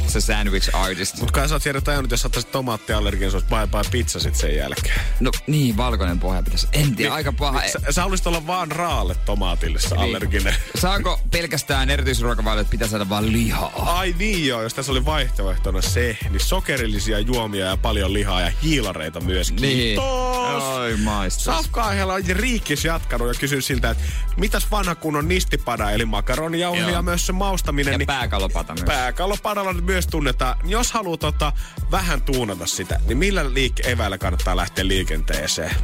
[0.07, 1.17] se sandwich artist.
[1.19, 4.57] Mutta kai sä oot Jere tajunnut, jos ottaisit tomaattiallergian, se olisi bye pizza sit sen
[4.57, 5.01] jälkeen.
[5.21, 6.67] No niin, valkoinen pohja pitäisi.
[6.73, 7.63] En tiedä, aika paha.
[7.73, 10.01] Sä, sä haluaisit olla vaan raalle tomaatille se Niin.
[10.05, 10.55] allerginen.
[10.81, 13.73] Saako pelkästään erityisruokavaliot, että pitää saada vaan lihaa?
[13.77, 18.53] Ai niin joo, jos tässä oli vaihtoehtona se, niin sokerillisia juomia ja paljon lihaa ja
[18.63, 19.51] hiilareita myös.
[19.53, 19.61] Niin.
[19.61, 20.05] Kiitos!
[20.05, 21.45] Joo, Oi, maistus.
[21.45, 24.05] Safkaahella on Riikkis jatkanut ja kysynyt siltä, että
[24.37, 26.91] mitäs vanha kunnon nistipada, eli makaronijauhe Joo.
[26.91, 27.93] ja myös se maustaminen.
[27.93, 28.85] Ja niin pääkalopata myös.
[28.85, 30.59] Pääkallopadalla myös tunnetaan.
[30.65, 31.53] Jos haluaa tota,
[31.91, 35.77] vähän tuunata sitä, niin millä liike- eväillä kannattaa lähteä liikenteeseen?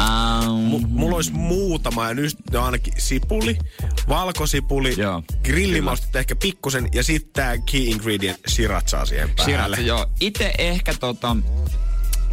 [0.00, 3.58] Um, M- mulla olisi muutama, ja nyt ne on ainakin sipuli,
[4.08, 5.22] valkosipuli, Joo,
[6.14, 9.44] ehkä pikkusen, ja sitten tämä key ingredient sriracha siihen päälle.
[9.44, 10.06] Sriracha, joo.
[10.20, 11.36] Itse ehkä tota,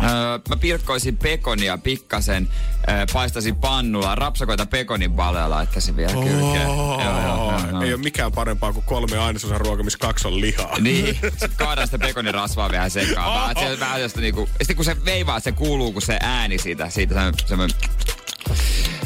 [0.03, 2.49] Öö, mä pilkkoisin pekonia pikkasen,
[2.89, 6.17] öö, paistasin pannulla, rapsakoita pekonin palella laittaisin vielä.
[6.17, 7.81] Oh, Joo, joo, joo, joo.
[7.81, 10.79] Ei ole mikään parempaa kuin kolme ainesosan ruoka, missä kaksi on lihaa.
[10.79, 11.19] Niin,
[11.57, 13.55] kaadaan sitä pekonin rasvaa vähän sekaan.
[13.55, 16.89] Vähän, se, vähän josta niinku, sitten kun se veivaa, se kuuluu, kun se ääni siitä,
[16.89, 17.77] siitä semmoinen, semmoinen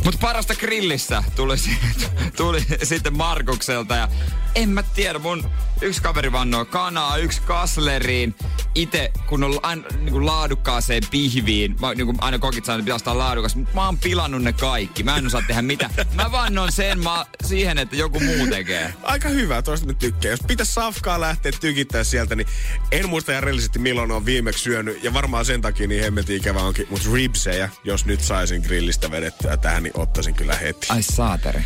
[0.04, 1.56] mutta parasta grillissä tuli,
[2.38, 4.08] tuli sitten Markukselta ja
[4.56, 5.50] en mä tiedä, mun
[5.82, 8.36] yksi kaveri vannoo kanaa, yksi kasleriin.
[8.76, 13.10] Itse kun on aina niin laadukkaaseen pihviin, mä, niin kuin aina kokit sanoo, että pitäisi
[13.10, 15.04] olla laadukas, mutta mä oon pilannut ne kaikki.
[15.04, 15.90] Mä en osaa tehdä mitä.
[16.14, 18.94] Mä vannon sen mä, siihen, että joku muu tekee.
[19.04, 20.32] Aika hyvä, toista nyt tykkää.
[20.32, 22.48] Jos pitäisi safkaa lähteä tykittää sieltä, niin
[22.92, 25.04] en muista ihan rehellisesti milloin on viimeksi syönyt.
[25.04, 26.88] Ja varmaan sen takia niin hemmetin ikävä onkin.
[26.90, 30.88] Mutta ribsejä, jos nyt saisin grillistä vedettyä tähän, niin ottaisin kyllä heti.
[30.90, 31.64] Ai saateri.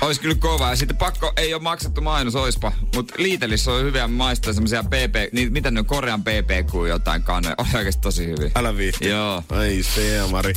[0.00, 0.70] Ois kyllä kova.
[0.70, 2.72] Ja sitten pakko, ei ole maksettu mainos, oispa.
[2.94, 7.54] Mutta Liitelissä on hyviä maistaa semmosia PP, niin mitä ne on, Korean PPQ jotain kannoja.
[7.58, 8.50] Oli oikeesti tosi hyviä.
[8.56, 9.08] Älä viitti.
[9.08, 9.42] Joo.
[9.50, 10.52] Ai se, Mari.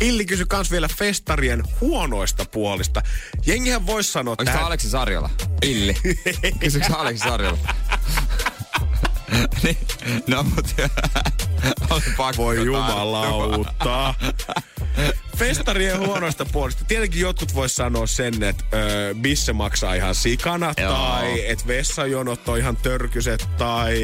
[0.00, 3.02] Illi kysyi kans vielä festarien huonoista puolista.
[3.46, 5.30] Jengihän voisi sanoa, Onko tämä Aleksi Sarjola?
[5.62, 5.96] Illi.
[6.60, 7.58] Kysyks Aleksi Sarjola?
[9.62, 9.78] niin,
[10.26, 10.74] no mut
[12.36, 14.14] Voi jumalauta.
[15.36, 16.84] Festarien huonoista puolista.
[16.84, 20.96] Tietenkin jotkut vois sanoa sen, että ö, bisse maksaa ihan sikana, Joo.
[20.96, 23.98] tai että vessajonot on ihan törkyset, tai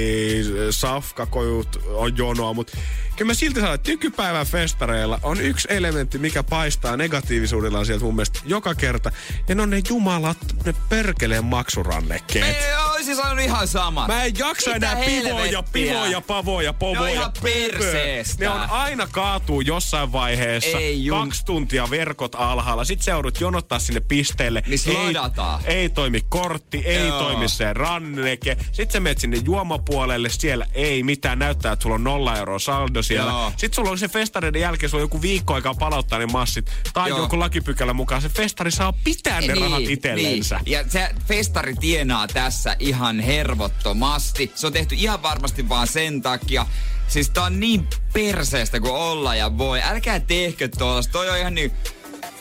[0.70, 2.78] safkakojut on jonoa, mutta
[3.16, 8.16] kyllä mä silti sanon, että nykypäivän festareilla on yksi elementti, mikä paistaa negatiivisuudellaan sieltä mun
[8.16, 9.12] mielestä joka kerta,
[9.48, 12.56] ja ne on ne jumalat, ne perkeleen maksurannekkeet.
[12.56, 14.06] Ei, oisin sanonut ihan sama.
[14.06, 17.00] Mä en jaksa Mitä enää pivoja, pivoja, pavoja, povoja.
[17.00, 18.44] Ne on ihan perseestä.
[18.44, 20.78] Ne on aina kaatuu jossain vaiheessa.
[20.78, 22.84] Ei jum- Kaksi tuntia verkot alhaalla.
[22.84, 24.62] Sitten sä joudut jonottaa sinne pisteelle.
[24.66, 25.60] Missä ei, ladataan.
[25.64, 27.18] ei toimi kortti, ei Joo.
[27.18, 28.56] toimi se ranneke.
[28.72, 30.28] Sitten sä menet sinne juomapuolelle.
[30.28, 31.38] Siellä ei mitään.
[31.38, 33.30] Näyttää, että sulla on nolla euroa saldo siellä.
[33.30, 33.50] Joo.
[33.50, 36.70] Sitten sulla on se festareiden jälkeen, sulla on joku viikko aikaa palauttaa ne massit.
[36.92, 37.18] Tai Joo.
[37.18, 38.22] joku lakipykälä mukaan.
[38.22, 40.56] Se festari saa pitää ne rahat itsellensä.
[40.64, 40.72] Niin.
[40.72, 44.52] Ja se festari tienaa tässä ihan hervottomasti.
[44.54, 46.66] Se on tehty ihan varmasti vaan sen takia.
[47.10, 49.82] Siis tää on niin perseestä kuin olla ja voi.
[49.82, 51.12] Älkää tehkö tuollaista.
[51.12, 51.72] Toi on ihan niin...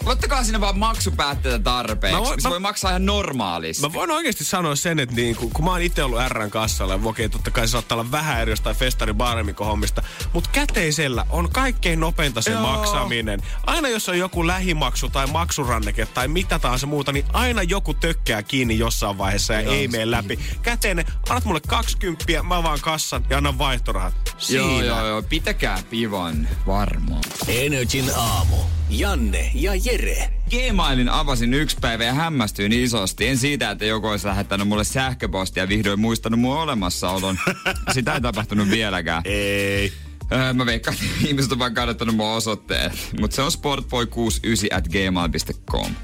[0.06, 2.20] Ottakaa sinne vaan maksupäätteitä tarpeeksi.
[2.20, 3.82] Mä voin- se mä- voi maksaa ihan normaalisti.
[3.88, 6.94] Mä voin oikeasti sanoa sen, että niin, kun, kun mä oon itse ollut Rn kassalla,
[6.94, 9.14] ja okei, totta kai se saattaa olla vähän eri jostain festari
[9.60, 12.62] hommista, mutta käteisellä on kaikkein nopeinta se Joo.
[12.62, 13.42] maksaminen.
[13.66, 18.44] Aina jos on joku lähimaksu tai maksuranneke tai mitä tahansa muuta, niin aina joku tökkää
[18.44, 20.40] kiinni jossain vaiheessa ja Joo, ei mene läpi.
[20.62, 24.14] Käteinen, annat mulle 20, mä vaan kassan ja annan vaihtorahat.
[24.38, 24.64] Siinä.
[24.64, 25.22] Joo, joo, joo.
[25.22, 27.22] Pitäkää pivon varmaan.
[27.48, 28.56] Energin aamu.
[28.90, 30.30] Janne ja Jere.
[30.50, 33.28] Gmailin avasin yksi päivä ja hämmästyin isosti.
[33.28, 37.40] En siitä, että joku olisi lähettänyt mulle sähköpostia ja vihdoin muistanut mun olemassaolon.
[37.94, 39.22] Sitä ei tapahtunut vieläkään.
[39.26, 39.94] Ei.
[40.32, 42.92] Öö, mä veikkaan, että ihmiset on vaan kannattanut mun osoitteen.
[43.20, 45.96] Mutta se on sportboy69 at gmail.com.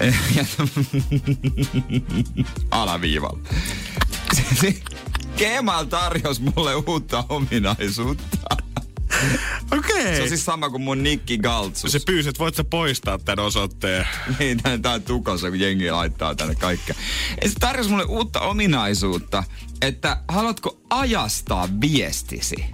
[2.70, 3.48] Alaviivalla.
[5.36, 8.57] Gmail tarjosi mulle uutta ominaisuutta.
[9.78, 10.16] Okei.
[10.16, 11.92] Se on siis sama kuin mun Nikki Galtsus.
[11.92, 14.06] Se pyysi, että voit sä poistaa tämän osoitteen.
[14.38, 16.94] Niin, tää, tää on tukossa, kun jengi laittaa tänne kaikkea.
[17.42, 19.44] Ja se tarjosi mulle uutta ominaisuutta,
[19.82, 22.64] että haluatko ajastaa viestisi?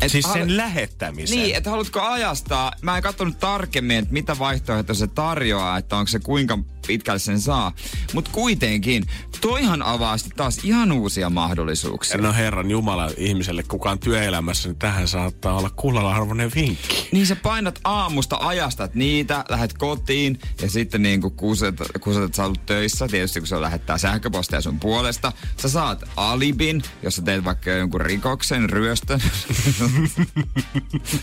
[0.00, 1.38] Et Siis halu- sen lähettämisen.
[1.38, 6.08] Niin, että haluatko ajastaa, mä en katsonut tarkemmin, että mitä vaihtoehtoja se tarjoaa, että onko
[6.08, 7.72] se kuinka pitkälle sen saa.
[8.12, 9.04] Mutta kuitenkin,
[9.40, 12.18] toihan avaa sitten taas ihan uusia mahdollisuuksia.
[12.18, 17.08] No herran jumala ihmiselle kukaan työelämässä, niin tähän saattaa olla kullalla arvoinen vinkki.
[17.12, 22.44] Niin sä painat aamusta, ajastat niitä, lähet kotiin ja sitten niin kuin kuset, kuset sä
[22.44, 25.32] ollut töissä, tietysti kun se lähettää sähköpostia sun puolesta,
[25.62, 29.20] sä saat alibin, jos sä teet vaikka jonkun rikoksen, ryöstön.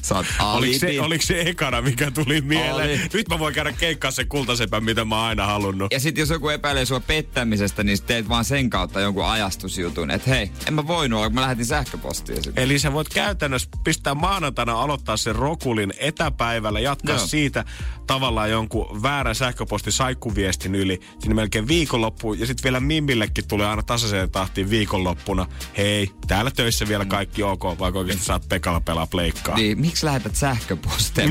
[0.02, 0.80] saat Oliko alibin.
[0.80, 3.00] se, oliko se ekana, mikä tuli mieleen?
[3.00, 3.10] Oli.
[3.14, 5.94] Nyt mä voin käydä keikkaa sen kultasepän, mitä mä aina halunnut.
[5.94, 10.30] Ja sitten jos joku epäilee sua pettämisestä, niin teet vaan sen kautta jonkun ajastusjutun, että
[10.30, 12.44] hei, en mä voinut olla, kun mä lähetin sähköpostia.
[12.44, 12.58] Sit.
[12.58, 17.28] Eli sä voit käytännössä pistää maanantaina aloittaa sen rokulin etäpäivällä, jatkaa Joo.
[17.28, 17.66] siitä
[18.08, 22.40] tavallaan jonkun väärän sähköposti saikkuviestin yli sinne melkein viikonloppuun.
[22.40, 25.48] Ja sitten vielä Mimmillekin tulee aina tasaiseen tahtiin viikonloppuna.
[25.78, 29.56] Hei, täällä töissä vielä kaikki ok, vaikka oikeasti saat Pekalla pelaa pleikkaa.
[29.56, 31.30] Niin, miksi lähetät sähköpostia?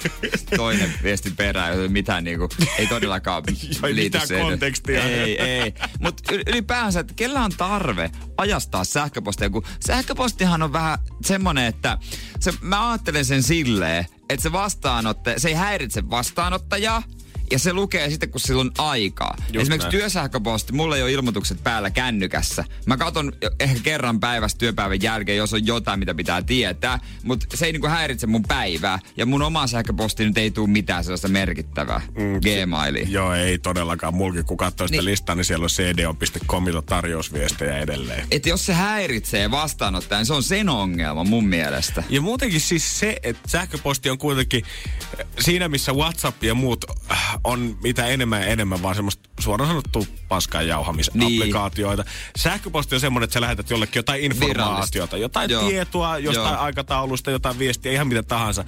[0.56, 2.48] Toinen viesti perään, ei mitään niinku,
[2.78, 3.42] ei todellakaan
[3.84, 5.04] Ei liity mitään kontekstia.
[5.04, 5.74] Ei, ei.
[6.00, 11.98] Mutta ylipäänsä, että kellä on tarve ajastaa sähköpostia, kun sähköpostihan on vähän semmonen, että
[12.40, 17.02] se, mä ajattelen sen silleen, että se vastaanotte, se ei häiritse vastaanottajaa,
[17.50, 19.34] ja se lukee sitten, kun sillä on aikaa.
[19.38, 19.90] Just Esimerkiksi näin.
[20.00, 22.64] työsähköposti, mulla ei ole ilmoitukset päällä kännykässä.
[22.86, 26.98] Mä katon ehkä kerran päivässä työpäivän jälkeen, jos on jotain, mitä pitää tietää.
[27.22, 28.98] Mutta se ei niinku häiritse mun päivää.
[29.16, 32.00] Ja mun oma sähköposti nyt ei tule mitään sellaista merkittävää.
[32.18, 33.06] Mm, Gmailia.
[33.08, 34.14] Joo, ei todellakaan.
[34.14, 35.04] Mulkin kun katsoo sitä Niin.
[35.04, 38.26] listaa, niin siellä on cdo.comilla tarjousviestejä edelleen.
[38.30, 42.02] Että jos se häiritsee vastaanottajan, niin se on sen ongelma mun mielestä.
[42.08, 44.64] Ja muutenkin siis se, että sähköposti on kuitenkin
[45.20, 49.68] äh, siinä, missä WhatsApp ja muut äh, on mitä enemmän ja enemmän vaan semmoista suoraan
[49.70, 52.04] sanottu paskan jauhamisapplikaatioita.
[52.36, 55.68] Sähköposti on semmoinen, että sä lähetät jollekin jotain informaatiota, jotain Joo.
[55.68, 56.62] tietoa, jostain Joo.
[56.62, 58.64] aikataulusta, jotain viestiä, ihan mitä tahansa.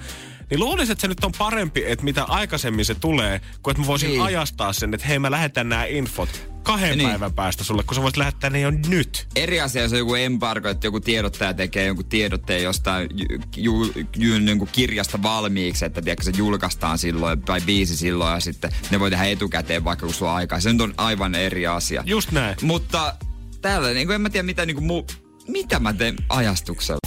[0.49, 3.87] Niin luulisin, että se nyt on parempi, että mitä aikaisemmin se tulee, kuin että mä
[3.87, 4.21] voisin Niin.
[4.21, 6.29] ajastaa sen, että hei mä lähetän nämä infot
[6.63, 7.09] kahden Niin.
[7.09, 9.27] päivän päästä sulle, kun sä voisit lähettää ne jo nyt.
[9.35, 13.25] Eri asia, jos on joku embargo, että joku tiedottaja tekee jonkun tiedotteen jostain ju,
[13.57, 18.71] ju, ju, jonkun kirjasta valmiiksi, että tiedätkö, se julkaistaan silloin tai biisi silloin ja sitten
[18.91, 20.59] ne voi tehdä etukäteen vaikka kun sulla on aikaa.
[20.59, 22.03] Se nyt on aivan eri asia.
[22.05, 22.55] Just näin.
[22.61, 23.15] Mutta
[23.61, 25.03] täällä, niin kuin en mä tiedä mitä, niin kuin mu,
[25.47, 26.99] mitä mä teen ajastuksella.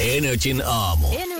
[0.00, 1.06] Energin aamu.
[1.12, 1.37] Energin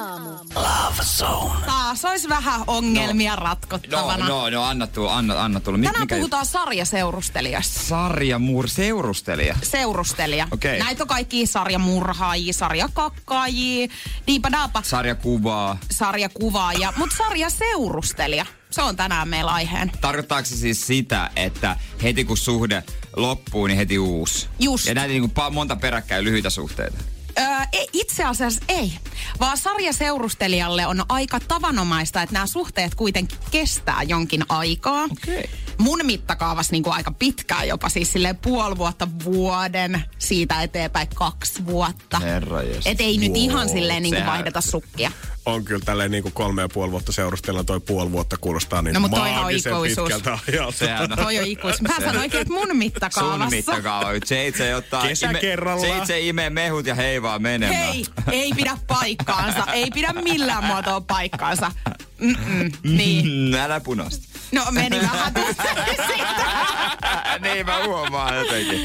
[0.00, 0.30] aamu.
[0.54, 1.66] Love Zone.
[1.66, 4.28] Taas olisi vähän ongelmia No, ratkottavana.
[4.28, 5.78] no, no, anna tulla, anna, anna tulla.
[5.78, 7.80] Mi- Tänään mikä- puhutaan sarjaseurustelijasta.
[7.80, 9.56] Sarja Muur, seurustelija.
[9.62, 10.48] Seurustelija.
[10.50, 10.78] Okei.
[10.78, 13.88] Näitä on kaikki sarjamurhaajia, sarjakakkaajia,
[14.26, 15.78] diipadaapa, Sarjakuvaa.
[15.90, 18.46] sarjakuvaaja, mutta sarjaseurustelija.
[18.70, 19.92] Se on tänään meillä aiheena.
[20.00, 22.82] Tarkoittaako se siis sitä, että heti kun suhde
[23.16, 24.48] loppuu, niin heti uusi?
[24.58, 24.86] Just.
[24.86, 26.98] Ja näitä niin kuin monta peräkkäin lyhyitä suhteita.
[27.40, 28.92] Öö, ei, itse asiassa ei,
[29.40, 35.04] vaan sarjaseurustelijalle on aika tavanomaista, että nämä suhteet kuitenkin kestää jonkin aikaa.
[35.04, 35.50] Okei.
[35.80, 41.66] Mun mittakaavassa niin kuin aika pitkään jopa, siis silleen puoli vuotta, vuoden, siitä eteenpäin kaksi
[41.66, 42.18] vuotta.
[42.18, 45.12] Herra Et ei nyt ihan silleen niin kuin Sehän- vaihdeta sukkia.
[45.46, 48.94] on kyllä tälleen niin kuin kolme ja puoli vuotta seurustellaan, toi puoli vuotta kuulostaa niin
[48.94, 50.12] No, mutta on maagisen ikuisuus.
[50.12, 50.78] pitkältä ajalta.
[50.78, 51.18] Sehän on.
[51.18, 51.82] Toi on ikuisuus.
[51.82, 53.38] Mä Se- sanoinkin, että mun mittakaavassa.
[53.40, 54.08] Sun mittakaava.
[54.24, 55.06] Seitse ottaa...
[55.06, 55.90] Kesä kerrallaan.
[55.92, 57.84] Seitse imee mehut ja hei vaan menemään.
[57.84, 59.72] Hei, ei pidä paikkaansa.
[59.72, 61.72] Ei pidä millään muotoa paikkaansa.
[62.20, 63.26] Mm-mm, niin.
[63.26, 64.29] Mm, älä punosta.
[64.52, 65.32] No meni vähän
[67.42, 68.80] niin mä huomaan jotenkin.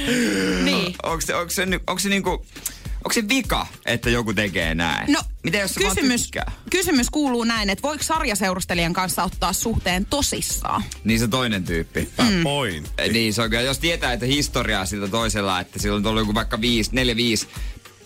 [0.65, 0.95] Niin.
[1.03, 2.45] Onko se, onko se, onko se niinku...
[2.95, 5.13] Onko se vika, että joku tekee näin?
[5.13, 6.31] No, Miten jos kysymys,
[6.69, 10.83] kysymys kuuluu näin, että voiko sarjaseurustelijan kanssa ottaa suhteen tosissaan?
[11.03, 12.09] Niin se toinen tyyppi.
[12.21, 12.43] Mm.
[12.43, 12.91] Pointti.
[12.97, 16.21] Eh, Niin, se on kyllä, jos tietää, että historiaa siltä toisella, että sillä on ollut
[16.21, 17.47] joku vaikka viisi, neljä, viisi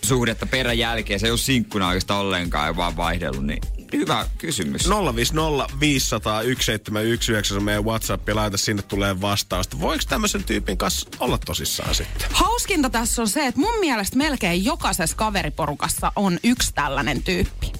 [0.02, 4.88] suhdetta perän jälkeen, se ei ole sinkkuna oikeastaan ollenkaan ja vaan vaihdellut, niin hyvä kysymys.
[5.16, 9.80] 050 500 1719 on meidän WhatsApp ja laita sinne tulee vastausta.
[9.80, 12.28] Voiko tämmöisen tyypin kanssa olla tosissaan sitten?
[12.32, 17.72] Hauskinta tässä on se, että mun mielestä melkein jokaisessa kaveriporukassa on yksi tällainen tyyppi.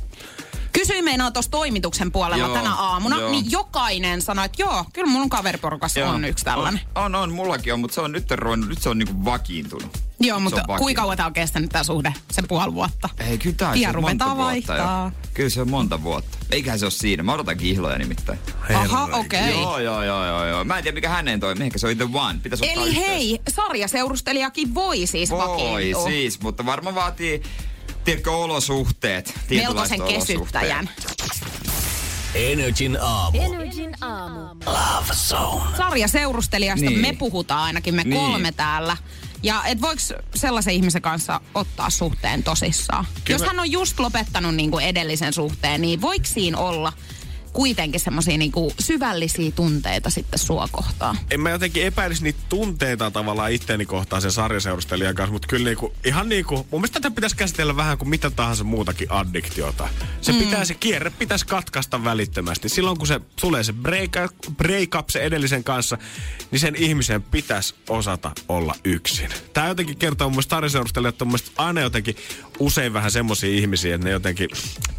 [0.73, 3.31] Kysyin meinaa tuossa toimituksen puolella Joo, tänä aamuna, joo.
[3.31, 6.81] niin jokainen sanoi, että joo, kyllä mun kaveriporukassa on yksi tällainen.
[6.95, 9.99] On, on, on, mullakin on, mutta se on nyt ruvennut, nyt se on niinku vakiintunut.
[10.21, 12.15] Joo, Se mutta kuinka kauan tämä on kestänyt tämä suhde?
[12.33, 13.09] Se puoli vuotta.
[13.19, 15.05] Ei, kyllä Pian se on ruvetaan monta vuotta vaihtaa.
[15.17, 15.29] jo.
[15.35, 16.39] Kyllä se on monta vuotta.
[16.51, 17.23] Eiköhän se ole siinä.
[17.23, 18.39] Mä odotan kihloja nimittäin.
[18.75, 19.41] Aha, okei.
[19.41, 19.51] Okay.
[19.63, 20.65] Joo, joo, joo, joo, joo.
[20.65, 21.55] Mä en tiedä mikä hänen toi.
[21.61, 22.39] Ehkä se on the one.
[22.43, 23.07] Pitäisi ottaa Eli yhteys.
[23.09, 26.05] hei, sarjaseurustelijakin voi siis Voi vakiintua.
[26.05, 27.43] siis, mutta varmaan vaatii,
[28.05, 29.35] tiedätkö, olosuhteet.
[29.51, 30.91] Melkoisen kesyttäjän.
[32.35, 33.39] Energin aamu.
[33.43, 34.41] Energin aamu.
[34.67, 35.77] Love Zone.
[35.77, 37.01] Sarjaseurustelijasta Niin.
[37.01, 38.21] me puhutaan ainakin, me Niin.
[38.21, 38.97] kolme täällä.
[39.43, 40.03] Ja et voiko
[40.35, 43.05] sellaisen ihmisen kanssa ottaa suhteen tosissaan?
[43.25, 46.93] Kyllä Jos hän on just lopettanut niinku edellisen suhteen, niin voiko siinä olla
[47.53, 51.19] kuitenkin semmoisia niinku syvällisiä tunteita sitten sua kohtaan?
[51.31, 55.93] En mä jotenkin epäilisi niitä tunteita tavallaan itteeni kohtaan sen sarjaseurustelijan kanssa, mutta kyllä niinku,
[56.05, 59.89] ihan niinku, mun mielestä tätä pitäisi käsitellä vähän kuin mitä tahansa muutakin addiktiota.
[60.21, 60.39] Se, mm.
[60.39, 62.69] pitää, se kierre pitäisi katkaista välittömästi.
[62.69, 64.11] Silloin kun se tulee se break,
[64.57, 65.99] break up se edellisen kanssa,
[66.51, 69.31] niin sen ihmisen pitäisi osata olla yksin.
[69.53, 72.17] Tämä jotenkin kertoo mun mielestä sarjaseurustelijat on mun mielestä aina jotenkin
[72.59, 74.49] usein vähän semmoisia ihmisiä, että ne jotenkin,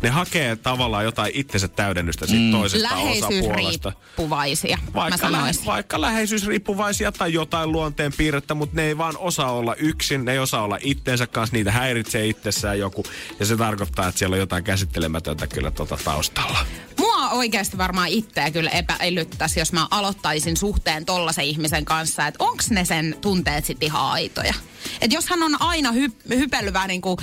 [0.01, 3.89] ne hakee tavallaan jotain itsensä täydennystä siitä siitä toisesta osapuolesta.
[3.89, 5.65] Läheisyysriippuvaisia, mä Vaikka, lä- sanoisin.
[5.65, 10.39] vaikka läheisyysriippuvaisia tai jotain luonteen piirrettä, mutta ne ei vaan osaa olla yksin, ne ei
[10.39, 13.03] osaa olla itteensä kanssa, niitä häiritsee itsessään joku.
[13.39, 16.65] Ja se tarkoittaa, että siellä on jotain käsittelemätöntä kyllä tota taustalla.
[16.97, 22.69] Mua oikeasti varmaan itseä kyllä epäilyttäisi, jos mä aloittaisin suhteen tollasen ihmisen kanssa, että onks
[22.69, 24.53] ne sen tunteet sit ihan aitoja.
[25.01, 27.17] Et jos hän on aina hy- hypellyt vähän niinku,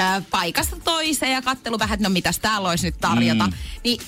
[0.00, 3.52] äh, paikasta toiseen ja kattelu vähän, että no mitäs täällä olisi nyt tarjota, mm.
[3.84, 4.00] niin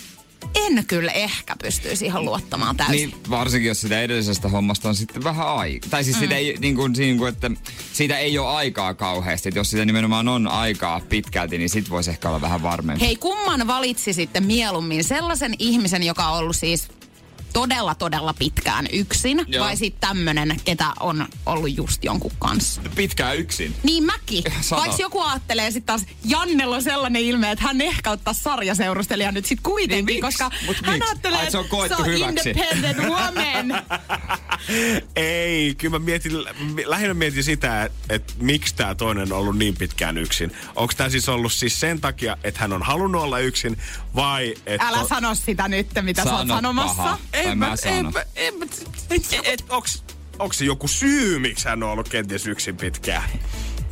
[0.54, 2.96] en kyllä ehkä pystyisi ihan luottamaan täysin.
[2.96, 5.90] Niin, varsinkin jos sitä edellisestä hommasta on sitten vähän aikaa.
[5.90, 6.20] Tai siis mm.
[6.20, 7.50] sitä ei, niin kuin, niin kuin, että
[7.92, 9.48] siitä ei ole aikaa kauheasti.
[9.48, 13.04] Että jos sitä nimenomaan on aikaa pitkälti, niin sit voisi ehkä olla vähän varmempi.
[13.04, 15.04] Hei, kumman valitsi sitten mieluummin?
[15.04, 16.88] Sellaisen ihmisen, joka on ollut siis
[17.52, 19.64] todella, todella pitkään yksin, Joo.
[19.64, 22.80] vai sitten tämmönen, ketä on ollut just jonkun kanssa?
[22.94, 23.76] Pitkään yksin.
[23.82, 24.44] Niin mäkin.
[24.60, 24.82] Sano.
[24.82, 29.46] Vaikka joku ajattelee sitten taas, Jannella on sellainen ilme, että hän ehkä ottaa sarjaseurustelijan nyt
[29.46, 30.38] sitten kuitenkin, Niin miksi?
[30.38, 31.10] koska Mut hän miksi?
[31.10, 32.50] ajattelee, Ai, se on koettu se on hyväksi.
[32.50, 33.82] independent woman.
[35.16, 36.32] Ei, kyllä mä mietin,
[36.86, 40.52] lähinnä mietin sitä, että, että miksi tämä toinen on ollut niin pitkään yksin.
[40.76, 43.78] Onko tämä siis ollut siis sen takia, että hän on halunnut olla yksin
[44.14, 44.54] vai...
[44.66, 47.02] Että Älä sano sitä nyt, mitä sä oot Sano sanomassa.
[47.02, 47.18] paha.
[47.58, 48.12] Tai mä sanon.
[48.36, 48.64] en, mä-
[49.10, 50.04] et, et, onks,
[50.38, 53.30] onks se joku syy, miksi hän on ollut kenties yksin pitkään?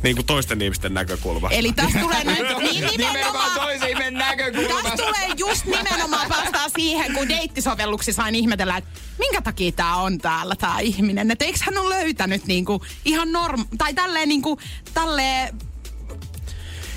[0.03, 1.57] Niin kuin toisten ihmisten näkökulmasta.
[1.57, 3.51] Eli tästä tulee nyt niin Nimenomaan nimenomaan...
[3.51, 4.97] toisen näkökulmasta.
[4.97, 10.55] tulee just nimenomaan päästään siihen, kun deittisovelluksissa aina ihmetellään, että minkä takia tämä on täällä
[10.55, 11.31] tämä ihminen.
[11.31, 13.65] Että eikö hän ole löytänyt niinku ihan norm...
[13.77, 14.59] Tai tälleen niinku,
[14.93, 15.57] tälleen...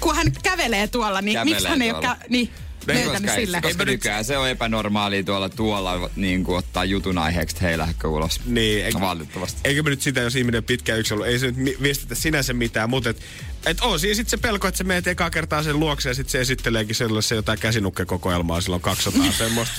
[0.00, 2.50] Kun hän kävelee tuolla, niin Kävelee miksi hän ei ole kä- Niin,
[2.86, 3.60] löytänyt koska, sille?
[3.60, 8.08] koska nykyään se on epänormaalia tuolla tuolla niin kuin ottaa jutun aiheeksi, että hei lähdekö
[8.08, 8.40] ulos.
[8.46, 9.60] Niin, eikö, Valitettavasti.
[9.64, 12.90] eikö me nyt sitä, jos ihminen pitkään yksin ollut, ei se nyt viestitä sinänsä mitään,
[12.90, 13.22] mutta et,
[13.66, 16.32] et on siinä sitten se pelko, että se menet ekaa kertaa sen luokse ja sitten
[16.32, 19.74] se esitteleekin sellaisen jotain käsinukkekokoelmaa, sillä on 200 semmoista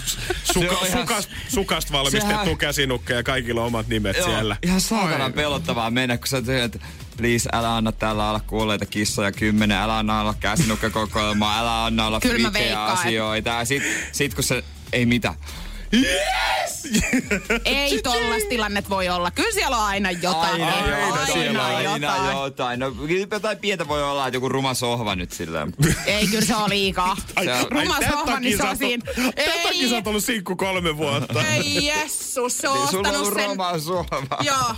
[0.53, 4.57] suka, ihan- sukast, sukasta valmistettu Sehän- käsinukkeja ja kaikilla on omat nimet siellä.
[4.63, 9.31] Ihan saatanan pelottavaa mennä, kun sä teet, että please, älä anna täällä olla kuolleita kissoja
[9.31, 13.49] kymmenen, älä anna olla käsinukkakokoelmaa, älä anna olla että- asioita.
[13.49, 14.63] Ja sit, sit kun se,
[14.93, 15.35] ei mitään.
[17.65, 19.31] Ei tollas tilannet voi olla.
[19.31, 20.63] Kyllä siellä on aina jotain.
[20.63, 22.37] Aina, aina, aina, siellä on aina jotain.
[22.37, 22.79] jotain.
[22.79, 22.91] No,
[23.31, 25.73] jotain pientä voi olla, että joku ruma sohva nyt silleen.
[26.05, 27.17] Ei, kyllä se on liikaa.
[27.35, 29.03] Ai, Se on- Ruma tän sohva, niin se on siinä.
[29.15, 31.43] Tän takia sä oot ollut sinkku kolme vuotta.
[31.47, 33.49] Ei jessus, se on Niin sulla on ostanut sen.
[33.49, 34.37] ruma sohva.
[34.41, 34.75] Joo.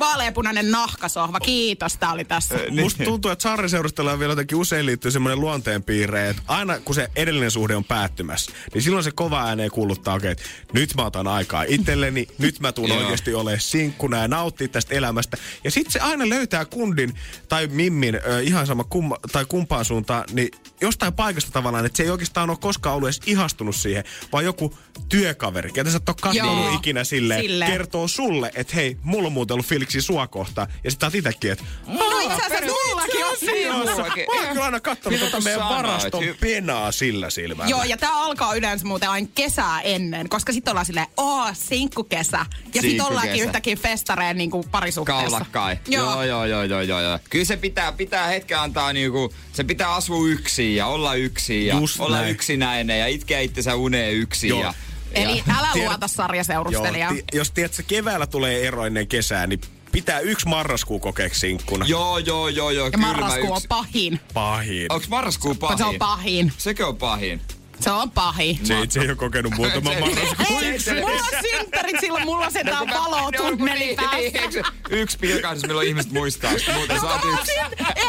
[0.00, 1.40] Vaaleapunainen nahkasohva.
[1.40, 2.54] Kiitos, tää oli tässä.
[2.54, 2.80] Niin.
[2.80, 7.50] Musta tuntuu, että sarjaseurusteluun vielä jotenkin usein liittyy semmoinen luonteenpiirre, että aina kun se edellinen
[7.50, 11.64] suhde on päättymässä, niin silloin se kova ääneen kuuluttaa, okei, okay, nyt mä otan aikaa
[11.68, 15.36] itselleni, nyt mä tuun oikeasti olemaan sinkkuna ja nauttia tästä elämästä.
[15.64, 17.14] Ja sitten se aina löytää kundin
[17.48, 20.50] tai mimmin, ö, ihan sama kumma, tai kumpaan suuntaan, niin
[20.80, 24.78] jostain paikasta tavallaan, että se ei oikeastaan ole koskaan ollut edes ihastunut siihen, vaan joku
[25.08, 27.70] työkaveri, ketä sä et ole ikinä silleen, Silleen.
[27.70, 30.68] kertoo sulle, että hei, mulla on muuten ollut fiiliksi sua kohtaan.
[30.84, 34.64] Ja sit sä oot itekin, että No itse asiassa mullakin on Niin, Mä oon kyllä
[34.64, 37.70] aina kattonut tota meidän varaston penaa sillä silmällä.
[37.70, 42.46] Joo, ja tää alkaa yleensä muuten aina kesää ennen, koska sit ollaan silleen, oo, sinkkukesä.
[42.74, 45.22] Ja sit ollaankin yhtäkkiä festareen niinku parisuhteessa.
[45.30, 45.78] Kaulakkai.
[45.88, 46.10] Joo.
[46.12, 47.18] Joo, joo, joo, joo, joo, joo.
[47.30, 51.74] Kyllä se pitää, pitää hetken antaa niinku, se pitää asua yksin ja olla yksin ja
[51.80, 52.30] Just olla näin.
[52.30, 54.48] yksinäinen ja itkeä itsensä uneen yksin.
[54.50, 54.62] Joo.
[54.62, 54.74] Ja,
[55.12, 57.12] Eli ja, älä luota Joo, sarjaseurustelijaa.
[57.14, 59.60] ti- jos tiedät, että keväällä tulee ero ennen kesää, niin
[59.92, 61.86] pitää yksi marraskuu kokeeksi sinkkuna.
[61.88, 63.68] joo, joo, joo, joo, Ja kylmä marraskuu on yksi.
[63.68, 64.20] pahin.
[64.34, 64.86] Pahin.
[64.92, 65.78] Onks marraskuu pahin?
[65.78, 66.52] Se on pahin.
[66.58, 67.40] Sekö on pahin?
[67.80, 68.58] Se on pahin.
[68.66, 71.00] Se, se ei ole kokenut muutaman Se- marraskuun.
[71.00, 75.88] Mulla on synttärit silloin, mulla on se tää valo tunneli niin, niin, yksi pilkahdus, milloin
[75.88, 77.52] ihmiset muistaa, muuten saat yksi.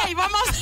[0.07, 0.53] Ei, vaan mä oon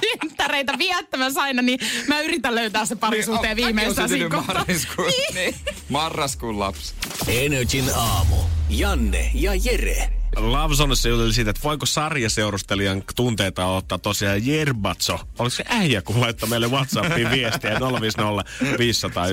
[0.00, 5.12] synttäreitä viettämässä aina, niin mä yritän löytää se parisuhteen Niin, viimeistään mäkin siinä marraskuun.
[5.34, 5.54] Niin.
[5.88, 6.94] Marraskuun lapsi.
[7.28, 8.36] Energin aamu.
[8.70, 10.08] Janne ja Jere.
[10.38, 15.20] Lavsonessa oli siitä, että voiko sarjaseurustelijan tunteita ottaa tosiaan Jerbatso.
[15.38, 19.26] Oliko se äijä, kun laittoi meille Whatsappiin viestiä 050 500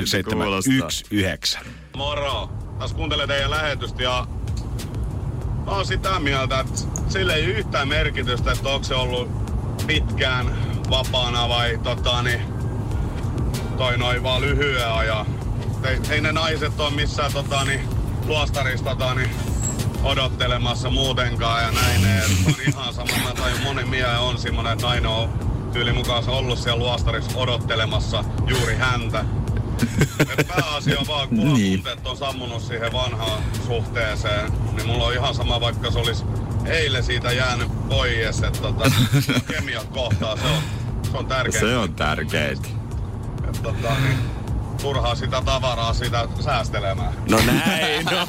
[1.96, 2.50] Moro.
[2.80, 4.28] Tässä kuuntelee teidän lähetystä ja
[5.66, 9.30] mä oon sitä mieltä, että sillä ei yhtään merkitystä, että onko se ollut
[9.88, 10.58] pitkään
[10.90, 12.42] vapaana vai tota, niin,
[13.78, 15.26] toi noin vaan lyhyen ajan.
[15.84, 17.82] Ei, ei ne naiset ole missään tota, niin,
[18.26, 19.30] luostarissa tota, niin,
[20.06, 22.02] odottelemassa muutenkaan ja näin.
[22.02, 23.14] Se on ihan sama.
[23.24, 25.30] Mä tajun moni miehen on semmonen, että nainen on
[25.74, 29.26] tyyli mukaan ollut siellä luostarissa odottelemassa juuri häntä.
[30.38, 31.74] Et pääasia on vaan, kun niin.
[31.84, 36.24] tunteet on sammunut siihen vanhaan suhteeseen, niin mulla on ihan sama, vaikka se olisi
[36.66, 38.92] eilen siitä jäänyt pois, että tota,
[39.48, 40.62] kemiat kohtaa, se on,
[41.12, 41.80] se on tärkeää.
[41.80, 42.70] on tärkeintä.
[43.50, 44.18] Et tota, niin,
[44.86, 47.14] turhaa sitä tavaraa sitä säästelemään.
[47.30, 48.28] No näin, no.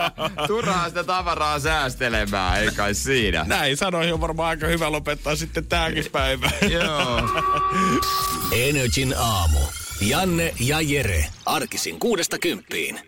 [0.46, 3.44] Turhaa sitä tavaraa säästelemään, ei kai siinä.
[3.48, 6.50] Näin sanoi on varmaan aika hyvä lopettaa sitten tääkin päivä.
[6.80, 7.20] Joo.
[8.52, 9.58] Energin aamu.
[10.00, 11.26] Janne ja Jere.
[11.46, 13.07] Arkisin kuudesta kymppiin.